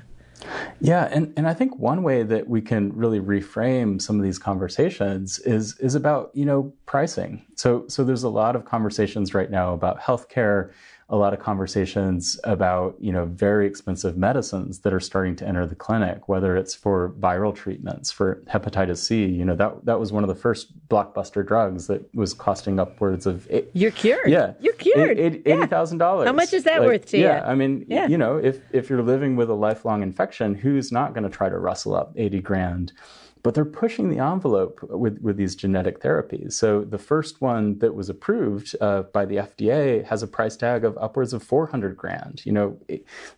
Yeah, 0.80 1.10
and, 1.12 1.34
and 1.36 1.48
I 1.48 1.54
think 1.54 1.78
one 1.78 2.04
way 2.04 2.24
that 2.24 2.48
we 2.48 2.62
can 2.62 2.94
really 2.96 3.20
reframe 3.20 4.02
some 4.02 4.18
of 4.18 4.24
these 4.24 4.40
conversations 4.40 5.40
is 5.40 5.78
is 5.80 5.96
about 5.96 6.32
you 6.34 6.46
know 6.46 6.74
pricing. 6.86 7.46
So 7.56 7.86
so 7.88 8.04
there's 8.04 8.24
a 8.24 8.30
lot 8.30 8.56
of 8.56 8.66
conversations 8.66 9.34
right 9.34 9.52
now 9.52 9.74
about 9.74 10.00
healthcare 10.00 10.72
a 11.12 11.16
lot 11.16 11.34
of 11.34 11.40
conversations 11.40 12.40
about 12.44 12.96
you 13.00 13.12
know 13.12 13.26
very 13.26 13.66
expensive 13.66 14.16
medicines 14.16 14.80
that 14.80 14.94
are 14.94 15.00
starting 15.00 15.36
to 15.38 15.48
enter 15.48 15.66
the 15.66 15.76
clinic, 15.76 16.30
whether 16.30 16.56
it's 16.56 16.76
for 16.76 17.14
viral 17.20 17.54
treatments 17.54 18.12
for 18.12 18.44
hepatitis 18.48 18.98
C. 18.98 19.26
You 19.26 19.44
know 19.44 19.56
that 19.56 19.86
that 19.86 20.00
was 20.00 20.12
one 20.12 20.24
of 20.24 20.28
the 20.28 20.36
first 20.36 20.68
blockbuster 20.88 21.46
drugs 21.46 21.88
that 21.88 22.14
was 22.14 22.34
costing 22.34 22.80
upwards 22.80 23.26
of. 23.26 23.48
Eight, 23.50 23.70
you're 23.74 23.92
cured. 23.92 24.30
Yeah, 24.30 24.54
you're 24.60 24.74
cured. 24.74 25.20
Eighty 25.20 25.66
thousand 25.66 25.98
yeah. 25.98 26.06
dollars. 26.06 26.28
How 26.28 26.34
much 26.34 26.54
is 26.54 26.64
that 26.66 26.82
like, 26.82 26.88
worth 26.88 27.06
to 27.08 27.18
yeah, 27.18 27.24
you? 27.24 27.30
Yeah, 27.30 27.50
I 27.50 27.56
mean, 27.56 27.86
yeah. 27.88 28.08
you 28.08 28.18
know, 28.18 28.38
if 28.38 28.62
if 28.72 28.90
you're 28.90 29.02
living 29.02 29.36
with 29.36 29.50
a 29.50 29.56
lifelong 29.56 30.04
infection, 30.04 30.54
who's 30.54 30.92
not 30.92 31.14
going 31.14 31.24
to 31.24 31.30
try 31.30 31.50
to 31.50 31.58
rustle 31.58 31.96
up 31.96 32.14
eighty 32.16 32.40
grand? 32.40 32.94
But 33.42 33.54
they're 33.54 33.66
pushing 33.66 34.10
the 34.10 34.20
envelope 34.20 34.80
with, 34.84 35.20
with 35.22 35.38
these 35.38 35.56
genetic 35.56 36.02
therapies. 36.02 36.54
So 36.54 36.84
the 36.84 36.98
first 36.98 37.42
one 37.42 37.80
that 37.80 37.96
was 37.96 38.10
approved 38.10 38.76
uh, 38.82 39.04
by 39.04 39.26
the 39.26 39.38
FDA 39.38 40.04
has 40.06 40.22
a 40.24 40.28
price 40.28 40.58
tag 40.58 40.84
of 40.84 40.98
upwards 40.98 41.32
of 41.32 41.42
400 41.42 41.96
grand. 41.96 42.42
You 42.46 42.52
know, 42.52 42.80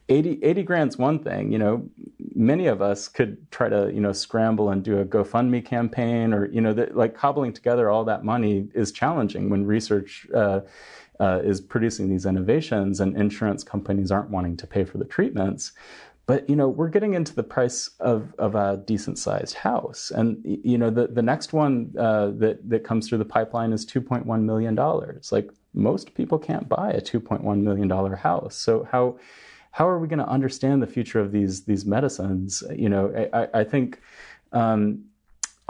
80, 0.09 0.43
80 0.43 0.63
grand's 0.63 0.97
one 0.97 1.19
thing. 1.19 1.51
You 1.51 1.59
know, 1.59 1.89
many 2.33 2.65
of 2.65 2.81
us 2.81 3.07
could 3.07 3.49
try 3.51 3.69
to, 3.69 3.91
you 3.93 4.01
know, 4.01 4.11
scramble 4.11 4.69
and 4.69 4.83
do 4.83 4.99
a 4.99 5.05
GoFundMe 5.05 5.63
campaign 5.63 6.33
or, 6.33 6.47
you 6.47 6.61
know, 6.61 6.73
the, 6.73 6.89
like 6.93 7.13
cobbling 7.13 7.53
together 7.53 7.89
all 7.89 8.03
that 8.05 8.23
money 8.23 8.67
is 8.73 8.91
challenging 8.91 9.49
when 9.49 9.65
research 9.65 10.27
uh, 10.33 10.61
uh, 11.19 11.39
is 11.43 11.61
producing 11.61 12.09
these 12.09 12.25
innovations 12.25 12.99
and 12.99 13.15
insurance 13.15 13.63
companies 13.63 14.11
aren't 14.11 14.31
wanting 14.31 14.57
to 14.57 14.65
pay 14.65 14.83
for 14.83 14.97
the 14.97 15.05
treatments. 15.05 15.73
But 16.31 16.49
you 16.49 16.55
know, 16.55 16.69
we're 16.69 16.87
getting 16.87 17.13
into 17.13 17.35
the 17.35 17.43
price 17.43 17.89
of, 17.99 18.33
of 18.37 18.55
a 18.55 18.81
decent 18.87 19.19
sized 19.19 19.53
house, 19.53 20.11
and 20.11 20.39
you 20.45 20.77
know, 20.77 20.89
the 20.89 21.07
the 21.07 21.21
next 21.21 21.51
one 21.51 21.93
uh, 21.99 22.27
that 22.37 22.69
that 22.69 22.85
comes 22.85 23.09
through 23.09 23.17
the 23.17 23.25
pipeline 23.25 23.73
is 23.73 23.83
two 23.83 23.99
point 23.99 24.25
one 24.25 24.45
million 24.45 24.73
dollars. 24.73 25.33
Like 25.33 25.51
most 25.73 26.13
people 26.13 26.39
can't 26.39 26.69
buy 26.69 26.91
a 26.91 27.01
two 27.01 27.19
point 27.19 27.43
one 27.43 27.65
million 27.65 27.89
dollar 27.89 28.15
house. 28.15 28.55
So 28.55 28.87
how 28.89 29.19
how 29.71 29.85
are 29.89 29.99
we 29.99 30.07
going 30.07 30.19
to 30.19 30.29
understand 30.29 30.81
the 30.81 30.87
future 30.87 31.19
of 31.19 31.33
these 31.33 31.65
these 31.65 31.83
medicines? 31.83 32.63
You 32.73 32.87
know, 32.87 33.29
I, 33.33 33.49
I 33.53 33.63
think 33.65 33.99
um, 34.53 35.03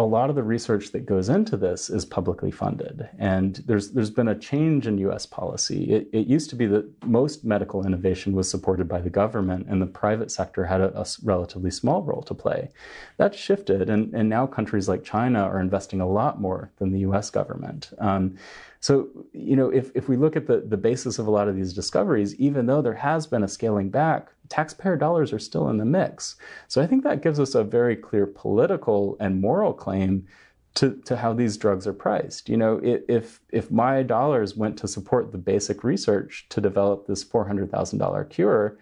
a 0.02 0.06
lot 0.06 0.30
of 0.30 0.36
the 0.36 0.43
research 0.43 0.91
that 0.91 1.06
goes 1.06 1.30
into 1.30 1.58
this 1.58 1.89
is 1.89 2.06
publicly 2.06 2.52
funded, 2.52 3.08
and 3.18 3.58
there's 3.66 3.91
there's 3.91 4.10
been 4.10 4.28
a 4.28 4.38
change 4.38 4.88
in 4.88 4.97
U.S. 4.99 5.26
policy. 5.26 5.91
It, 5.91 6.10
it 6.12 6.28
used 6.28 6.49
to 6.49 6.56
be 6.56 6.66
that 6.68 6.86
most 7.06 7.45
medical 7.45 7.86
innovation 7.86 8.34
was 8.34 8.49
supported 8.49 8.88
by 8.88 9.02
the 9.02 9.10
government, 9.10 9.68
and 9.70 9.82
the 9.82 9.86
private 9.86 10.32
sector 10.32 10.66
had 10.66 10.82
a, 10.82 10.99
a 10.99 11.06
relatively 11.24 11.72
small 11.72 12.04
role 12.04 12.24
to 12.24 12.34
play. 12.34 12.70
That 13.18 13.36
shifted, 13.36 13.89
and, 13.89 14.14
and 14.14 14.28
now 14.28 14.47
countries 14.47 14.89
like 14.89 15.04
China 15.04 15.39
are 15.39 15.60
investing 15.60 16.02
a 16.02 16.08
lot 16.08 16.41
more 16.41 16.72
than 16.78 16.91
the 16.91 16.99
U.S. 16.99 17.30
government. 17.30 17.91
Um, 17.99 18.38
so, 18.82 19.10
you 19.32 19.56
know, 19.56 19.70
if, 19.70 19.91
if 19.93 20.10
we 20.10 20.18
look 20.18 20.36
at 20.36 20.47
the, 20.47 20.62
the 20.62 20.78
basis 20.78 21.20
of 21.20 21.28
a 21.28 21.32
lot 21.32 21.47
of 21.47 21.56
these 21.56 21.72
discoveries, 21.72 22.34
even 22.36 22.66
though 22.66 22.82
there 22.82 22.95
has 22.95 23.28
been 23.28 23.43
a 23.43 23.47
scaling 23.47 23.91
back, 23.91 24.30
taxpayer 24.52 24.97
dollars 24.97 25.32
are 25.32 25.39
still 25.39 25.70
in 25.70 25.78
the 25.78 25.86
mix. 25.86 26.36
So 26.68 26.82
I 26.82 26.88
think 26.88 27.04
that 27.04 27.24
gives 27.24 27.39
us 27.39 27.56
a 27.56 27.64
very 27.64 27.95
clear 27.95 28.28
political 28.28 29.16
and 29.20 29.39
moral 29.39 29.74
claim 29.74 30.28
to, 30.74 31.02
to 31.06 31.16
how 31.16 31.34
these 31.34 31.58
drugs 31.58 31.88
are 31.88 31.93
priced. 31.93 32.49
You 32.49 32.58
know, 32.58 32.80
if 32.84 33.39
if 33.49 33.72
my 33.72 34.04
dollars 34.04 34.56
went 34.56 34.78
to 34.80 34.88
support 34.88 35.32
the 35.32 35.38
basic 35.38 35.84
research 35.84 36.45
to 36.49 36.62
develop 36.62 37.08
this 37.08 37.24
four 37.24 37.45
hundred 37.45 37.72
thousand 37.72 37.99
dollar 37.99 38.24
cure, 38.26 38.78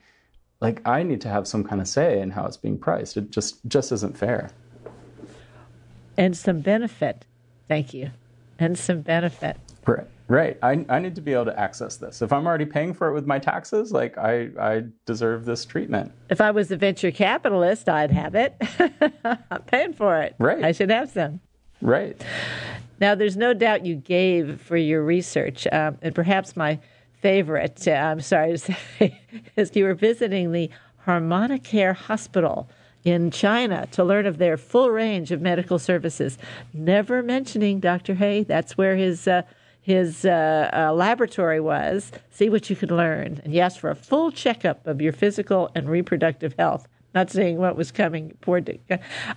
like 0.60 0.82
I 0.88 1.04
need 1.04 1.22
to 1.22 1.30
have 1.30 1.48
some 1.48 1.64
kind 1.64 1.82
of 1.82 1.88
say 1.88 2.20
in 2.20 2.32
how 2.32 2.46
it's 2.46 2.58
being 2.58 2.78
priced. 2.78 3.18
It 3.18 3.32
just 3.32 3.66
just 3.68 3.92
isn't 3.92 4.18
fair. 4.18 4.50
And 6.18 6.36
some 6.36 6.62
benefit, 6.62 7.26
thank 7.68 7.94
you, 7.94 8.12
and 8.60 8.78
some 8.78 9.02
benefit. 9.02 9.58
Right. 9.86 10.08
Right. 10.30 10.58
I, 10.62 10.86
I 10.90 11.00
need 11.00 11.16
to 11.16 11.22
be 11.22 11.34
able 11.34 11.46
to 11.46 11.60
access 11.60 11.98
this. 11.98 12.22
If 12.22 12.32
I'm 12.32 12.46
already 12.46 12.66
paying 12.66 12.94
for 12.94 13.10
it 13.10 13.14
with 13.14 13.26
my 13.26 13.40
taxes, 13.40 13.92
like 13.92 14.16
I, 14.18 14.50
I 14.60 14.84
deserve 15.06 15.44
this 15.46 15.66
treatment. 15.66 16.12
If 16.30 16.40
I 16.40 16.52
was 16.52 16.72
a 16.72 16.78
venture 16.78 17.12
capitalist, 17.12 17.90
I'd 17.90 18.12
have 18.12 18.36
it. 18.36 18.56
I'm 19.52 19.64
paying 19.64 19.94
for 19.94 20.22
it. 20.22 20.36
Right. 20.38 20.64
I 20.64 20.72
should 20.72 20.92
have 20.92 21.10
some. 21.10 21.42
Right. 21.82 22.24
Now, 23.00 23.16
there's 23.16 23.38
no 23.38 23.56
doubt 23.56 23.86
you 23.86 23.96
gave 23.96 24.62
for 24.62 24.78
your 24.78 25.04
research, 25.04 25.66
um, 25.72 25.98
and 26.02 26.14
perhaps 26.14 26.56
my 26.56 26.80
favorite, 27.22 27.88
uh, 27.88 27.92
I'm 27.92 28.22
sorry 28.22 28.52
to 28.52 28.58
say, 29.00 29.22
is 29.56 29.76
you 29.76 29.86
were 29.86 29.96
visiting 29.96 30.52
the 30.52 30.70
Harmonicare 31.08 31.96
Hospital 31.96 32.70
in 33.04 33.32
China 33.32 33.88
to 33.94 34.04
learn 34.04 34.26
of 34.26 34.38
their 34.38 34.58
full 34.58 34.92
range 34.92 35.32
of 35.32 35.42
medical 35.42 35.80
services, 35.80 36.38
never 36.74 37.24
mentioning 37.24 37.80
Dr. 37.80 38.14
He. 38.14 38.44
That's 38.44 38.78
where 38.78 38.96
his 38.96 39.28
uh, 39.28 39.44
his 39.82 40.26
uh, 40.26 40.70
uh, 40.74 40.94
laboratory 40.94 41.60
was, 41.60 42.12
see 42.30 42.50
what 42.50 42.70
you 42.70 42.76
could 42.76 42.92
learn. 42.92 43.42
And 43.44 43.54
he 43.54 43.62
asked 43.62 43.80
for 43.80 43.90
a 43.90 43.96
full 43.96 44.32
checkup 44.32 44.86
of 44.86 45.02
your 45.02 45.14
physical 45.14 45.72
and 45.74 45.90
reproductive 45.90 46.54
health, 46.58 46.88
not 47.16 47.32
saying 47.32 47.58
what 47.58 47.76
was 47.76 47.92
coming. 47.92 48.38
Poor 48.42 48.62
Dick. 48.62 48.82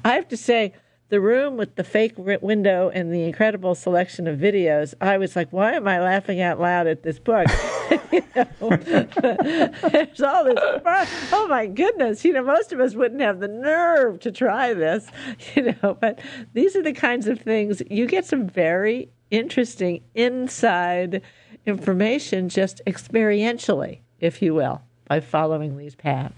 I 0.04 0.14
have 0.14 0.28
to 0.28 0.36
say, 0.36 0.72
the 1.12 1.20
room 1.20 1.58
with 1.58 1.76
the 1.76 1.84
fake 1.84 2.14
window 2.16 2.90
and 2.94 3.12
the 3.12 3.24
incredible 3.24 3.74
selection 3.74 4.26
of 4.26 4.38
videos, 4.38 4.94
I 4.98 5.18
was 5.18 5.36
like, 5.36 5.52
why 5.52 5.74
am 5.74 5.86
I 5.86 6.00
laughing 6.00 6.40
out 6.40 6.58
loud 6.58 6.86
at 6.86 7.02
this 7.02 7.18
book? 7.18 7.46
you 8.10 8.24
know, 8.34 8.76
there's 8.78 10.22
all 10.22 10.44
this. 10.44 10.80
Oh 11.30 11.46
my 11.50 11.66
goodness! 11.66 12.24
You 12.24 12.32
know, 12.32 12.42
most 12.42 12.72
of 12.72 12.80
us 12.80 12.94
wouldn't 12.94 13.20
have 13.20 13.40
the 13.40 13.48
nerve 13.48 14.20
to 14.20 14.32
try 14.32 14.72
this. 14.72 15.06
You 15.54 15.74
know, 15.82 15.98
but 16.00 16.20
these 16.54 16.76
are 16.76 16.82
the 16.82 16.94
kinds 16.94 17.26
of 17.26 17.40
things 17.40 17.82
you 17.90 18.06
get 18.06 18.24
some 18.24 18.48
very 18.48 19.10
interesting 19.32 20.04
inside 20.14 21.22
information 21.66 22.48
just 22.48 22.80
experientially, 22.86 24.00
if 24.20 24.40
you 24.40 24.54
will, 24.54 24.82
by 25.08 25.18
following 25.18 25.76
these 25.76 25.96
paths. 25.96 26.34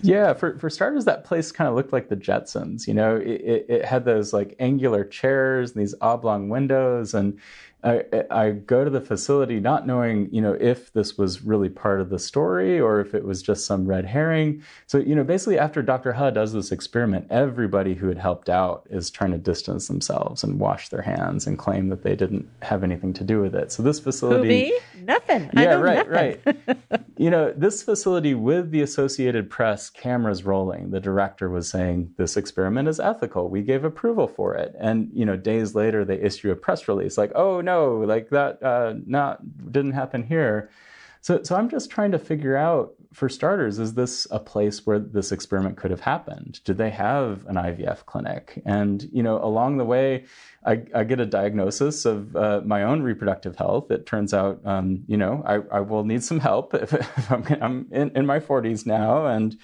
Yeah, 0.00 0.32
for, 0.32 0.56
for 0.58 0.70
starters, 0.70 1.04
that 1.06 1.24
place 1.24 1.50
kind 1.50 1.68
of 1.68 1.74
looked 1.74 1.92
like 1.92 2.08
the 2.08 2.16
Jetsons. 2.16 2.86
You 2.86 2.94
know, 2.94 3.16
it, 3.16 3.26
it, 3.26 3.66
it, 3.68 3.84
had 3.84 4.04
those 4.04 4.32
like 4.32 4.54
angular 4.60 5.04
chairs 5.04 5.72
and 5.72 5.80
these 5.80 5.94
oblong 6.00 6.48
windows, 6.48 7.14
and 7.14 7.38
I, 7.84 8.02
I 8.28 8.50
go 8.50 8.82
to 8.82 8.90
the 8.90 9.00
facility 9.00 9.60
not 9.60 9.86
knowing, 9.86 10.28
you 10.32 10.40
know, 10.40 10.56
if 10.60 10.92
this 10.92 11.16
was 11.16 11.42
really 11.42 11.68
part 11.68 12.00
of 12.00 12.10
the 12.10 12.18
story 12.18 12.80
or 12.80 13.00
if 13.00 13.14
it 13.14 13.24
was 13.24 13.40
just 13.40 13.66
some 13.66 13.86
red 13.86 14.04
herring. 14.04 14.64
So, 14.86 14.98
you 14.98 15.14
know, 15.14 15.22
basically 15.22 15.60
after 15.60 15.80
Dr. 15.80 16.12
He 16.12 16.30
does 16.32 16.52
this 16.52 16.72
experiment, 16.72 17.28
everybody 17.30 17.94
who 17.94 18.08
had 18.08 18.18
helped 18.18 18.48
out 18.48 18.86
is 18.90 19.10
trying 19.10 19.30
to 19.30 19.38
distance 19.38 19.86
themselves 19.86 20.42
and 20.42 20.58
wash 20.58 20.88
their 20.88 21.02
hands 21.02 21.46
and 21.46 21.56
claim 21.56 21.88
that 21.90 22.02
they 22.02 22.16
didn't 22.16 22.48
have 22.62 22.82
anything 22.82 23.12
to 23.14 23.22
do 23.22 23.40
with 23.40 23.54
it. 23.54 23.70
So 23.70 23.84
this 23.84 24.00
facility, 24.00 24.72
Who, 24.94 25.04
nothing. 25.04 25.48
Yeah, 25.54 25.74
right, 25.74 26.08
nothing. 26.08 26.56
right. 26.68 27.02
you 27.16 27.30
know, 27.30 27.52
this 27.56 27.82
facility 27.84 28.34
with 28.34 28.72
the 28.72 28.82
Associated 28.82 29.50
Press 29.50 29.88
cameras 29.88 30.44
rolling, 30.44 30.90
the 30.90 31.00
director 31.00 31.48
was 31.48 31.68
saying 31.68 32.12
this 32.16 32.36
experiment 32.36 32.88
is 32.88 32.98
ethical. 32.98 33.48
We 33.48 33.62
gave 33.62 33.84
approval 33.84 34.26
for 34.26 34.54
it, 34.54 34.74
and 34.78 35.10
you 35.12 35.24
know, 35.24 35.36
days 35.36 35.74
later 35.74 36.04
they 36.04 36.20
issue 36.20 36.50
a 36.50 36.56
press 36.56 36.88
release 36.88 37.16
like, 37.18 37.32
"Oh 37.34 37.60
no, 37.70 37.78
like 38.12 38.26
that 38.30 38.62
uh, 38.62 38.94
not 39.06 39.32
didn't 39.76 39.96
happen 40.02 40.22
here." 40.22 40.70
So, 41.20 41.42
so 41.42 41.56
I'm 41.56 41.68
just 41.68 41.90
trying 41.90 42.12
to 42.12 42.18
figure 42.18 42.56
out, 42.56 42.94
for 43.12 43.28
starters, 43.28 43.78
is 43.78 43.94
this 43.94 44.26
a 44.30 44.38
place 44.38 44.86
where 44.86 44.98
this 44.98 45.32
experiment 45.32 45.76
could 45.76 45.90
have 45.90 46.00
happened? 46.00 46.60
Did 46.64 46.78
they 46.78 46.90
have 46.90 47.44
an 47.46 47.56
IVF 47.56 48.06
clinic? 48.06 48.62
And 48.64 49.08
you 49.12 49.22
know, 49.22 49.42
along 49.42 49.78
the 49.78 49.84
way, 49.84 50.24
I, 50.64 50.82
I 50.94 51.04
get 51.04 51.20
a 51.20 51.26
diagnosis 51.26 52.04
of 52.04 52.36
uh, 52.36 52.60
my 52.64 52.82
own 52.82 53.02
reproductive 53.02 53.56
health. 53.56 53.90
It 53.90 54.06
turns 54.06 54.32
out, 54.32 54.60
um, 54.64 55.04
you 55.06 55.16
know, 55.16 55.42
I, 55.46 55.54
I, 55.78 55.80
will 55.80 56.04
need 56.04 56.22
some 56.22 56.40
help 56.40 56.74
if, 56.84 56.92
if 56.92 57.32
I'm, 57.32 57.44
I'm 57.60 57.86
in, 57.90 58.10
in, 58.16 58.26
my 58.26 58.40
40s 58.40 58.84
now, 58.86 59.26
and 59.26 59.56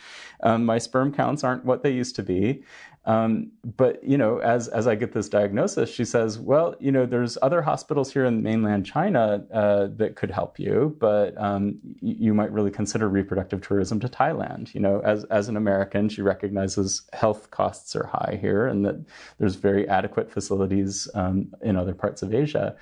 um, 0.43 0.65
my 0.65 0.79
sperm 0.79 1.13
counts 1.13 1.45
aren't 1.45 1.65
what 1.65 1.83
they 1.83 1.93
used 1.93 2.17
to 2.17 2.23
be. 2.23 2.63
Um, 3.07 3.53
but 3.77 4.03
you 4.03 4.17
know, 4.17 4.39
as 4.39 4.69
as 4.69 4.87
I 4.87 4.95
get 4.95 5.13
this 5.13 5.29
diagnosis, 5.29 5.93
she 5.93 6.05
says, 6.07 6.39
"Well, 6.39 6.75
you 6.81 6.91
know, 6.91 7.05
there's 7.05 7.37
other 7.43 7.61
hospitals 7.61 8.13
here 8.13 8.25
in 8.25 8.43
mainland 8.43 8.87
China 8.87 9.45
uh, 9.53 9.89
that 9.97 10.17
could 10.17 10.31
help 10.31 10.59
you, 10.59 10.97
but 10.99 11.37
um, 11.37 11.79
y- 12.01 12.17
you 12.19 12.33
might 12.33 12.51
really 12.51 12.71
consider 12.71 13.09
reproductive 13.09 13.61
tourism 13.61 14.01
to 14.01 14.09
Thailand." 14.09 14.75
You 14.75 14.81
know, 14.81 15.01
as 15.05 15.25
as 15.25 15.49
an 15.49 15.57
American, 15.59 16.09
she 16.09 16.23
recognizes 16.23 17.03
health 17.13 17.51
costs 17.51 17.95
are 17.95 18.07
high 18.07 18.39
here, 18.41 18.67
and 18.67 18.87
that 18.87 19.05
there's 19.39 19.57
very 19.57 19.87
adequate 19.87 20.31
facilities 20.31 21.07
um, 21.15 21.53
in 21.61 21.77
other 21.77 21.95
parts 21.95 22.23
of 22.23 22.35
Asia. 22.35 22.75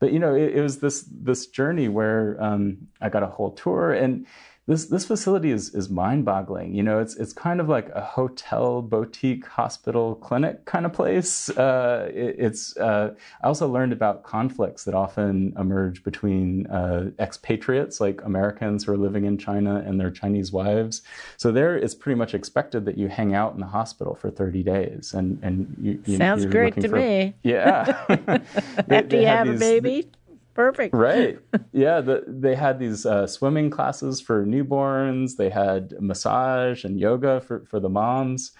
But 0.00 0.12
you 0.12 0.18
know, 0.18 0.34
it, 0.34 0.56
it 0.56 0.60
was 0.60 0.78
this 0.78 1.08
this 1.08 1.46
journey 1.46 1.88
where 1.88 2.36
um, 2.40 2.78
I 3.00 3.10
got 3.10 3.22
a 3.22 3.26
whole 3.26 3.52
tour 3.52 3.92
and 3.92 4.26
this 4.68 4.84
this 4.84 5.06
facility 5.06 5.50
is 5.50 5.74
is 5.74 5.88
mind 5.88 6.26
boggling. 6.26 6.74
You 6.74 6.82
know, 6.82 7.00
it's 7.00 7.16
it's 7.16 7.32
kind 7.32 7.58
of 7.58 7.70
like 7.70 7.88
a 7.94 8.02
hotel, 8.02 8.82
boutique, 8.82 9.46
hospital, 9.46 10.14
clinic 10.16 10.66
kind 10.66 10.84
of 10.84 10.92
place. 10.92 11.48
Uh, 11.48 12.10
it, 12.12 12.36
it's 12.38 12.76
uh, 12.76 13.14
I 13.42 13.46
also 13.46 13.66
learned 13.66 13.94
about 13.94 14.24
conflicts 14.24 14.84
that 14.84 14.94
often 14.94 15.54
emerge 15.58 16.04
between 16.04 16.66
uh, 16.66 17.10
expatriates, 17.18 17.98
like 17.98 18.22
Americans 18.24 18.84
who 18.84 18.92
are 18.92 18.98
living 18.98 19.24
in 19.24 19.38
China 19.38 19.82
and 19.86 19.98
their 19.98 20.10
Chinese 20.10 20.52
wives. 20.52 21.00
So 21.38 21.50
there, 21.50 21.74
it's 21.74 21.94
pretty 21.94 22.18
much 22.18 22.34
expected 22.34 22.84
that 22.84 22.98
you 22.98 23.08
hang 23.08 23.34
out 23.34 23.54
in 23.54 23.60
the 23.60 23.66
hospital 23.66 24.14
for 24.14 24.30
thirty 24.30 24.62
days, 24.62 25.14
and 25.14 25.38
and 25.42 25.74
you, 25.80 26.02
you 26.04 26.18
sounds 26.18 26.44
great 26.44 26.74
to 26.74 26.88
for, 26.88 26.96
me. 26.96 27.34
Yeah, 27.42 28.04
they, 28.86 28.96
after 28.98 29.18
you 29.18 29.26
have 29.26 29.46
these, 29.46 29.56
a 29.56 29.80
baby 29.80 30.10
perfect. 30.58 30.92
Right. 30.92 31.38
Yeah. 31.72 32.00
The, 32.00 32.24
they 32.26 32.56
had 32.56 32.80
these 32.80 33.06
uh, 33.06 33.28
swimming 33.28 33.70
classes 33.70 34.20
for 34.20 34.44
newborns. 34.44 35.36
They 35.36 35.50
had 35.50 35.94
massage 36.00 36.82
and 36.82 36.98
yoga 36.98 37.40
for, 37.40 37.64
for 37.70 37.78
the 37.78 37.88
moms. 37.88 38.50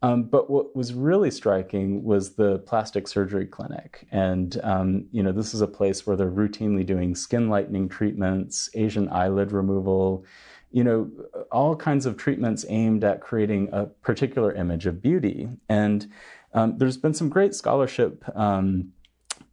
Um, 0.00 0.24
but 0.24 0.48
what 0.48 0.74
was 0.74 0.94
really 0.94 1.30
striking 1.30 2.02
was 2.02 2.34
the 2.36 2.58
plastic 2.60 3.06
surgery 3.06 3.46
clinic. 3.46 4.06
And, 4.10 4.58
um, 4.64 5.04
you 5.12 5.22
know, 5.22 5.30
this 5.30 5.52
is 5.52 5.60
a 5.60 5.66
place 5.68 6.06
where 6.06 6.16
they're 6.16 6.30
routinely 6.30 6.86
doing 6.86 7.14
skin 7.14 7.50
lightening 7.50 7.86
treatments, 7.88 8.70
Asian 8.74 9.08
eyelid 9.10 9.52
removal, 9.52 10.24
you 10.70 10.82
know, 10.82 11.10
all 11.52 11.76
kinds 11.76 12.06
of 12.06 12.16
treatments 12.16 12.64
aimed 12.70 13.04
at 13.04 13.20
creating 13.20 13.68
a 13.72 13.84
particular 14.08 14.52
image 14.54 14.86
of 14.86 15.02
beauty. 15.02 15.50
And 15.68 16.10
um, 16.54 16.78
there's 16.78 16.96
been 16.96 17.14
some 17.14 17.28
great 17.28 17.54
scholarship 17.54 18.24
um, 18.34 18.92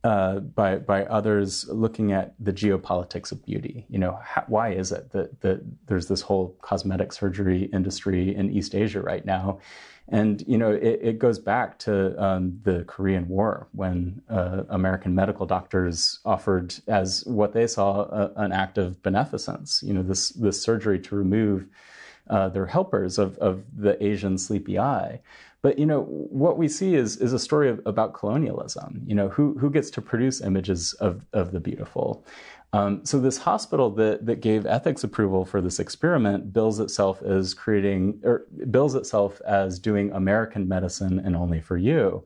uh, 0.03 0.39
by 0.39 0.77
by 0.77 1.03
others 1.05 1.67
looking 1.67 2.13
at 2.13 2.33
the 2.39 2.53
geopolitics 2.53 3.31
of 3.31 3.45
beauty. 3.45 3.85
You 3.89 3.99
know, 3.99 4.19
how, 4.23 4.43
why 4.47 4.71
is 4.71 4.91
it 4.91 5.11
that 5.11 5.41
that 5.41 5.61
there's 5.87 6.07
this 6.07 6.21
whole 6.21 6.55
cosmetic 6.61 7.11
surgery 7.11 7.63
industry 7.73 8.33
in 8.33 8.49
East 8.49 8.75
Asia 8.75 9.01
right 9.01 9.25
now? 9.25 9.59
And 10.07 10.43
you 10.47 10.57
know, 10.57 10.71
it, 10.71 10.99
it 11.01 11.19
goes 11.19 11.37
back 11.37 11.77
to 11.79 12.21
um, 12.23 12.59
the 12.63 12.83
Korean 12.85 13.27
War 13.27 13.67
when 13.73 14.21
uh, 14.29 14.63
American 14.69 15.13
medical 15.13 15.45
doctors 15.45 16.19
offered, 16.25 16.73
as 16.87 17.23
what 17.25 17.53
they 17.53 17.67
saw, 17.67 18.03
a, 18.03 18.31
an 18.37 18.51
act 18.51 18.77
of 18.77 19.03
beneficence. 19.03 19.83
You 19.85 19.93
know, 19.93 20.01
this 20.01 20.29
this 20.29 20.61
surgery 20.61 20.99
to 20.99 21.15
remove 21.15 21.67
uh, 22.29 22.49
their 22.49 22.65
helpers 22.65 23.19
of 23.19 23.37
of 23.37 23.63
the 23.75 24.01
Asian 24.03 24.37
sleepy 24.37 24.79
eye. 24.79 25.19
But 25.61 25.77
you 25.77 25.85
know 25.85 26.03
what 26.03 26.57
we 26.57 26.67
see 26.69 26.95
is 26.95 27.17
is 27.17 27.33
a 27.33 27.39
story 27.39 27.69
of, 27.69 27.81
about 27.85 28.13
colonialism. 28.13 29.01
You 29.05 29.15
know 29.15 29.29
who 29.29 29.57
who 29.59 29.69
gets 29.69 29.89
to 29.91 30.01
produce 30.01 30.41
images 30.41 30.93
of 30.93 31.25
of 31.33 31.51
the 31.51 31.59
beautiful. 31.59 32.25
Um, 32.71 33.03
so 33.03 33.19
this 33.19 33.37
hospital 33.37 33.89
that 33.95 34.25
that 34.25 34.41
gave 34.41 34.65
ethics 34.65 35.03
approval 35.03 35.43
for 35.43 35.59
this 35.59 35.79
experiment 35.79 36.53
bills 36.53 36.79
itself 36.79 37.21
as 37.23 37.53
creating 37.53 38.21
or 38.23 38.45
bills 38.71 38.95
itself 38.95 39.41
as 39.45 39.79
doing 39.79 40.11
American 40.11 40.67
medicine 40.67 41.19
and 41.19 41.35
only 41.35 41.59
for 41.59 41.77
you. 41.77 42.23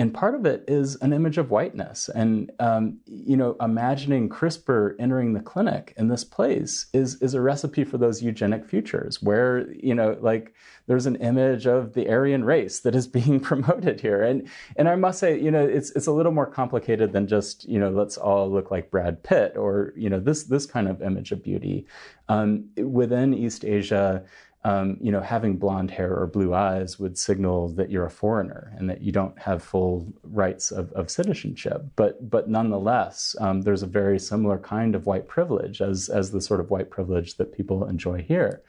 And 0.00 0.14
part 0.14 0.34
of 0.34 0.46
it 0.46 0.64
is 0.66 0.96
an 1.02 1.12
image 1.12 1.36
of 1.36 1.50
whiteness. 1.50 2.08
And, 2.08 2.50
um, 2.58 3.00
you 3.04 3.36
know, 3.36 3.54
imagining 3.60 4.30
CRISPR 4.30 4.94
entering 4.98 5.34
the 5.34 5.40
clinic 5.40 5.92
in 5.98 6.08
this 6.08 6.24
place 6.24 6.86
is, 6.94 7.20
is 7.20 7.34
a 7.34 7.42
recipe 7.42 7.84
for 7.84 7.98
those 7.98 8.22
eugenic 8.22 8.64
futures 8.64 9.20
where, 9.20 9.70
you 9.74 9.94
know, 9.94 10.16
like 10.22 10.54
there's 10.86 11.04
an 11.04 11.16
image 11.16 11.66
of 11.66 11.92
the 11.92 12.08
Aryan 12.08 12.44
race 12.44 12.80
that 12.80 12.94
is 12.94 13.06
being 13.18 13.40
promoted 13.40 14.00
here. 14.00 14.22
And, 14.22 14.48
and 14.76 14.88
I 14.88 14.96
must 14.96 15.18
say, 15.18 15.38
you 15.38 15.50
know, 15.50 15.66
it's, 15.66 15.90
it's 15.90 16.06
a 16.06 16.12
little 16.12 16.32
more 16.32 16.46
complicated 16.46 17.12
than 17.12 17.26
just, 17.26 17.68
you 17.68 17.78
know, 17.78 17.90
let's 17.90 18.16
all 18.16 18.50
look 18.50 18.70
like 18.70 18.90
Brad 18.90 19.22
Pitt 19.22 19.54
or, 19.54 19.92
you 19.96 20.08
know, 20.08 20.18
this, 20.18 20.44
this 20.44 20.64
kind 20.64 20.88
of 20.88 21.02
image 21.02 21.30
of 21.30 21.44
beauty. 21.44 21.86
Um, 22.30 22.70
within 22.78 23.34
East 23.34 23.66
Asia, 23.66 24.24
um, 24.62 24.98
you 25.00 25.10
know, 25.10 25.22
having 25.22 25.56
blonde 25.56 25.90
hair 25.90 26.14
or 26.14 26.26
blue 26.26 26.52
eyes 26.52 26.98
would 26.98 27.16
signal 27.16 27.70
that 27.70 27.90
you're 27.90 28.04
a 28.04 28.10
foreigner 28.10 28.74
and 28.76 28.90
that 28.90 29.00
you 29.00 29.10
don't 29.10 29.38
have 29.38 29.62
full 29.62 30.12
rights 30.22 30.70
of, 30.70 30.92
of 30.92 31.10
citizenship. 31.10 31.82
But 31.96 32.28
but 32.28 32.50
nonetheless, 32.50 33.34
um, 33.40 33.62
there's 33.62 33.82
a 33.82 33.86
very 33.86 34.18
similar 34.18 34.58
kind 34.58 34.94
of 34.94 35.06
white 35.06 35.28
privilege 35.28 35.80
as 35.80 36.10
as 36.10 36.30
the 36.30 36.42
sort 36.42 36.60
of 36.60 36.70
white 36.70 36.90
privilege 36.90 37.36
that 37.38 37.56
people 37.56 37.86
enjoy 37.86 38.20
here. 38.22 38.62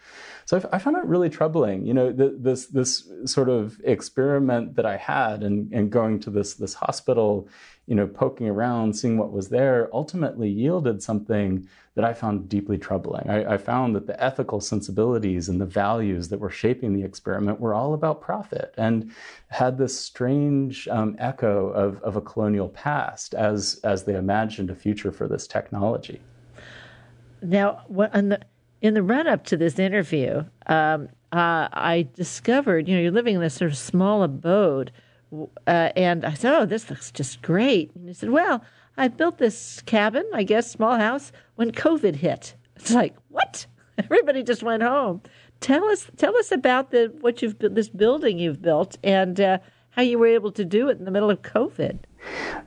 So 0.46 0.58
I, 0.58 0.78
I 0.78 0.80
found 0.80 0.96
it 0.96 1.04
really 1.06 1.30
troubling. 1.30 1.86
You 1.86 1.94
know, 1.94 2.12
the, 2.14 2.38
this 2.40 2.68
this 2.68 3.10
sort 3.26 3.50
of 3.50 3.80
experiment 3.84 4.76
that 4.76 4.86
I 4.86 4.96
had 4.96 5.44
and, 5.44 5.72
and 5.74 5.92
going 5.92 6.22
to 6.22 6.30
this 6.30 6.54
this 6.54 6.74
hospital 6.74 7.50
you 7.92 7.96
know, 7.96 8.08
poking 8.08 8.48
around, 8.48 8.96
seeing 8.96 9.18
what 9.18 9.34
was 9.34 9.50
there, 9.50 9.90
ultimately 9.92 10.50
yielded 10.50 11.04
something 11.04 11.68
that 11.96 12.06
I 12.06 12.14
found 12.14 12.48
deeply 12.48 12.78
troubling. 12.78 13.30
I, 13.30 13.56
I, 13.56 13.58
found 13.58 13.94
that 13.98 14.08
the 14.08 14.24
ethical 14.24 14.62
sensibilities 14.62 15.50
and 15.50 15.60
the 15.60 15.66
values 15.66 16.30
that 16.30 16.40
were 16.40 16.50
shaping 16.50 16.94
the 16.94 17.04
experiment 17.04 17.60
were 17.60 17.74
all 17.74 17.94
about 17.94 18.22
profit 18.22 18.74
and 18.78 19.12
had 19.50 19.78
this 19.78 20.00
strange 20.00 20.88
um, 20.88 21.18
echo 21.20 21.68
of, 21.72 22.02
of 22.02 22.16
a 22.16 22.22
colonial 22.22 22.70
past 22.70 23.34
as, 23.34 23.82
as 23.84 24.06
they 24.06 24.16
imagined 24.16 24.70
a 24.70 24.76
future 24.76 25.12
for 25.12 25.28
this 25.28 25.46
technology. 25.46 26.22
Now, 27.42 27.82
in 28.14 28.30
the, 28.30 28.40
in 28.82 28.94
the 28.94 29.04
run 29.04 29.28
up 29.28 29.44
to 29.48 29.58
this 29.58 29.78
interview, 29.80 30.46
um, 30.68 31.10
uh, 31.34 31.68
I 31.74 32.08
discovered, 32.16 32.88
you 32.88 32.96
know, 32.96 33.02
you're 33.02 33.12
living 33.12 33.36
in 33.36 33.42
this 33.42 33.56
sort 33.56 33.70
of 33.70 33.78
small 33.78 34.24
abode 34.24 34.94
uh, 35.68 35.90
and 35.96 36.26
I 36.26 36.34
said, 36.34 36.54
"Oh, 36.54 36.66
this 36.66 36.90
looks 36.90 37.12
just 37.12 37.42
great." 37.42 37.92
And 37.96 38.08
he 38.08 38.14
said, 38.14 38.30
"Well, 38.30 38.64
I 38.98 39.08
built 39.08 39.38
this 39.38 39.82
cabin, 39.86 40.26
I 40.34 40.44
guess, 40.44 40.70
small 40.70 40.98
house, 40.98 41.32
when 41.56 41.72
COVID 41.72 42.16
hit." 42.16 42.56
It's 42.76 42.92
like, 42.92 43.16
what? 43.30 43.66
Everybody 43.98 44.44
just 44.44 44.64
went 44.64 44.84
home. 44.84 45.22
Tell 45.60 45.86
us, 45.86 46.10
tell 46.18 46.36
us 46.38 46.52
about 46.52 46.92
the 46.92 47.14
what 47.22 47.42
you've 47.42 47.58
this 47.60 47.90
building 47.90 48.40
you've 48.40 48.62
built 48.62 48.98
and 49.04 49.40
uh, 49.40 49.60
how 49.92 50.02
you 50.02 50.18
were 50.18 50.28
able 50.28 50.52
to 50.54 50.66
do 50.66 50.90
it 50.90 50.98
in 50.98 51.06
the 51.06 51.12
middle 51.12 51.30
of 51.30 51.42
COVID. 51.44 52.00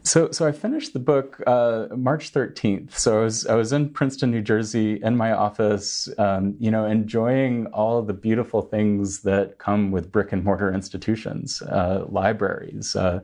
So, 0.06 0.30
so 0.32 0.46
I 0.46 0.52
finished 0.52 0.92
the 0.92 0.98
book 0.98 1.42
uh, 1.46 1.86
March 1.96 2.32
13th. 2.32 2.96
So 2.96 3.20
I 3.20 3.24
was 3.24 3.46
I 3.46 3.54
was 3.54 3.72
in 3.72 3.88
Princeton, 3.88 4.30
New 4.30 4.42
Jersey, 4.42 5.00
in 5.02 5.16
my 5.16 5.32
office, 5.32 6.10
um, 6.18 6.56
you 6.58 6.70
know, 6.70 6.84
enjoying 6.84 7.66
all 7.68 8.02
the 8.02 8.12
beautiful 8.12 8.60
things 8.60 9.20
that 9.20 9.58
come 9.58 9.92
with 9.92 10.12
brick 10.12 10.32
and 10.32 10.44
mortar 10.44 10.72
institutions, 10.72 11.62
uh, 11.62 12.04
libraries, 12.08 12.94
uh, 12.96 13.20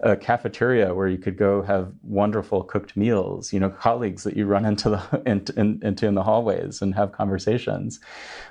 a 0.00 0.16
cafeteria 0.16 0.94
where 0.94 1.08
you 1.08 1.18
could 1.18 1.36
go 1.36 1.62
have 1.62 1.92
wonderful 2.04 2.62
cooked 2.62 2.96
meals, 2.96 3.52
you 3.52 3.58
know, 3.58 3.68
colleagues 3.68 4.22
that 4.22 4.36
you 4.36 4.46
run 4.46 4.64
into 4.64 4.90
the 4.90 5.22
in, 5.26 5.44
in, 5.56 5.80
into 5.82 6.06
in 6.06 6.14
the 6.14 6.22
hallways 6.22 6.80
and 6.80 6.94
have 6.94 7.10
conversations. 7.10 7.98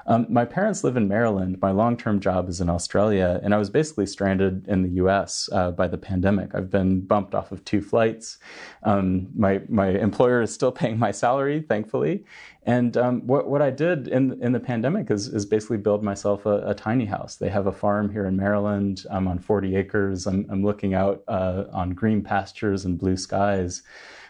Um, 0.05 0.25
my 0.29 0.43
parents 0.43 0.83
live 0.83 0.97
in 0.97 1.07
Maryland. 1.07 1.59
My 1.61 1.71
long 1.71 1.95
term 1.95 2.19
job 2.19 2.49
is 2.49 2.59
in 2.59 2.69
Australia, 2.69 3.39
and 3.41 3.53
I 3.53 3.57
was 3.57 3.69
basically 3.69 4.05
stranded 4.05 4.67
in 4.67 4.81
the 4.81 4.89
U.S. 5.03 5.47
Uh, 5.53 5.71
by 5.71 5.87
the 5.87 5.97
pandemic. 5.97 6.53
I've 6.53 6.69
been 6.69 7.01
bumped 7.19 7.35
off 7.35 7.51
of 7.51 7.63
two 7.65 7.81
flights. 7.81 8.37
Um, 8.83 9.27
my 9.35 9.61
my 9.67 9.89
employer 9.89 10.41
is 10.41 10.53
still 10.53 10.71
paying 10.81 10.97
my 10.97 11.11
salary, 11.11 11.61
thankfully. 11.67 12.23
And 12.63 12.95
um, 12.97 13.27
what 13.27 13.49
what 13.49 13.61
I 13.61 13.71
did 13.71 14.07
in 14.07 14.41
in 14.41 14.51
the 14.53 14.59
pandemic 14.59 15.11
is 15.11 15.27
is 15.27 15.45
basically 15.45 15.77
build 15.77 16.03
myself 16.03 16.45
a, 16.45 16.69
a 16.69 16.73
tiny 16.73 17.05
house. 17.05 17.35
They 17.35 17.49
have 17.49 17.67
a 17.67 17.71
farm 17.71 18.09
here 18.09 18.25
in 18.25 18.35
Maryland. 18.37 19.05
I'm 19.11 19.27
on 19.27 19.39
40 19.39 19.75
acres. 19.75 20.27
I'm, 20.27 20.45
I'm 20.49 20.63
looking 20.63 20.93
out 20.93 21.23
uh, 21.27 21.65
on 21.73 21.91
green 21.91 22.21
pastures 22.21 22.85
and 22.85 22.97
blue 22.97 23.17
skies. 23.17 23.83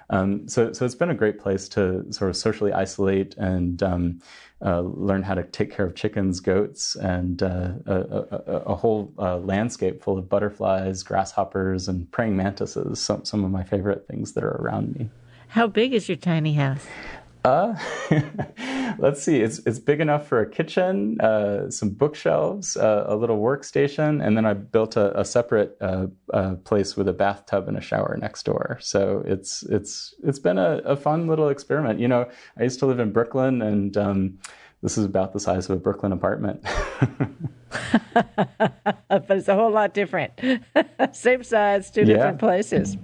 Um, 0.09 0.47
so, 0.47 0.73
so 0.73 0.85
it's 0.85 0.95
been 0.95 1.11
a 1.11 1.15
great 1.15 1.39
place 1.39 1.67
to 1.69 2.11
sort 2.11 2.29
of 2.29 2.35
socially 2.35 2.73
isolate 2.73 3.35
and 3.37 3.81
um, 3.83 4.21
uh, 4.63 4.81
learn 4.81 5.23
how 5.23 5.35
to 5.35 5.43
take 5.43 5.71
care 5.71 5.85
of 5.85 5.95
chickens, 5.95 6.39
goats, 6.39 6.95
and 6.95 7.43
uh, 7.43 7.71
a, 7.85 7.95
a, 7.95 8.53
a, 8.67 8.75
whole 8.75 9.13
uh, 9.19 9.37
landscape 9.37 10.03
full 10.03 10.17
of 10.17 10.27
butterflies, 10.27 11.03
grasshoppers, 11.03 11.87
and 11.87 12.11
praying 12.11 12.35
mantises. 12.35 12.99
Some 12.99 13.23
some 13.23 13.43
of 13.43 13.51
my 13.51 13.63
favorite 13.63 14.07
things 14.07 14.33
that 14.33 14.43
are 14.43 14.57
around 14.61 14.95
me. 14.95 15.09
How 15.49 15.67
big 15.67 15.93
is 15.93 16.09
your 16.09 16.17
tiny 16.17 16.53
house? 16.53 16.85
Uh, 17.45 17.73
let's 18.97 19.23
see. 19.23 19.41
It's 19.41 19.59
it's 19.59 19.79
big 19.79 20.01
enough 20.01 20.27
for 20.27 20.41
a 20.41 20.49
kitchen, 20.49 21.19
uh, 21.21 21.69
some 21.69 21.89
bookshelves, 21.89 22.75
uh, 22.75 23.05
a 23.07 23.15
little 23.15 23.39
workstation, 23.39 24.25
and 24.25 24.35
then 24.35 24.45
I 24.45 24.53
built 24.53 24.97
a, 24.97 25.17
a 25.17 25.23
separate 25.23 25.77
uh, 25.79 26.07
uh, 26.33 26.55
place 26.55 26.97
with 26.97 27.07
a 27.07 27.13
bathtub 27.13 27.69
and 27.69 27.77
a 27.77 27.81
shower 27.81 28.17
next 28.19 28.43
door. 28.43 28.77
So 28.81 29.23
it's 29.25 29.63
it's 29.63 30.13
it's 30.23 30.39
been 30.39 30.57
a, 30.57 30.79
a 30.79 30.97
fun 30.97 31.27
little 31.27 31.47
experiment. 31.47 31.99
You 31.99 32.09
know, 32.09 32.29
I 32.57 32.63
used 32.63 32.79
to 32.79 32.85
live 32.85 32.99
in 32.99 33.11
Brooklyn, 33.13 33.61
and 33.61 33.95
um, 33.95 34.39
this 34.81 34.97
is 34.97 35.05
about 35.05 35.33
the 35.33 35.39
size 35.39 35.69
of 35.69 35.77
a 35.77 35.79
Brooklyn 35.79 36.11
apartment. 36.11 36.63
but 38.13 39.29
it's 39.29 39.47
a 39.47 39.55
whole 39.55 39.71
lot 39.71 39.93
different. 39.93 40.31
Same 41.11 41.43
size, 41.43 41.91
two 41.91 42.01
yeah. 42.01 42.15
different 42.15 42.39
places. 42.39 42.97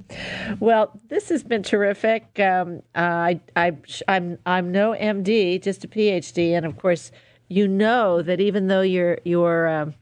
Well, 0.59 0.99
this 1.09 1.29
has 1.29 1.43
been 1.43 1.63
terrific. 1.63 2.39
Um, 2.39 2.81
I, 2.95 3.39
I, 3.55 3.73
I'm, 4.07 4.37
I'm 4.45 4.71
no 4.71 4.93
MD, 4.93 5.61
just 5.61 5.83
a 5.83 5.87
PhD, 5.87 6.51
and 6.51 6.65
of 6.65 6.77
course, 6.77 7.11
you 7.47 7.67
know 7.67 8.21
that 8.21 8.39
even 8.39 8.67
though 8.67 8.81
your 8.81 9.19
your 9.23 9.67
um, 9.67 9.93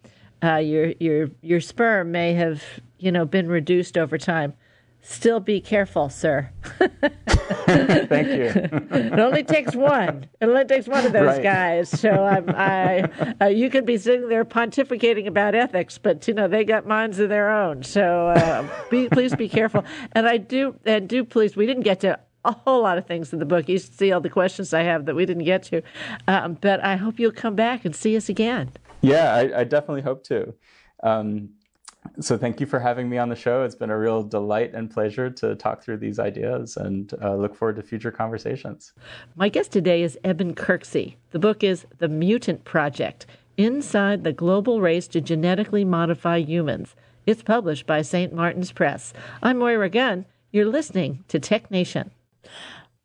uh, 0.42 0.56
your 0.58 0.94
your 1.00 1.30
your 1.42 1.60
sperm 1.60 2.12
may 2.12 2.34
have 2.34 2.64
you 3.00 3.12
know 3.12 3.26
been 3.26 3.50
reduced 3.50 3.98
over 3.98 4.18
time, 4.18 4.54
still 5.04 5.39
be 5.39 5.62
careful, 5.62 6.10
sir. 6.10 6.49
Thank 6.80 8.28
you. 8.30 8.51
it 8.56 9.20
only 9.20 9.43
takes 9.43 9.76
one. 9.76 10.28
It 10.41 10.45
only 10.47 10.66
takes 10.66 10.88
one 10.88 11.06
of 11.06 11.12
those 11.12 11.28
right. 11.28 11.43
guys. 11.43 11.89
So 11.89 12.10
I'm, 12.10 12.49
I, 12.49 13.36
uh, 13.41 13.47
you 13.47 13.70
could 13.70 13.86
be 13.86 13.97
sitting 13.97 14.30
there 14.30 14.45
pontificating 14.45 15.28
about 15.28 15.54
ethics, 15.54 15.97
but 15.97 16.28
you 16.28 16.34
know 16.34 16.47
they 16.47 16.64
got 16.64 16.88
minds 16.88 17.20
of 17.20 17.30
their 17.30 17.51
own. 17.51 17.84
So 17.84 18.30
uh, 18.30 18.68
be, 18.89 19.10
please 19.10 19.36
be 19.36 19.49
careful. 19.49 19.84
And 20.14 20.28
I 20.28 20.38
do, 20.38 20.76
and 20.86 21.08
do 21.08 21.24
please. 21.24 21.56
We 21.56 21.66
didn't 21.66 21.84
get 21.84 21.99
to 22.01 22.20
a 22.45 22.51
whole 22.51 22.82
lot 22.82 22.97
of 22.97 23.06
things 23.06 23.34
in 23.34 23.39
the 23.39 23.45
book. 23.45 23.68
You 23.70 23.78
see 23.78 24.12
all 24.12 24.22
the 24.22 24.30
questions 24.30 24.74
I 24.74 24.84
have 24.84 25.06
that 25.06 25.16
we 25.16 25.26
didn't 25.26 25.43
get 25.43 25.64
to, 25.64 25.82
um, 26.28 26.58
but 26.60 26.84
I 26.84 26.95
hope 26.95 27.20
you'll 27.20 27.32
come 27.32 27.56
back 27.56 27.86
and 27.86 27.95
see 27.95 28.16
us 28.16 28.30
again. 28.30 28.72
Yeah, 29.01 29.34
I, 29.34 29.60
I 29.60 29.64
definitely 29.66 30.01
hope 30.01 30.24
to. 30.26 30.54
Um, 31.04 31.49
so 32.20 32.38
thank 32.38 32.60
you 32.60 32.66
for 32.66 32.80
having 32.80 33.10
me 33.10 33.18
on 33.18 33.30
the 33.30 33.36
show. 33.36 33.64
It's 33.64 33.76
been 33.76 33.89
a 33.89 33.97
real 33.97 34.24
delight 34.24 34.74
and 34.74 34.89
pleasure 34.89 35.30
to 35.30 35.56
talk 35.56 35.84
through 35.84 35.97
these 35.97 36.20
ideas 36.20 36.78
and 36.78 37.14
uh, 37.22 37.36
look 37.36 37.56
forward 37.56 37.76
to 37.78 37.84
future 37.84 38.12
conversations. 38.12 38.93
My 39.36 39.49
guest 39.49 39.72
today 39.72 40.04
is 40.04 40.18
Eben 40.24 40.56
Kirksey. 40.56 41.16
The 41.32 41.39
book 41.39 41.64
is 41.64 41.86
The 41.97 42.08
Mutant 42.08 42.64
Project 42.64 43.26
Inside 43.58 44.24
the 44.24 44.34
Global 44.34 44.82
Race 44.82 45.08
to 45.10 45.22
Genetically 45.22 45.86
Modify 45.86 46.38
Humans. 46.38 46.95
It's 47.26 47.43
published 47.43 47.86
by 47.86 48.01
St. 48.01 48.34
Martin's 48.34 48.72
Press. 48.72 49.14
I'm 49.41 49.60
Moira 49.60 49.89
Gunn. 49.89 50.26
You're 50.51 50.66
listening 50.66 51.24
to 51.30 51.39
Tech 51.39 51.70
Nation. 51.72 52.12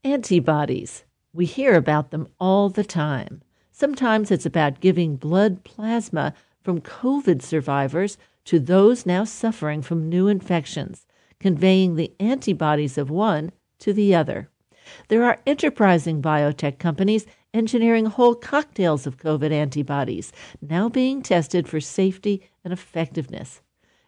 Antibodies. 0.05 1.05
We 1.33 1.45
hear 1.45 1.75
about 1.75 2.11
them 2.11 2.29
all 2.41 2.69
the 2.69 2.85
time. 2.85 3.43
Sometimes 3.71 4.31
it's 4.31 4.47
about 4.47 4.81
giving 4.81 5.17
blood 5.17 5.63
plasma 5.63 6.35
from 6.63 6.81
COVID 6.81 7.43
survivors 7.43 8.19
to 8.49 8.59
those 8.59 9.05
now 9.05 9.25
suffering 9.25 9.83
from 9.83 10.09
new 10.09 10.27
infections, 10.27 11.07
conveying 11.39 11.97
the 11.97 12.11
antibodies 12.19 12.97
of 12.97 13.11
one 13.11 13.53
to 13.79 13.93
the 13.93 14.15
other. 14.15 14.49
There 15.09 15.23
are 15.25 15.43
enterprising 15.47 16.23
biotech 16.23 16.79
companies 16.79 17.27
engineering 17.53 18.07
whole 18.07 18.35
cocktails 18.35 19.07
of 19.07 19.19
COVID 19.19 19.51
antibodies, 19.51 20.33
now 20.63 20.89
being 20.89 21.21
tested 21.21 21.69
for 21.69 21.79
safety 21.79 22.49
and 22.65 22.73
effectiveness. 22.73 23.61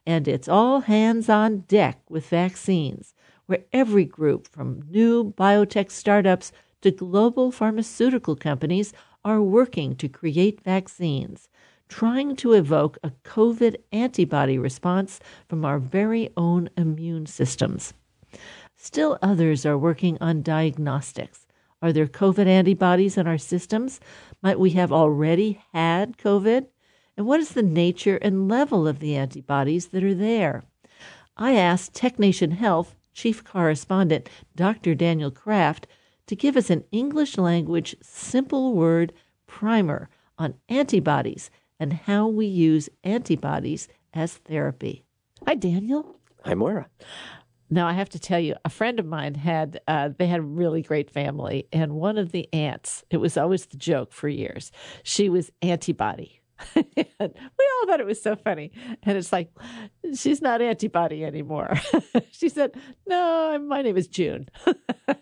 And 0.07 0.26
it's 0.26 0.49
all 0.49 0.80
hands 0.80 1.28
on 1.28 1.64
deck 1.68 2.01
with 2.09 2.26
vaccines, 2.26 3.12
where 3.45 3.64
every 3.74 4.07
group, 4.07 4.49
from 4.49 4.84
new 4.88 5.34
biotech 5.34 5.91
startups 5.91 6.51
to 6.80 6.91
global 6.91 7.53
pharmaceutical 7.53 8.36
companies, 8.36 8.95
are 9.22 9.43
working 9.43 9.97
to 9.97 10.09
create 10.09 10.62
vaccines 10.62 11.49
trying 11.91 12.36
to 12.36 12.53
evoke 12.53 12.97
a 13.03 13.11
COVID 13.24 13.76
antibody 13.93 14.57
response 14.57 15.20
from 15.49 15.64
our 15.64 15.78
very 15.78 16.30
own 16.36 16.70
immune 16.76 17.26
systems. 17.26 17.93
Still, 18.76 19.18
others 19.20 19.66
are 19.66 19.76
working 19.76 20.16
on 20.20 20.41
diagnostics. 20.41 21.47
Are 21.82 21.93
there 21.93 22.07
COVID 22.07 22.47
antibodies 22.47 23.18
in 23.18 23.26
our 23.26 23.38
systems? 23.38 24.01
Might 24.43 24.61
we 24.61 24.70
have 24.70 24.93
already 24.93 25.61
had 25.72 26.16
COVID? 26.16 26.66
And 27.16 27.26
what 27.26 27.41
is 27.41 27.51
the 27.51 27.62
nature 27.62 28.16
and 28.16 28.49
level 28.49 28.86
of 28.86 29.01
the 29.01 29.16
antibodies 29.16 29.88
that 29.88 30.05
are 30.05 30.14
there? 30.14 30.62
I 31.36 31.57
asked 31.57 31.93
TechNation 31.93 32.53
Health 32.53 32.95
chief 33.12 33.43
correspondent 33.43 34.28
Dr. 34.55 34.95
Daniel 34.95 35.30
Kraft 35.30 35.86
to 36.26 36.36
give 36.36 36.57
us 36.57 36.70
an 36.70 36.84
English 36.93 37.36
language 37.36 37.97
simple 38.01 38.74
word 38.74 39.12
primer 39.47 40.09
on 40.38 40.55
antibodies 40.68 41.51
and 41.81 41.95
how 41.95 42.28
we 42.28 42.47
use 42.47 42.89
antibodies 43.03 43.89
as 44.14 44.35
therapy. 44.35 45.03
Hi, 45.47 45.55
Daniel. 45.55 46.16
Hi, 46.45 46.55
Moira. 46.55 46.89
Now 47.70 47.87
I 47.87 47.93
have 47.93 48.09
to 48.11 48.18
tell 48.18 48.39
you, 48.41 48.57
a 48.64 48.68
friend 48.68 49.01
of 49.01 49.07
mine 49.07 49.35
had 49.35 49.81
uh, 49.89 50.11
they 50.18 50.26
had 50.26 50.41
a 50.41 50.43
really 50.43 50.83
great 50.83 51.11
family, 51.11 51.68
and 51.72 51.93
one 51.93 52.18
of 52.18 52.33
the 52.33 52.53
aunts, 52.53 53.05
it 53.11 53.18
was 53.18 53.37
always 53.37 53.66
the 53.66 53.76
joke 53.76 54.12
for 54.12 54.28
years. 54.28 54.72
She 55.05 55.28
was 55.28 55.51
antibody. 55.62 56.41
we 56.74 56.85
all 57.20 57.87
thought 57.87 58.01
it 58.01 58.07
was 58.07 58.20
so 58.20 58.35
funny, 58.35 58.72
and 59.05 59.16
it's 59.16 59.33
like 59.33 59.51
she's 60.14 60.43
not 60.43 60.61
antibody 60.61 61.24
anymore. 61.24 61.74
she 62.33 62.49
said, 62.49 62.74
"No, 63.07 63.57
my 63.61 63.83
name 63.83 63.97
is 63.97 64.09
June. 64.09 64.49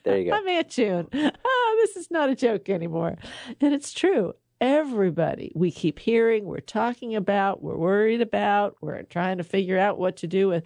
there 0.05 0.19
you 0.19 0.31
go. 0.31 0.33
I'm 0.37 0.49
Aunt 0.49 0.71
June. 0.71 1.07
Oh, 1.13 1.79
this 1.83 1.97
is 1.97 2.11
not 2.11 2.31
a 2.31 2.35
joke 2.35 2.71
anymore." 2.71 3.19
And 3.61 3.75
it's 3.75 3.93
true 3.93 4.33
everybody 4.61 5.53
we 5.55 5.71
keep 5.71 5.99
hearing, 5.99 6.45
we're 6.45 6.61
talking 6.61 7.15
about, 7.15 7.63
we're 7.63 7.77
worried 7.77 8.21
about, 8.21 8.77
we're 8.81 9.03
trying 9.03 9.39
to 9.39 9.45
figure 9.45 9.79
out 9.79 9.99
what 9.99 10.17
to 10.17 10.27
do 10.27 10.49
with 10.49 10.65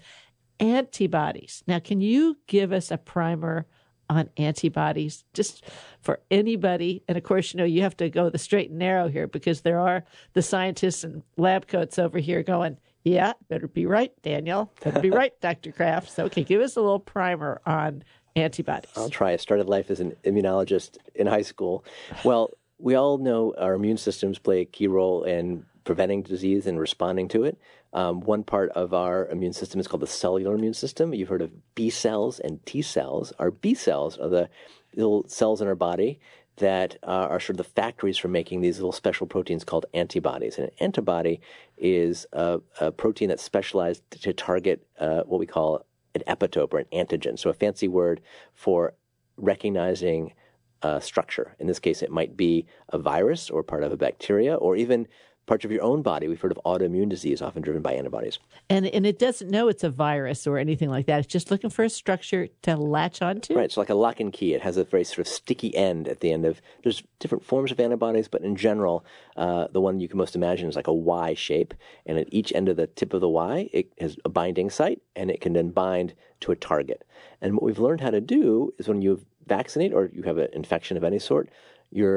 antibodies. 0.61 1.62
Now, 1.66 1.78
can 1.78 2.01
you 2.01 2.38
give 2.47 2.72
us 2.72 2.90
a 2.90 2.99
primer 2.99 3.66
on 4.09 4.30
antibodies 4.36 5.24
just 5.32 5.64
for 6.01 6.20
anybody? 6.30 7.03
And 7.09 7.18
of 7.18 7.24
course, 7.24 7.53
you 7.53 7.59
know, 7.59 7.64
you 7.64 7.82
have 7.82 7.97
to 7.99 8.09
go 8.09 8.30
the 8.30 8.38
straight 8.38 8.70
and 8.70 8.78
narrow 8.78 9.09
here 9.09 9.26
because 9.26 9.62
there 9.62 9.80
are 9.80 10.05
the 10.34 10.43
scientists 10.43 11.05
and 11.05 11.22
lab 11.36 11.66
coats 11.66 11.99
over 11.99 12.18
here 12.18 12.43
going, 12.43 12.78
yeah, 13.05 13.32
better 13.49 13.66
be 13.66 13.86
right, 13.86 14.12
Daniel. 14.22 14.72
Better 14.82 15.01
be 15.01 15.11
right, 15.11 15.32
Dr. 15.40 15.72
Kraft. 15.72 16.11
So, 16.11 16.26
okay, 16.26 16.45
give 16.45 16.61
us 16.61 16.76
a 16.76 16.80
little 16.80 17.01
primer 17.01 17.61
on 17.66 18.05
antibodies. 18.36 18.93
I'll 18.97 19.11
try. 19.11 19.32
I 19.32 19.36
started 19.36 19.68
life 19.68 19.90
as 19.90 20.01
an 20.01 20.14
immunologist 20.24 20.99
in 21.14 21.26
high 21.26 21.43
school. 21.43 21.84
Well, 22.24 22.51
we 22.83 22.97
all 22.97 23.16
know 23.18 23.55
our 23.57 23.74
immune 23.74 23.97
systems 23.97 24.39
play 24.39 24.61
a 24.61 24.64
key 24.64 24.89
role 24.89 25.22
in 25.22 25.64
preventing 25.85 26.22
disease 26.22 26.66
and 26.66 26.78
responding 26.78 27.28
to 27.28 27.45
it. 27.45 27.57
Um, 27.93 28.20
one 28.20 28.43
part 28.43 28.70
of 28.70 28.93
our 28.93 29.26
immune 29.28 29.53
system 29.53 29.78
is 29.80 29.87
called 29.87 30.03
the 30.03 30.07
cellular 30.07 30.55
immune 30.55 30.74
system. 30.74 31.14
You've 31.14 31.28
heard 31.28 31.43
of 31.43 31.53
B 31.74 31.91
cells 31.91 32.41
and 32.41 32.64
T 32.66 32.83
cells. 32.83 33.33
Our 33.39 33.51
B 33.53 33.74
cells 33.74 34.18
are 34.18 34.28
the 34.28 34.51
little 34.95 35.24
cells 35.28 35.61
in 35.61 35.68
our 35.68 35.76
body 35.76 36.18
that 36.57 36.97
uh, 37.05 37.28
are 37.30 37.41
sort 37.41 37.51
of 37.51 37.57
the 37.59 37.64
factories 37.64 38.18
for 38.18 38.28
making 38.28 38.61
these 38.61 38.78
little 38.78 38.93
special 38.93 39.26
proteins 39.26 39.64
called 39.64 39.87
antibodies. 39.95 40.59
And 40.59 40.66
an 40.66 40.74
antibody 40.80 41.41
is 41.78 42.26
a, 42.33 42.61
a 42.80 42.91
protein 42.91 43.28
that's 43.28 43.43
specialized 43.43 44.03
to 44.22 44.33
target 44.33 44.85
uh, 44.99 45.22
what 45.22 45.39
we 45.39 45.47
call 45.47 45.85
an 46.14 46.22
epitope 46.26 46.74
or 46.74 46.78
an 46.78 46.87
antigen. 46.93 47.39
So, 47.39 47.49
a 47.49 47.55
fancy 47.55 47.89
word 47.89 48.20
for 48.55 48.95
recognizing 49.37 50.35
uh, 50.83 51.01
structure. 51.01 51.55
In 51.59 51.66
this 51.66 51.78
case, 51.78 52.03
it 52.03 52.11
might 52.11 52.37
be 52.37 52.66
a 52.91 52.99
virus 52.99 53.51
or 53.51 53.62
part 53.62 53.83
of 53.83 53.93
a 53.93 53.97
bacteria 53.97 54.55
or 54.55 54.76
even 54.76 55.09
parts 55.47 55.64
of 55.64 55.72
your 55.72 55.83
own 55.83 56.03
body. 56.03 56.28
We've 56.28 56.41
heard 56.41 56.53
of 56.53 56.61
autoimmune 56.64 57.09
disease, 57.09 57.43
often 57.43 57.62
driven 57.62 57.83
by 57.83 57.95
antibodies. 57.95 58.39
And 58.70 58.87
and 58.87 59.05
it 59.05 59.18
doesn't 59.18 59.51
know 59.51 59.68
it's 59.68 59.85
a 59.85 59.91
virus 59.91 60.47
or 60.47 60.57
anything 60.57 60.89
like 60.89 61.07
that. 61.07 61.18
It's 61.20 61.33
just 61.33 61.51
looking 61.51 61.70
for 61.70 61.85
a 61.85 61.91
structure 61.91 62.49
to 62.62 62.76
latch 62.76 63.22
onto. 63.22 63.55
Right. 63.55 63.64
It's 63.64 63.76
like 63.76 63.91
a 63.91 63.95
lock 63.95 64.20
and 64.20 64.33
key. 64.33 64.55
It 64.55 64.62
has 64.62 64.76
a 64.76 64.85
very 64.85 65.05
sort 65.05 65.18
of 65.18 65.28
sticky 65.28 65.74
end 65.76 66.09
at 66.09 66.20
the 66.20 66.33
end 66.33 66.45
of. 66.47 66.61
There's 66.83 67.03
different 67.18 67.45
forms 67.45 67.72
of 67.72 67.80
antibodies, 67.80 68.28
but 68.28 68.43
in 68.43 68.57
general, 68.57 69.05
uh, 69.37 69.66
the 69.72 69.80
one 69.80 70.01
you 70.01 70.09
can 70.09 70.18
most 70.18 70.37
imagine 70.37 70.68
is 70.68 70.76
like 70.76 70.87
a 70.87 70.95
Y 70.95 71.35
shape, 71.35 71.74
and 72.07 72.18
at 72.18 72.28
each 72.30 72.53
end 72.55 72.68
of 72.68 72.76
the 72.76 72.87
tip 72.87 73.12
of 73.12 73.20
the 73.20 73.28
Y, 73.28 73.68
it 73.72 73.93
has 74.01 74.16
a 74.24 74.28
binding 74.28 74.70
site, 74.70 75.03
and 75.16 75.30
it 75.30 75.41
can 75.41 75.55
then 75.55 75.70
bind 75.70 76.14
to 76.41 76.53
a 76.53 76.57
target. 76.57 77.05
And 77.41 77.55
what 77.55 77.62
we've 77.62 77.78
learned 77.78 78.01
how 78.01 78.11
to 78.11 78.20
do 78.20 78.72
is 78.78 78.89
when 78.89 79.03
you 79.03 79.24
vaccinate 79.57 79.92
or 79.92 80.11
you 80.12 80.22
have 80.22 80.38
an 80.38 80.48
infection 80.53 80.96
of 80.96 81.05
any 81.05 81.18
sort, 81.18 81.48
your 81.90 82.14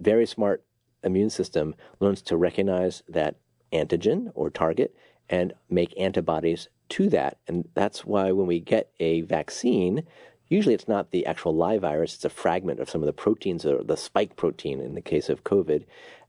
very 0.00 0.26
smart 0.26 0.62
immune 1.02 1.30
system 1.30 1.74
learns 2.00 2.22
to 2.22 2.36
recognize 2.36 3.02
that 3.08 3.36
antigen 3.72 4.30
or 4.34 4.50
target 4.50 4.94
and 5.28 5.52
make 5.68 5.98
antibodies 5.98 6.68
to 6.88 7.08
that. 7.08 7.38
And 7.48 7.68
that's 7.74 8.04
why 8.04 8.32
when 8.32 8.46
we 8.46 8.60
get 8.60 8.90
a 9.00 9.22
vaccine, 9.22 10.04
usually 10.48 10.74
it's 10.74 10.88
not 10.88 11.10
the 11.10 11.26
actual 11.26 11.54
live 11.54 11.82
virus, 11.82 12.14
it's 12.14 12.24
a 12.24 12.30
fragment 12.30 12.80
of 12.80 12.90
some 12.90 13.02
of 13.02 13.06
the 13.06 13.12
proteins 13.24 13.66
or 13.66 13.82
the 13.82 13.96
spike 13.96 14.36
protein 14.36 14.80
in 14.80 14.94
the 14.94 15.00
case 15.00 15.28
of 15.28 15.44
COVID. 15.44 15.84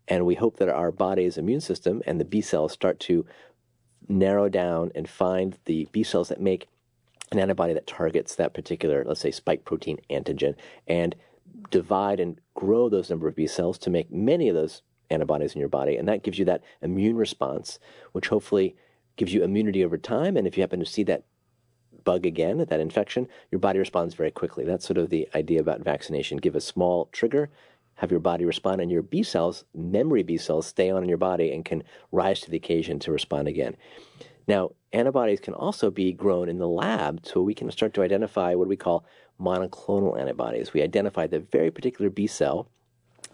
And 0.07 0.25
we 0.25 0.35
hope 0.35 0.57
that 0.57 0.69
our 0.69 0.91
body's 0.91 1.37
immune 1.37 1.61
system 1.61 2.01
and 2.07 2.19
the 2.19 2.25
B 2.25 2.41
cells 2.41 2.71
start 2.71 2.99
to 3.01 3.25
narrow 4.07 4.49
down 4.49 4.91
and 4.95 5.07
find 5.07 5.57
the 5.65 5.87
B 5.91 6.03
cells 6.03 6.29
that 6.29 6.41
make 6.41 6.67
an 7.31 7.39
antibody 7.39 7.73
that 7.73 7.87
targets 7.87 8.35
that 8.35 8.53
particular, 8.53 9.03
let's 9.05 9.19
say, 9.19 9.31
spike 9.31 9.65
protein 9.65 9.99
antigen, 10.09 10.55
and 10.87 11.15
divide 11.69 12.19
and 12.19 12.39
grow 12.53 12.89
those 12.89 13.09
number 13.09 13.27
of 13.27 13.35
B 13.35 13.47
cells 13.47 13.77
to 13.79 13.89
make 13.89 14.11
many 14.11 14.49
of 14.49 14.55
those 14.55 14.81
antibodies 15.09 15.53
in 15.53 15.59
your 15.59 15.69
body. 15.69 15.97
And 15.97 16.07
that 16.07 16.23
gives 16.23 16.39
you 16.39 16.45
that 16.45 16.63
immune 16.81 17.15
response, 17.15 17.79
which 18.11 18.27
hopefully 18.27 18.75
gives 19.15 19.33
you 19.33 19.43
immunity 19.43 19.83
over 19.83 19.97
time. 19.97 20.37
And 20.37 20.47
if 20.47 20.57
you 20.57 20.61
happen 20.61 20.79
to 20.79 20.85
see 20.85 21.03
that 21.03 21.23
bug 22.03 22.25
again, 22.25 22.57
that 22.57 22.79
infection, 22.79 23.27
your 23.51 23.59
body 23.59 23.79
responds 23.79 24.13
very 24.13 24.31
quickly. 24.31 24.63
That's 24.63 24.85
sort 24.85 24.97
of 24.97 25.09
the 25.09 25.27
idea 25.35 25.59
about 25.59 25.81
vaccination. 25.81 26.37
Give 26.37 26.55
a 26.55 26.61
small 26.61 27.09
trigger, 27.11 27.49
have 27.95 28.11
your 28.11 28.19
body 28.19 28.45
respond, 28.45 28.79
and 28.79 28.91
your 28.91 29.01
B 29.01 29.23
cells, 29.23 29.65
memory 29.73 30.23
B 30.23 30.37
cells, 30.37 30.67
stay 30.67 30.89
on 30.89 31.03
in 31.03 31.09
your 31.09 31.17
body 31.17 31.51
and 31.51 31.65
can 31.65 31.83
rise 32.11 32.39
to 32.41 32.51
the 32.51 32.57
occasion 32.57 32.99
to 32.99 33.11
respond 33.11 33.47
again. 33.47 33.75
Now, 34.47 34.71
antibodies 34.93 35.39
can 35.39 35.53
also 35.53 35.91
be 35.91 36.13
grown 36.13 36.49
in 36.49 36.57
the 36.57 36.67
lab, 36.67 37.25
so 37.25 37.41
we 37.41 37.53
can 37.53 37.69
start 37.71 37.93
to 37.95 38.03
identify 38.03 38.55
what 38.55 38.67
we 38.67 38.75
call 38.75 39.05
monoclonal 39.39 40.19
antibodies. 40.19 40.73
We 40.73 40.81
identify 40.81 41.27
the 41.27 41.39
very 41.39 41.71
particular 41.71 42.09
B 42.09 42.27
cell 42.27 42.69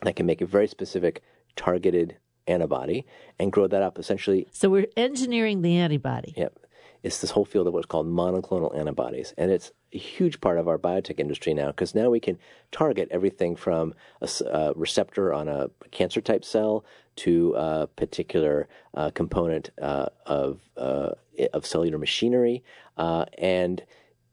that 0.01 0.15
can 0.15 0.25
make 0.25 0.41
a 0.41 0.45
very 0.45 0.67
specific 0.67 1.21
targeted 1.55 2.17
antibody 2.47 3.05
and 3.39 3.51
grow 3.51 3.67
that 3.67 3.81
up 3.81 3.97
essentially. 3.97 4.47
So 4.51 4.69
we're 4.69 4.87
engineering 4.97 5.61
the 5.61 5.77
antibody. 5.77 6.33
Yep. 6.35 6.59
It's 7.03 7.19
this 7.19 7.31
whole 7.31 7.45
field 7.45 7.67
of 7.67 7.73
what's 7.73 7.85
called 7.85 8.07
monoclonal 8.07 8.77
antibodies. 8.77 9.33
And 9.37 9.51
it's 9.51 9.71
a 9.93 9.97
huge 9.97 10.39
part 10.39 10.57
of 10.57 10.69
our 10.69 10.77
biotech 10.77 11.19
industry 11.19 11.53
now 11.53 11.67
because 11.67 11.93
now 11.93 12.09
we 12.09 12.21
can 12.21 12.37
target 12.71 13.09
everything 13.11 13.55
from 13.57 13.93
a, 14.21 14.29
a 14.49 14.73
receptor 14.73 15.33
on 15.33 15.49
a 15.49 15.69
cancer 15.91 16.21
type 16.21 16.45
cell 16.45 16.85
to 17.17 17.53
a 17.55 17.87
particular 17.87 18.67
uh, 18.93 19.11
component 19.11 19.69
uh, 19.81 20.07
of, 20.25 20.61
uh, 20.77 21.11
of 21.53 21.65
cellular 21.65 21.97
machinery. 21.97 22.63
Uh, 22.97 23.25
and 23.37 23.83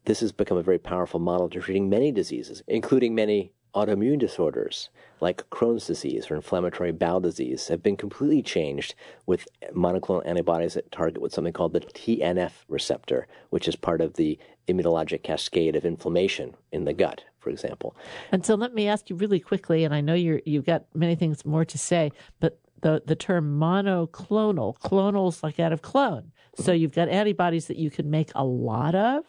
this 0.05 0.21
has 0.21 0.33
become 0.33 0.59
a 0.59 0.63
very 0.63 0.79
powerful 0.79 1.21
model 1.21 1.49
to 1.51 1.61
treating 1.61 1.89
many 1.89 2.13
diseases, 2.13 2.63
including 2.67 3.15
many 3.15 3.53
autoimmune 3.75 4.19
disorders 4.19 4.91
like 5.21 5.49
Crohn's 5.51 5.87
disease 5.87 6.31
or 6.31 6.35
inflammatory 6.35 6.93
bowel 6.93 7.21
disease 7.21 7.69
have 7.69 7.83
been 7.83 7.97
completely 7.97 8.43
changed 8.43 8.95
with 9.27 9.47
monoclonal 9.75 10.27
antibodies 10.27 10.75
that 10.75 10.91
target 10.91 11.21
what's 11.21 11.35
something 11.35 11.53
called 11.53 11.73
the 11.73 11.81
TNF 11.81 12.53
receptor, 12.69 13.27
which 13.51 13.69
is 13.69 13.77
part 13.77 14.01
of 14.01 14.15
the 14.15 14.39
immunologic 14.69 15.23
cascade 15.23 15.77
of 15.77 15.85
inflammation 15.85 16.55
in 16.73 16.85
the 16.85 16.93
gut, 16.93 17.23
for 17.39 17.51
example. 17.51 17.95
And 18.33 18.45
so 18.45 18.55
let 18.55 18.75
me 18.75 18.89
ask 18.89 19.11
you 19.11 19.17
really 19.17 19.41
quickly, 19.41 19.85
and 19.85 19.95
I 19.95 20.01
know 20.01 20.15
you're, 20.15 20.41
you've 20.45 20.67
got 20.67 20.85
many 20.95 21.15
things 21.15 21.45
more 21.45 21.65
to 21.65 21.79
say, 21.79 22.13
but 22.41 22.59
the, 22.83 23.03
the 23.05 23.17
term 23.17 23.59
monoclonal, 23.59 24.79
clonals 24.79 25.43
like 25.43 25.61
out 25.61 25.73
of 25.73 25.83
clone. 25.83 26.33
So 26.57 26.73
you've 26.73 26.93
got 26.93 27.09
antibodies 27.09 27.67
that 27.67 27.77
you 27.77 27.91
can 27.91 28.11
make 28.11 28.31
a 28.35 28.45
lot 28.45 28.95
of? 28.95 29.25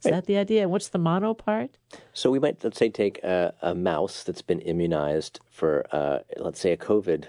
Is 0.00 0.06
right. 0.06 0.12
that 0.12 0.26
the 0.26 0.38
idea? 0.38 0.68
What's 0.68 0.88
the 0.88 0.98
mono 0.98 1.34
part? 1.34 1.76
So 2.14 2.30
we 2.30 2.38
might, 2.38 2.62
let's 2.64 2.78
say, 2.78 2.88
take 2.88 3.22
a, 3.22 3.52
a 3.60 3.74
mouse 3.74 4.22
that's 4.22 4.40
been 4.40 4.60
immunized 4.60 5.40
for, 5.50 5.84
uh, 5.92 6.20
let's 6.38 6.58
say, 6.58 6.72
a 6.72 6.76
COVID 6.76 7.26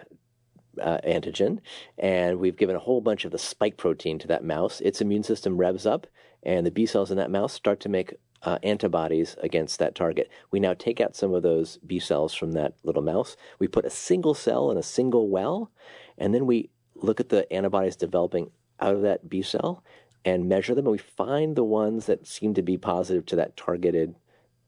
uh, 0.82 1.00
antigen, 1.06 1.60
and 1.98 2.40
we've 2.40 2.56
given 2.56 2.78
a 2.78 2.80
whole 2.80 3.02
bunch 3.02 3.26
of 3.26 3.32
the 3.32 3.38
spike 3.38 3.76
protein 3.76 4.20
to 4.20 4.28
that 4.28 4.46
mouse. 4.46 4.80
Its 4.82 5.02
immune 5.02 5.24
system 5.24 5.58
revs 5.58 5.86
up, 5.86 6.08
and 6.44 6.66
the 6.66 6.72
B 6.72 6.86
cells 6.86 7.12
in 7.12 7.18
that 7.18 7.30
mouse 7.30 7.52
start 7.52 7.82
to 7.82 7.90
make 7.90 8.16
uh, 8.44 8.58
antibodies 8.64 9.36
against 9.44 9.78
that 9.80 9.94
target. 9.94 10.30
We 10.50 10.60
now 10.60 10.74
take 10.74 11.02
out 11.02 11.16
some 11.16 11.34
of 11.34 11.44
those 11.44 11.78
B 11.86 12.00
cells 12.00 12.34
from 12.34 12.54
that 12.54 12.76
little 12.84 13.04
mouse. 13.04 13.36
We 13.60 13.68
put 13.68 13.86
a 13.86 13.90
single 13.90 14.34
cell 14.34 14.72
in 14.72 14.78
a 14.78 14.84
single 14.84 15.30
well, 15.30 15.72
and 16.18 16.34
then 16.34 16.46
we 16.46 16.70
look 16.96 17.20
at 17.20 17.30
the 17.30 17.52
antibodies 17.52 17.96
developing 17.96 18.52
out 18.82 18.96
of 18.96 19.02
that 19.02 19.30
B 19.30 19.42
cell 19.42 19.84
and 20.24 20.48
measure 20.48 20.76
them, 20.76 20.86
and 20.86 20.92
we 20.92 20.98
find 20.98 21.56
the 21.56 21.64
ones 21.64 22.06
that 22.06 22.28
seem 22.28 22.54
to 22.54 22.62
be 22.62 22.78
positive 22.78 23.26
to 23.28 23.36
that 23.38 23.58
targeted 23.58 24.16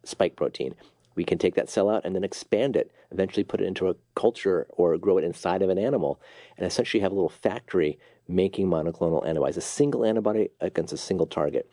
spike 0.03 0.35
protein. 0.35 0.75
We 1.15 1.23
can 1.23 1.37
take 1.37 1.55
that 1.55 1.69
cell 1.69 1.89
out 1.89 2.05
and 2.05 2.15
then 2.15 2.23
expand 2.23 2.75
it, 2.75 2.91
eventually 3.11 3.43
put 3.43 3.61
it 3.61 3.67
into 3.67 3.87
a 3.87 3.95
culture 4.15 4.65
or 4.69 4.97
grow 4.97 5.17
it 5.17 5.23
inside 5.23 5.61
of 5.61 5.69
an 5.69 5.77
animal, 5.77 6.19
and 6.57 6.65
essentially 6.65 7.01
have 7.01 7.11
a 7.11 7.15
little 7.15 7.29
factory 7.29 7.99
making 8.27 8.67
monoclonal 8.67 9.25
antibodies, 9.27 9.57
a 9.57 9.61
single 9.61 10.05
antibody 10.05 10.49
against 10.59 10.93
a 10.93 10.97
single 10.97 11.27
target. 11.27 11.69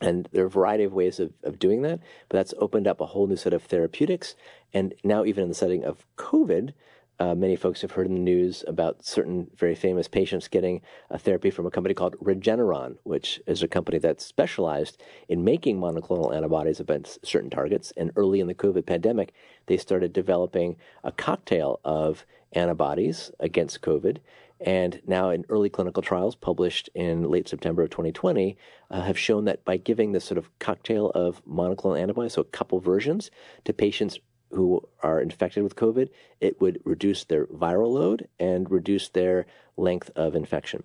And 0.00 0.28
there 0.32 0.44
are 0.44 0.46
a 0.46 0.50
variety 0.50 0.84
of 0.84 0.92
ways 0.92 1.18
of, 1.18 1.32
of 1.42 1.58
doing 1.58 1.82
that, 1.82 1.98
but 2.28 2.36
that's 2.36 2.54
opened 2.58 2.86
up 2.86 3.00
a 3.00 3.06
whole 3.06 3.26
new 3.26 3.36
set 3.36 3.52
of 3.52 3.64
therapeutics. 3.64 4.36
And 4.72 4.94
now, 5.02 5.24
even 5.24 5.42
in 5.42 5.48
the 5.48 5.54
setting 5.56 5.84
of 5.84 6.06
COVID, 6.16 6.72
uh, 7.20 7.34
many 7.34 7.56
folks 7.56 7.82
have 7.82 7.92
heard 7.92 8.06
in 8.06 8.14
the 8.14 8.20
news 8.20 8.64
about 8.68 9.04
certain 9.04 9.50
very 9.56 9.74
famous 9.74 10.06
patients 10.06 10.46
getting 10.46 10.80
a 11.10 11.18
therapy 11.18 11.50
from 11.50 11.66
a 11.66 11.70
company 11.70 11.94
called 11.94 12.16
Regeneron, 12.18 12.96
which 13.02 13.40
is 13.46 13.62
a 13.62 13.68
company 13.68 13.98
that's 13.98 14.24
specialized 14.24 15.02
in 15.28 15.44
making 15.44 15.80
monoclonal 15.80 16.34
antibodies 16.34 16.78
against 16.80 17.24
certain 17.26 17.50
targets. 17.50 17.92
And 17.96 18.12
early 18.14 18.40
in 18.40 18.46
the 18.46 18.54
COVID 18.54 18.86
pandemic, 18.86 19.32
they 19.66 19.76
started 19.76 20.12
developing 20.12 20.76
a 21.02 21.10
cocktail 21.10 21.80
of 21.84 22.24
antibodies 22.52 23.32
against 23.40 23.82
COVID. 23.82 24.18
And 24.60 25.00
now, 25.06 25.30
in 25.30 25.44
early 25.48 25.68
clinical 25.68 26.02
trials 26.02 26.34
published 26.34 26.90
in 26.94 27.30
late 27.30 27.48
September 27.48 27.82
of 27.82 27.90
2020, 27.90 28.56
uh, 28.90 29.02
have 29.02 29.18
shown 29.18 29.44
that 29.44 29.64
by 29.64 29.76
giving 29.76 30.10
this 30.12 30.24
sort 30.24 30.38
of 30.38 30.50
cocktail 30.58 31.10
of 31.10 31.44
monoclonal 31.46 32.00
antibodies, 32.00 32.32
so 32.32 32.42
a 32.42 32.44
couple 32.44 32.80
versions, 32.80 33.30
to 33.64 33.72
patients 33.72 34.18
who 34.50 34.82
are 35.02 35.20
infected 35.20 35.62
with 35.62 35.76
COVID, 35.76 36.08
it 36.40 36.60
would 36.60 36.80
reduce 36.84 37.24
their 37.24 37.46
viral 37.46 37.92
load 37.92 38.28
and 38.38 38.70
reduce 38.70 39.08
their 39.08 39.46
length 39.76 40.10
of 40.16 40.34
infection. 40.34 40.84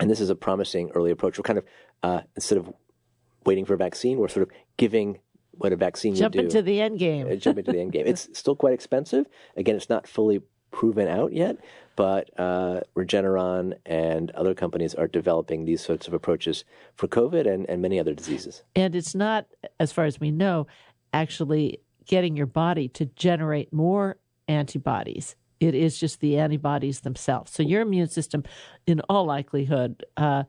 And 0.00 0.10
this 0.10 0.20
is 0.20 0.30
a 0.30 0.34
promising 0.34 0.90
early 0.94 1.10
approach. 1.10 1.38
We're 1.38 1.42
kind 1.42 1.58
of, 1.58 1.64
uh, 2.02 2.20
instead 2.34 2.58
of 2.58 2.72
waiting 3.44 3.64
for 3.64 3.74
a 3.74 3.78
vaccine, 3.78 4.18
we're 4.18 4.28
sort 4.28 4.48
of 4.48 4.54
giving 4.76 5.20
what 5.52 5.72
a 5.72 5.76
vaccine 5.76 6.14
jump 6.14 6.34
would 6.34 6.42
do. 6.42 6.46
into 6.46 6.62
the 6.62 6.80
end 6.80 6.98
game. 6.98 7.26
Uh, 7.30 7.34
jump 7.36 7.58
into 7.58 7.72
the 7.72 7.80
end 7.80 7.92
game. 7.92 8.06
It's 8.12 8.28
still 8.32 8.54
quite 8.54 8.74
expensive. 8.74 9.26
Again, 9.56 9.76
it's 9.76 9.88
not 9.88 10.06
fully 10.06 10.42
proven 10.70 11.08
out 11.08 11.32
yet, 11.32 11.56
but 11.96 12.30
uh, 12.38 12.80
Regeneron 12.94 13.74
and 13.86 14.30
other 14.32 14.54
companies 14.54 14.94
are 14.94 15.08
developing 15.08 15.64
these 15.64 15.80
sorts 15.80 16.06
of 16.06 16.14
approaches 16.14 16.64
for 16.94 17.08
COVID 17.08 17.52
and, 17.52 17.68
and 17.68 17.82
many 17.82 17.98
other 17.98 18.14
diseases. 18.14 18.62
And 18.76 18.94
it's 18.94 19.14
not, 19.14 19.46
as 19.80 19.92
far 19.92 20.04
as 20.04 20.20
we 20.20 20.30
know, 20.30 20.66
actually 21.12 21.80
getting 22.08 22.36
your 22.36 22.46
body 22.46 22.88
to 22.88 23.06
generate 23.06 23.72
more 23.72 24.18
antibodies. 24.48 25.36
It 25.60 25.74
is 25.74 25.98
just 25.98 26.20
the 26.20 26.38
antibodies 26.38 27.00
themselves. 27.00 27.52
So 27.52 27.62
your 27.62 27.82
immune 27.82 28.08
system, 28.08 28.42
in 28.86 29.00
all 29.08 29.24
likelihood, 29.24 30.04
uh, 30.16 30.44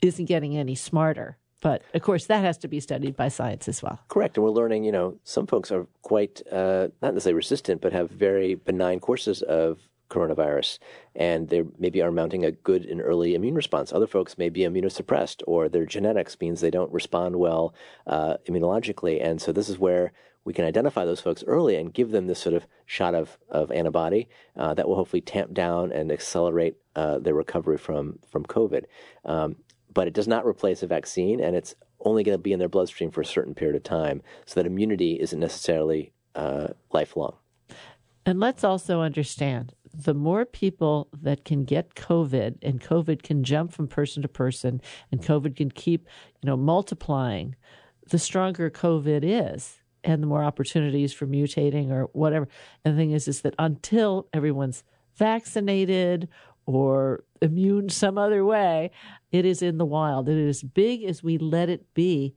isn't 0.00 0.24
getting 0.24 0.56
any 0.56 0.74
smarter. 0.74 1.36
But 1.60 1.82
of 1.94 2.02
course, 2.02 2.26
that 2.26 2.44
has 2.44 2.58
to 2.58 2.68
be 2.68 2.80
studied 2.80 3.16
by 3.16 3.28
science 3.28 3.68
as 3.68 3.82
well. 3.82 4.00
Correct. 4.08 4.36
And 4.36 4.44
we're 4.44 4.50
learning, 4.50 4.84
you 4.84 4.92
know, 4.92 5.18
some 5.24 5.46
folks 5.46 5.70
are 5.70 5.86
quite, 6.02 6.42
uh, 6.50 6.88
not 7.00 7.14
necessarily 7.14 7.36
resistant, 7.36 7.80
but 7.80 7.92
have 7.92 8.10
very 8.10 8.54
benign 8.54 8.98
courses 9.00 9.42
of 9.42 9.78
coronavirus, 10.10 10.78
and 11.14 11.48
they 11.48 11.62
maybe 11.78 12.02
are 12.02 12.10
mounting 12.10 12.44
a 12.44 12.52
good 12.52 12.84
and 12.84 13.00
early 13.00 13.34
immune 13.34 13.54
response. 13.54 13.92
Other 13.92 14.06
folks 14.06 14.36
may 14.36 14.50
be 14.50 14.60
immunosuppressed, 14.60 15.42
or 15.46 15.68
their 15.68 15.86
genetics 15.86 16.36
means 16.38 16.60
they 16.60 16.70
don't 16.70 16.92
respond 16.92 17.36
well 17.36 17.74
uh, 18.06 18.36
immunologically. 18.46 19.24
And 19.24 19.40
so 19.40 19.52
this 19.52 19.70
is 19.70 19.78
where 19.78 20.12
we 20.44 20.52
can 20.52 20.64
identify 20.64 21.04
those 21.04 21.20
folks 21.20 21.44
early 21.46 21.76
and 21.76 21.94
give 21.94 22.10
them 22.10 22.26
this 22.26 22.38
sort 22.38 22.54
of 22.54 22.66
shot 22.86 23.14
of, 23.14 23.38
of 23.48 23.70
antibody 23.70 24.28
uh, 24.56 24.74
that 24.74 24.88
will 24.88 24.96
hopefully 24.96 25.20
tamp 25.20 25.54
down 25.54 25.92
and 25.92 26.10
accelerate 26.10 26.76
uh, 26.96 27.18
their 27.18 27.34
recovery 27.34 27.78
from, 27.78 28.18
from 28.28 28.44
COVID. 28.44 28.84
Um, 29.24 29.56
but 29.92 30.08
it 30.08 30.14
does 30.14 30.28
not 30.28 30.46
replace 30.46 30.82
a 30.82 30.86
vaccine, 30.86 31.40
and 31.40 31.54
it's 31.54 31.74
only 32.00 32.24
going 32.24 32.36
to 32.36 32.42
be 32.42 32.52
in 32.52 32.58
their 32.58 32.68
bloodstream 32.68 33.10
for 33.10 33.20
a 33.20 33.26
certain 33.26 33.54
period 33.54 33.76
of 33.76 33.82
time, 33.82 34.22
so 34.46 34.58
that 34.58 34.66
immunity 34.66 35.20
isn't 35.20 35.38
necessarily 35.38 36.12
uh, 36.34 36.68
lifelong. 36.92 37.36
And 38.24 38.40
let's 38.40 38.64
also 38.64 39.00
understand 39.00 39.74
the 39.92 40.14
more 40.14 40.44
people 40.44 41.08
that 41.12 41.44
can 41.44 41.64
get 41.64 41.94
COVID 41.94 42.56
and 42.62 42.80
COVID 42.80 43.22
can 43.22 43.44
jump 43.44 43.72
from 43.72 43.88
person 43.88 44.22
to 44.22 44.28
person 44.28 44.80
and 45.10 45.22
COVID 45.22 45.56
can 45.56 45.70
keep, 45.70 46.06
you 46.40 46.46
know, 46.46 46.56
multiplying, 46.56 47.56
the 48.08 48.18
stronger 48.18 48.70
COVID 48.70 49.20
is 49.22 49.81
and 50.04 50.22
the 50.22 50.26
more 50.26 50.42
opportunities 50.42 51.12
for 51.12 51.26
mutating 51.26 51.90
or 51.90 52.04
whatever. 52.12 52.48
And 52.84 52.94
the 52.94 52.98
thing 53.00 53.12
is, 53.12 53.28
is 53.28 53.42
that 53.42 53.54
until 53.58 54.28
everyone's 54.32 54.84
vaccinated 55.16 56.28
or 56.66 57.24
immune 57.40 57.88
some 57.88 58.18
other 58.18 58.44
way, 58.44 58.90
it 59.30 59.44
is 59.44 59.62
in 59.62 59.78
the 59.78 59.84
wild. 59.84 60.28
It 60.28 60.38
is 60.38 60.58
as 60.58 60.62
big 60.62 61.04
as 61.04 61.22
we 61.22 61.38
let 61.38 61.68
it 61.68 61.92
be, 61.94 62.34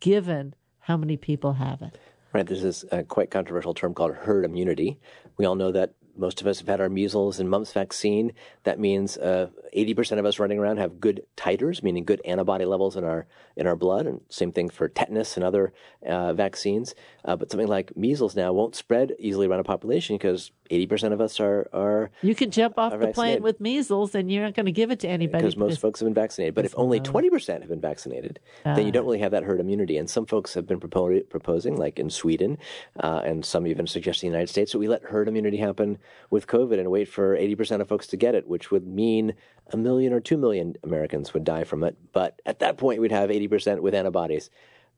given 0.00 0.54
how 0.80 0.96
many 0.96 1.16
people 1.16 1.54
have 1.54 1.82
it. 1.82 1.98
Right. 2.32 2.46
There's 2.46 2.62
this 2.62 2.84
uh, 2.92 3.02
quite 3.02 3.30
controversial 3.30 3.74
term 3.74 3.94
called 3.94 4.14
herd 4.14 4.44
immunity. 4.44 4.98
We 5.36 5.46
all 5.46 5.54
know 5.54 5.72
that 5.72 5.94
most 6.18 6.40
of 6.40 6.46
us 6.46 6.58
have 6.58 6.68
had 6.68 6.80
our 6.80 6.88
measles 6.88 7.38
and 7.40 7.50
mumps 7.50 7.72
vaccine. 7.72 8.32
That 8.64 8.78
means 8.78 9.16
uh, 9.18 9.48
80% 9.76 10.18
of 10.18 10.26
us 10.26 10.38
running 10.38 10.58
around 10.58 10.78
have 10.78 11.00
good 11.00 11.22
titers, 11.36 11.82
meaning 11.82 12.04
good 12.04 12.20
antibody 12.24 12.64
levels 12.64 12.96
in 12.96 13.04
our 13.04 13.26
in 13.56 13.66
our 13.66 13.76
blood, 13.76 14.06
and 14.06 14.20
same 14.28 14.52
thing 14.52 14.68
for 14.68 14.88
tetanus 14.88 15.36
and 15.36 15.44
other 15.44 15.72
uh, 16.06 16.32
vaccines. 16.34 16.94
Uh, 17.24 17.36
but 17.36 17.50
something 17.50 17.68
like 17.68 17.96
measles 17.96 18.36
now 18.36 18.52
won't 18.52 18.76
spread 18.76 19.12
easily 19.18 19.46
around 19.46 19.60
a 19.60 19.64
population 19.64 20.16
because 20.16 20.50
80% 20.70 21.12
of 21.12 21.20
us 21.20 21.40
are 21.40 21.68
are. 21.72 22.10
You 22.22 22.34
can 22.34 22.50
jump 22.50 22.78
off 22.78 22.98
the 22.98 23.08
plane 23.08 23.42
with 23.42 23.60
measles, 23.60 24.14
and 24.14 24.30
you're 24.30 24.42
not 24.42 24.54
going 24.54 24.66
to 24.66 24.72
give 24.72 24.90
it 24.90 25.00
to 25.00 25.08
anybody 25.08 25.42
because 25.42 25.56
most 25.56 25.80
folks 25.80 26.00
have 26.00 26.06
been 26.06 26.14
vaccinated. 26.14 26.54
But 26.54 26.64
if 26.64 26.74
only 26.76 27.00
20% 27.00 27.60
have 27.60 27.68
been 27.68 27.80
vaccinated, 27.80 28.40
then 28.64 28.86
you 28.86 28.92
don't 28.92 29.04
ah. 29.04 29.06
really 29.06 29.18
have 29.20 29.32
that 29.32 29.44
herd 29.44 29.60
immunity. 29.60 29.96
And 29.96 30.08
some 30.08 30.26
folks 30.26 30.54
have 30.54 30.66
been 30.66 30.80
propo- 30.80 31.28
proposing, 31.28 31.76
like 31.76 31.98
in 31.98 32.10
Sweden, 32.10 32.58
uh, 33.00 33.22
and 33.24 33.44
some 33.44 33.66
even 33.66 33.86
suggesting 33.86 34.28
in 34.28 34.32
the 34.32 34.38
United 34.38 34.52
States, 34.52 34.72
that 34.72 34.78
we 34.78 34.88
let 34.88 35.02
herd 35.02 35.28
immunity 35.28 35.56
happen 35.56 35.98
with 36.30 36.46
COVID 36.46 36.78
and 36.78 36.90
wait 36.90 37.08
for 37.08 37.36
80% 37.36 37.80
of 37.80 37.88
folks 37.88 38.06
to 38.08 38.16
get 38.16 38.34
it, 38.34 38.48
which 38.48 38.70
would 38.70 38.86
mean 38.86 39.34
a 39.72 39.76
million 39.76 40.12
or 40.12 40.20
two 40.20 40.36
million 40.36 40.76
Americans 40.82 41.34
would 41.34 41.44
die 41.44 41.64
from 41.64 41.82
it. 41.82 41.96
But 42.12 42.40
at 42.46 42.60
that 42.60 42.78
point, 42.78 43.00
we'd 43.00 43.12
have 43.12 43.30
80% 43.30 43.80
with 43.80 43.94
antibodies. 43.94 44.50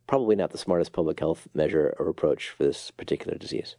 Probably 0.07 0.37
not 0.37 0.51
the 0.51 0.59
smartest 0.59 0.93
public 0.93 1.21
health 1.21 1.49
measure 1.55 1.95
or 1.99 2.09
approach 2.09 2.51
for 2.51 2.65
this 2.65 2.91
particular 2.91 3.37
disease. 3.37 3.77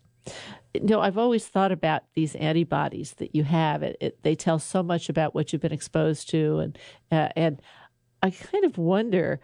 No, 0.81 1.01
I've 1.01 1.17
always 1.17 1.47
thought 1.47 1.71
about 1.71 2.03
these 2.13 2.35
antibodies 2.35 3.13
that 3.13 3.35
you 3.35 3.43
have. 3.43 3.83
It, 3.83 3.97
it, 3.99 4.23
they 4.23 4.35
tell 4.35 4.59
so 4.59 4.83
much 4.83 5.09
about 5.09 5.33
what 5.33 5.51
you've 5.51 5.61
been 5.61 5.71
exposed 5.71 6.29
to, 6.29 6.59
and 6.59 6.77
uh, 7.11 7.29
and 7.35 7.61
I 8.21 8.29
kind 8.31 8.65
of 8.65 8.77
wonder 8.77 9.39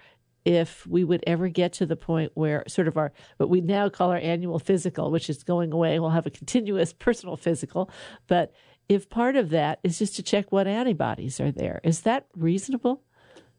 if 0.45 0.85
we 0.85 1.03
would 1.03 1.23
ever 1.25 1.47
get 1.49 1.73
to 1.73 1.85
the 1.87 1.95
point 1.95 2.31
where 2.35 2.63
sort 2.67 2.87
of 2.87 2.97
our 2.97 3.11
what 3.37 3.49
we 3.49 3.61
now 3.61 3.89
call 3.89 4.11
our 4.11 4.17
annual 4.17 4.59
physical, 4.59 5.09
which 5.09 5.29
is 5.29 5.43
going 5.43 5.73
away, 5.73 5.99
we'll 5.99 6.11
have 6.11 6.27
a 6.27 6.31
continuous 6.31 6.93
personal 7.07 7.35
physical, 7.35 7.89
but 8.27 8.53
if 8.87 9.09
part 9.09 9.35
of 9.35 9.49
that 9.49 9.79
is 9.83 9.97
just 9.97 10.15
to 10.15 10.23
check 10.23 10.51
what 10.51 10.67
antibodies 10.67 11.39
are 11.39 11.51
there. 11.51 11.81
Is 11.83 12.01
that 12.01 12.27
reasonable? 12.35 13.01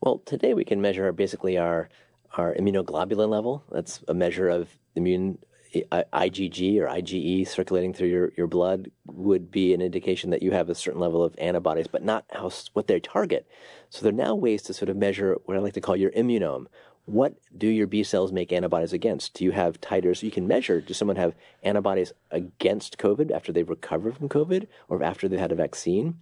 Well, 0.00 0.18
today 0.18 0.54
we 0.54 0.64
can 0.64 0.80
measure 0.80 1.10
basically 1.12 1.58
our 1.58 1.88
our 2.36 2.54
immunoglobulin 2.54 3.28
level. 3.28 3.64
That's 3.70 4.02
a 4.08 4.14
measure 4.14 4.48
of 4.48 4.76
immune 4.94 5.38
IgG 5.74 6.78
or 6.78 6.86
IgE 6.86 7.46
circulating 7.46 7.92
through 7.92 8.08
your, 8.08 8.32
your 8.36 8.46
blood 8.46 8.90
would 9.06 9.50
be 9.50 9.74
an 9.74 9.82
indication 9.82 10.30
that 10.30 10.42
you 10.42 10.52
have 10.52 10.68
a 10.68 10.74
certain 10.74 11.00
level 11.00 11.22
of 11.22 11.34
antibodies, 11.38 11.86
but 11.86 12.02
not 12.02 12.24
how 12.30 12.50
what 12.72 12.86
they 12.86 13.00
target. 13.00 13.46
So 13.90 14.02
there 14.02 14.12
are 14.12 14.16
now 14.16 14.34
ways 14.34 14.62
to 14.62 14.74
sort 14.74 14.88
of 14.88 14.96
measure 14.96 15.36
what 15.44 15.56
I 15.56 15.60
like 15.60 15.74
to 15.74 15.80
call 15.80 15.96
your 15.96 16.12
immunome, 16.12 16.66
what 17.06 17.36
do 17.56 17.68
your 17.68 17.86
B 17.86 18.02
cells 18.02 18.32
make 18.32 18.52
antibodies 18.52 18.92
against? 18.92 19.34
Do 19.34 19.44
you 19.44 19.52
have 19.52 19.80
titers 19.80 20.24
you 20.24 20.30
can 20.32 20.48
measure? 20.48 20.80
Does 20.80 20.96
someone 20.96 21.16
have 21.16 21.34
antibodies 21.62 22.12
against 22.32 22.98
COVID 22.98 23.30
after 23.30 23.52
they've 23.52 23.68
recovered 23.68 24.16
from 24.16 24.28
COVID 24.28 24.66
or 24.88 25.02
after 25.04 25.28
they've 25.28 25.38
had 25.38 25.52
a 25.52 25.56
vaccine? 25.56 26.16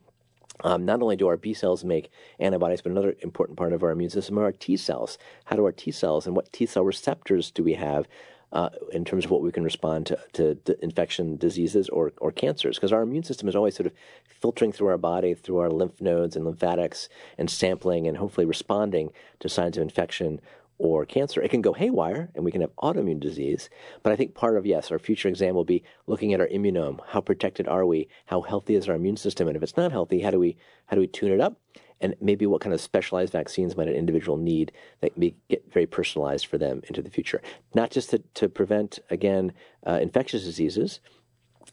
Um, 0.62 0.84
not 0.84 1.03
only 1.03 1.16
do 1.16 1.26
our 1.26 1.38
B 1.38 1.55
cells 1.55 1.84
make 1.84 2.11
antibodies, 2.38 2.82
but 2.82 2.92
another 2.92 3.16
important 3.20 3.59
part 3.59 3.72
of 3.72 3.82
our 3.82 3.90
immune 3.90 4.11
system 4.11 4.38
are 4.38 4.45
our 4.45 4.53
T 4.53 4.76
cells. 4.76 5.18
How 5.47 5.57
do 5.57 5.64
our 5.64 5.72
T 5.72 5.90
cells 5.90 6.26
and 6.26 6.36
what 6.36 6.53
T 6.53 6.66
cell 6.66 6.84
receptors 6.84 7.51
do 7.51 7.64
we 7.64 7.74
have 7.74 8.07
uh, 8.55 8.70
in 8.92 9.05
terms 9.05 9.26
of 9.26 9.30
what 9.30 9.42
we 9.42 9.52
can 9.52 9.64
respond 9.64 10.07
to, 10.07 10.18
to, 10.32 10.55
to 10.55 10.82
infection 10.82 11.36
diseases 11.36 11.88
or, 11.90 12.12
or 12.18 12.32
cancers? 12.32 12.76
Because 12.76 12.92
our 12.92 13.02
immune 13.02 13.24
system 13.24 13.48
is 13.48 13.57
always 13.57 13.74
sort 13.74 13.86
of 13.86 13.92
filtering 14.40 14.72
through 14.72 14.88
our 14.88 14.98
body, 14.98 15.34
through 15.34 15.59
our 15.59 15.70
lymph 15.70 16.00
nodes 16.00 16.36
and 16.36 16.46
lymphatics, 16.46 17.09
and 17.36 17.50
sampling 17.50 18.07
and 18.07 18.16
hopefully 18.16 18.46
responding 18.46 19.11
to 19.40 19.48
signs 19.48 19.76
of 19.76 19.82
infection 19.82 20.40
or 20.78 21.05
cancer. 21.05 21.40
It 21.40 21.50
can 21.50 21.62
go 21.62 21.72
haywire 21.72 22.30
and 22.34 22.44
we 22.44 22.50
can 22.50 22.61
have 22.61 22.74
autoimmune 22.76 23.20
disease. 23.20 23.70
But 24.02 24.12
I 24.12 24.16
think 24.16 24.34
part 24.34 24.57
of, 24.57 24.66
yes, 24.66 24.90
our 24.90 24.98
future 24.98 25.28
exam 25.28 25.55
will 25.55 25.64
be 25.64 25.84
looking 26.07 26.32
at 26.32 26.40
our 26.40 26.48
immunome. 26.48 27.00
How 27.09 27.20
protected 27.20 27.68
are 27.68 27.86
we? 27.86 28.09
How 28.26 28.40
healthy 28.40 28.74
is 28.74 28.88
our 28.88 28.96
immune 28.96 29.16
system? 29.16 29.46
And 29.48 29.57
if 29.57 29.62
it's 29.62 29.76
not 29.76 29.92
healthy, 29.92 30.20
how 30.20 30.30
do 30.30 30.38
we, 30.38 30.57
how 30.86 30.96
do 30.96 31.00
we 31.00 31.07
tune 31.07 31.32
it 31.32 31.40
up? 31.40 31.61
And 32.05 32.14
maybe 32.20 32.44
what 32.44 32.61
kind 32.61 32.74
of 32.74 32.82
specialized 32.82 33.32
vaccines 33.32 33.78
might 33.78 33.88
an 33.88 33.94
individual 33.94 34.36
need 34.36 34.72
that 35.00 35.16
may 35.16 35.34
get 35.48 35.72
very 35.72 35.86
personalized 35.86 36.44
for 36.44 36.59
them 36.59 36.82
into 36.86 37.00
the 37.00 37.09
future? 37.09 37.40
Not 37.74 37.90
just 37.90 38.11
to, 38.11 38.18
to 38.34 38.46
prevent, 38.50 38.98
again, 39.09 39.55
uh, 39.86 40.00
infectious 40.02 40.44
diseases, 40.44 41.00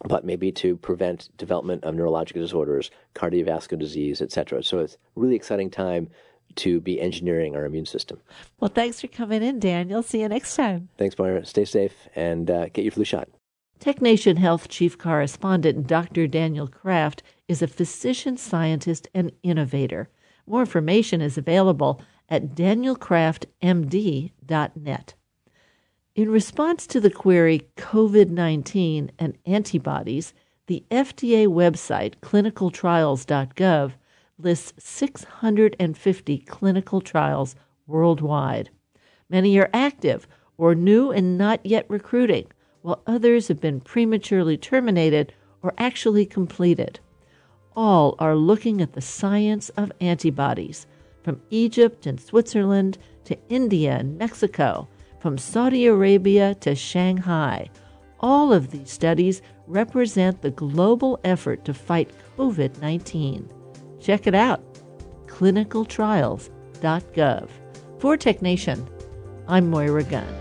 but 0.05 0.23
maybe 0.23 0.49
to 0.53 0.77
prevent 0.77 1.35
development 1.35 1.83
of 1.83 1.95
neurological 1.95 2.41
disorders, 2.41 2.91
cardiovascular 3.13 3.77
disease, 3.77 4.21
etc. 4.21 4.63
So 4.63 4.79
it's 4.79 4.93
a 4.93 5.19
really 5.19 5.35
exciting 5.35 5.69
time 5.69 6.07
to 6.55 6.79
be 6.79 7.01
engineering 7.01 7.57
our 7.57 7.65
immune 7.65 7.85
system. 7.85 8.21
Well, 8.61 8.71
thanks 8.73 9.01
for 9.01 9.07
coming 9.07 9.43
in, 9.43 9.59
Daniel. 9.59 10.01
See 10.01 10.21
you 10.21 10.29
next 10.29 10.55
time. 10.55 10.87
Thanks, 10.97 11.19
Moira. 11.19 11.45
Stay 11.45 11.65
safe 11.65 12.07
and 12.15 12.49
uh, 12.49 12.69
get 12.69 12.85
your 12.85 12.93
flu 12.93 13.03
shot. 13.03 13.27
TechNation 13.81 14.37
Health 14.37 14.69
Chief 14.69 14.97
Correspondent 14.97 15.87
Dr. 15.87 16.25
Daniel 16.25 16.69
Kraft 16.69 17.21
is 17.49 17.61
a 17.61 17.67
physician 17.67 18.37
scientist 18.37 19.09
and 19.13 19.33
innovator. 19.43 20.07
More 20.51 20.59
information 20.59 21.21
is 21.21 21.37
available 21.37 22.01
at 22.27 22.55
danielkraftmd.net. 22.55 25.13
In 26.13 26.29
response 26.29 26.85
to 26.87 26.99
the 26.99 27.09
query 27.09 27.69
COVID 27.77 28.29
19 28.29 29.13
and 29.17 29.37
antibodies, 29.45 30.33
the 30.67 30.83
FDA 30.91 31.47
website 31.47 32.15
clinicaltrials.gov 32.21 33.93
lists 34.37 34.73
650 34.77 36.37
clinical 36.39 36.99
trials 36.99 37.55
worldwide. 37.87 38.71
Many 39.29 39.57
are 39.57 39.69
active 39.73 40.27
or 40.57 40.75
new 40.75 41.11
and 41.11 41.37
not 41.37 41.65
yet 41.65 41.85
recruiting, 41.87 42.47
while 42.81 43.01
others 43.07 43.47
have 43.47 43.61
been 43.61 43.79
prematurely 43.79 44.57
terminated 44.57 45.31
or 45.63 45.73
actually 45.77 46.25
completed. 46.25 46.99
All 47.75 48.15
are 48.19 48.35
looking 48.35 48.81
at 48.81 48.93
the 48.93 49.01
science 49.01 49.69
of 49.69 49.91
antibodies, 50.01 50.85
from 51.23 51.41
Egypt 51.49 52.05
and 52.05 52.19
Switzerland 52.19 52.97
to 53.25 53.37
India 53.49 53.97
and 53.97 54.17
Mexico, 54.17 54.87
from 55.19 55.37
Saudi 55.37 55.85
Arabia 55.85 56.55
to 56.55 56.73
Shanghai. 56.75 57.69
All 58.19 58.51
of 58.51 58.71
these 58.71 58.91
studies 58.91 59.41
represent 59.67 60.41
the 60.41 60.51
global 60.51 61.19
effort 61.23 61.63
to 61.65 61.73
fight 61.73 62.11
COVID 62.37 62.81
19. 62.81 63.49
Check 63.99 64.27
it 64.27 64.35
out 64.35 64.61
clinicaltrials.gov. 65.27 67.49
For 67.99 68.17
TechNation, 68.17 68.87
I'm 69.47 69.69
Moira 69.69 70.03
Gunn. 70.03 70.40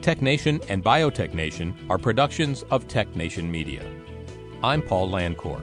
TechNation 0.00 0.64
and 0.68 0.84
Biotech 0.84 1.34
Nation 1.34 1.74
are 1.90 1.98
productions 1.98 2.64
of 2.70 2.86
TechNation 2.88 3.50
Media. 3.50 3.84
I'm 4.62 4.82
Paul 4.82 5.10
Landcore. 5.10 5.62